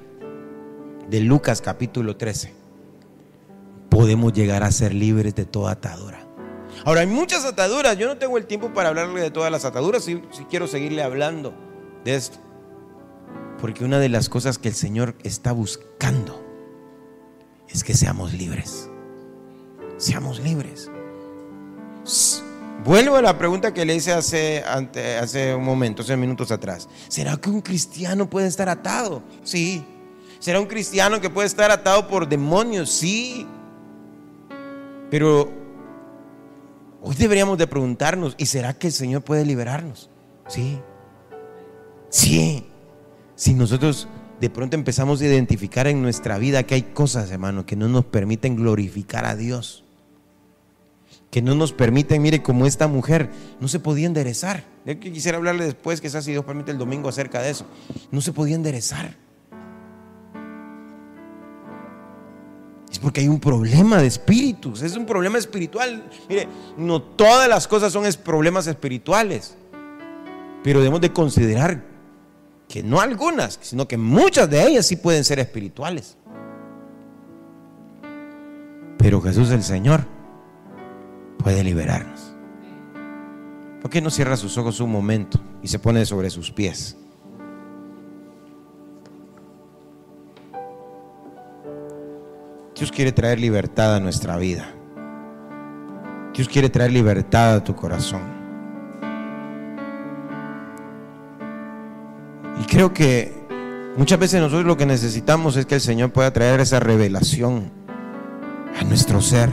de 1.12 1.20
Lucas 1.20 1.60
capítulo 1.60 2.16
13, 2.16 2.54
podemos 3.90 4.32
llegar 4.32 4.62
a 4.62 4.72
ser 4.72 4.94
libres 4.94 5.34
de 5.34 5.44
toda 5.44 5.72
atadura. 5.72 6.26
Ahora, 6.86 7.02
hay 7.02 7.06
muchas 7.06 7.44
ataduras. 7.44 7.98
Yo 7.98 8.06
no 8.06 8.16
tengo 8.16 8.38
el 8.38 8.46
tiempo 8.46 8.72
para 8.72 8.88
hablarle 8.88 9.20
de 9.20 9.30
todas 9.30 9.52
las 9.52 9.66
ataduras. 9.66 10.04
Si, 10.04 10.16
quiero 10.48 10.66
seguirle 10.66 11.02
hablando 11.02 11.52
de 12.02 12.14
esto. 12.14 12.38
Porque 13.60 13.84
una 13.84 13.98
de 13.98 14.08
las 14.08 14.30
cosas 14.30 14.56
que 14.56 14.68
el 14.68 14.74
Señor 14.74 15.14
está 15.22 15.52
buscando 15.52 16.42
es 17.68 17.84
que 17.84 17.92
seamos 17.92 18.32
libres. 18.32 18.88
Seamos 19.98 20.40
libres. 20.40 20.90
Vuelvo 22.86 23.16
a 23.16 23.22
la 23.22 23.36
pregunta 23.36 23.74
que 23.74 23.84
le 23.84 23.94
hice 23.94 24.12
hace, 24.12 24.64
hace 24.64 25.54
un 25.54 25.64
momento, 25.64 26.00
hace 26.00 26.16
minutos 26.16 26.50
atrás. 26.50 26.88
¿Será 27.08 27.36
que 27.36 27.50
un 27.50 27.60
cristiano 27.60 28.30
puede 28.30 28.46
estar 28.46 28.70
atado? 28.70 29.22
Sí. 29.44 29.84
¿Será 30.42 30.58
un 30.58 30.66
cristiano 30.66 31.20
que 31.20 31.30
puede 31.30 31.46
estar 31.46 31.70
atado 31.70 32.08
por 32.08 32.28
demonios? 32.28 32.90
Sí. 32.90 33.46
Pero 35.08 35.62
Hoy 37.04 37.16
deberíamos 37.16 37.58
de 37.58 37.66
preguntarnos, 37.66 38.36
¿y 38.38 38.46
será 38.46 38.74
que 38.74 38.86
el 38.86 38.92
Señor 38.92 39.22
puede 39.22 39.44
liberarnos? 39.44 40.08
Sí. 40.46 40.78
Sí. 42.10 42.64
Si 43.34 43.54
nosotros 43.54 44.06
de 44.40 44.48
pronto 44.50 44.76
empezamos 44.76 45.20
a 45.20 45.26
identificar 45.26 45.88
en 45.88 46.00
nuestra 46.00 46.38
vida 46.38 46.62
que 46.62 46.76
hay 46.76 46.82
cosas, 46.82 47.32
hermano, 47.32 47.66
que 47.66 47.74
no 47.74 47.88
nos 47.88 48.04
permiten 48.04 48.54
glorificar 48.54 49.24
a 49.24 49.34
Dios. 49.34 49.82
Que 51.32 51.42
no 51.42 51.56
nos 51.56 51.72
permiten, 51.72 52.22
mire, 52.22 52.40
como 52.40 52.66
esta 52.66 52.86
mujer, 52.86 53.30
no 53.58 53.66
se 53.66 53.80
podía 53.80 54.06
enderezar. 54.06 54.64
Yo 54.86 55.00
quisiera 55.00 55.38
hablarle 55.38 55.64
después, 55.64 56.00
quizás 56.00 56.24
si 56.24 56.30
Dios 56.30 56.44
permite 56.44 56.70
el 56.70 56.78
domingo 56.78 57.08
acerca 57.08 57.42
de 57.42 57.50
eso. 57.50 57.66
No 58.12 58.20
se 58.20 58.32
podía 58.32 58.54
enderezar. 58.54 59.16
Es 62.92 62.98
porque 62.98 63.22
hay 63.22 63.28
un 63.28 63.40
problema 63.40 63.96
de 63.96 64.06
espíritus, 64.06 64.82
es 64.82 64.94
un 64.96 65.06
problema 65.06 65.38
espiritual. 65.38 66.04
Mire, 66.28 66.46
no 66.76 67.00
todas 67.00 67.48
las 67.48 67.66
cosas 67.66 67.90
son 67.90 68.04
problemas 68.22 68.66
espirituales, 68.66 69.56
pero 70.62 70.80
debemos 70.80 71.00
de 71.00 71.10
considerar 71.10 71.82
que 72.68 72.82
no 72.82 73.00
algunas, 73.00 73.58
sino 73.62 73.88
que 73.88 73.96
muchas 73.96 74.50
de 74.50 74.66
ellas 74.66 74.86
sí 74.86 74.96
pueden 74.96 75.24
ser 75.24 75.38
espirituales. 75.38 76.18
Pero 78.98 79.22
Jesús 79.22 79.50
el 79.50 79.62
Señor 79.62 80.04
puede 81.38 81.64
liberarnos. 81.64 82.34
¿Por 83.80 83.90
qué 83.90 84.02
no 84.02 84.10
cierra 84.10 84.36
sus 84.36 84.58
ojos 84.58 84.80
un 84.80 84.92
momento 84.92 85.40
y 85.62 85.68
se 85.68 85.78
pone 85.78 86.04
sobre 86.04 86.28
sus 86.28 86.52
pies? 86.52 86.98
Dios 92.82 92.90
quiere 92.90 93.12
traer 93.12 93.38
libertad 93.38 93.94
a 93.94 94.00
nuestra 94.00 94.36
vida. 94.36 94.66
Dios 96.34 96.48
quiere 96.48 96.68
traer 96.68 96.90
libertad 96.90 97.54
a 97.54 97.62
tu 97.62 97.76
corazón. 97.76 98.22
Y 102.60 102.64
creo 102.64 102.92
que 102.92 103.32
muchas 103.96 104.18
veces 104.18 104.40
nosotros 104.40 104.66
lo 104.66 104.76
que 104.76 104.84
necesitamos 104.84 105.54
es 105.54 105.64
que 105.64 105.76
el 105.76 105.80
Señor 105.80 106.10
pueda 106.10 106.32
traer 106.32 106.58
esa 106.58 106.80
revelación 106.80 107.70
a 108.76 108.82
nuestro 108.82 109.20
ser 109.20 109.48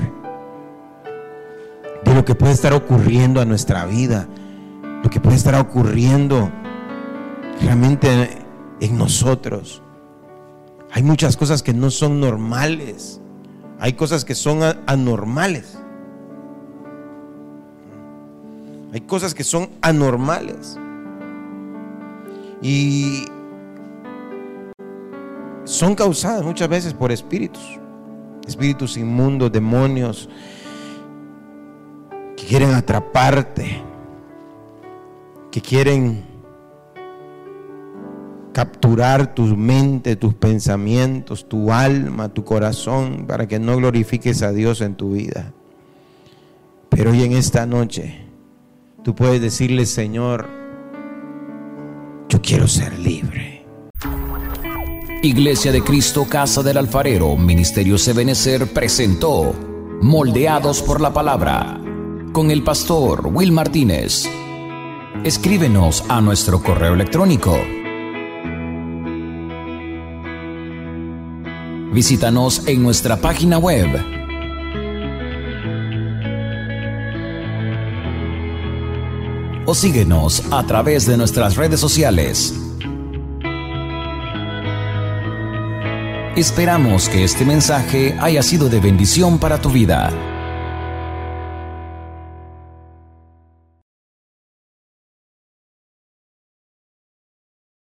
de 2.03 2.15
lo 2.15 2.25
que 2.25 2.33
puede 2.33 2.53
estar 2.53 2.73
ocurriendo 2.73 3.41
a 3.41 3.45
nuestra 3.45 3.85
vida, 3.85 4.27
lo 5.03 5.09
que 5.11 5.19
puede 5.19 5.35
estar 5.35 5.53
ocurriendo 5.53 6.49
realmente 7.61 8.39
en 8.81 8.97
nosotros. 8.97 9.83
Hay 10.91 11.03
muchas 11.03 11.37
cosas 11.37 11.61
que 11.61 11.73
no 11.73 11.91
son 11.91 12.19
normales. 12.19 13.21
Hay 13.79 13.93
cosas 13.93 14.25
que 14.25 14.35
son 14.35 14.61
anormales. 14.87 15.77
Hay 18.93 19.01
cosas 19.01 19.33
que 19.33 19.43
son 19.43 19.69
anormales. 19.81 20.77
Y 22.61 23.25
son 25.63 25.95
causadas 25.95 26.43
muchas 26.43 26.67
veces 26.67 26.93
por 26.93 27.11
espíritus. 27.11 27.79
Espíritus 28.47 28.97
inmundos, 28.97 29.51
demonios, 29.51 30.27
que 32.35 32.45
quieren 32.45 32.73
atraparte, 32.73 33.83
que 35.51 35.61
quieren 35.61 36.28
capturar 38.59 39.33
tu 39.35 39.43
mente, 39.55 40.17
tus 40.17 40.33
pensamientos, 40.33 41.47
tu 41.47 41.71
alma, 41.71 42.27
tu 42.27 42.43
corazón, 42.43 43.23
para 43.25 43.47
que 43.47 43.57
no 43.57 43.77
glorifiques 43.77 44.41
a 44.41 44.51
Dios 44.51 44.81
en 44.81 44.95
tu 44.95 45.13
vida. 45.13 45.53
Pero 46.89 47.11
hoy 47.11 47.23
en 47.23 47.31
esta 47.31 47.65
noche, 47.65 48.19
tú 49.01 49.15
puedes 49.15 49.39
decirle, 49.39 49.85
Señor, 49.85 50.49
yo 52.27 52.41
quiero 52.41 52.67
ser 52.67 52.99
libre. 52.99 53.65
Iglesia 55.23 55.71
de 55.71 55.81
Cristo, 55.81 56.25
Casa 56.27 56.61
del 56.61 56.79
Alfarero, 56.79 57.37
Ministerio 57.37 57.97
Sebenecer 57.97 58.67
presentó 58.73 59.55
Moldeados 60.01 60.81
por 60.81 60.99
la 60.99 61.13
Palabra 61.13 61.79
con 62.33 62.51
el 62.51 62.61
pastor 62.61 63.25
Will 63.27 63.53
Martínez. 63.53 64.29
Escríbenos 65.23 66.03
a 66.09 66.19
nuestro 66.19 66.61
correo 66.61 66.93
electrónico. 66.93 67.57
Visítanos 71.91 72.67
en 72.67 72.83
nuestra 72.83 73.17
página 73.17 73.57
web. 73.57 73.89
O 79.65 79.73
síguenos 79.73 80.43
a 80.51 80.63
través 80.67 81.07
de 81.07 81.17
nuestras 81.17 81.55
redes 81.55 81.79
sociales. 81.79 82.53
Esperamos 86.35 87.09
que 87.09 87.23
este 87.23 87.43
mensaje 87.43 88.15
haya 88.21 88.43
sido 88.43 88.69
de 88.69 88.79
bendición 88.79 89.39
para 89.39 89.59
tu 89.59 89.69
vida. 89.71 90.28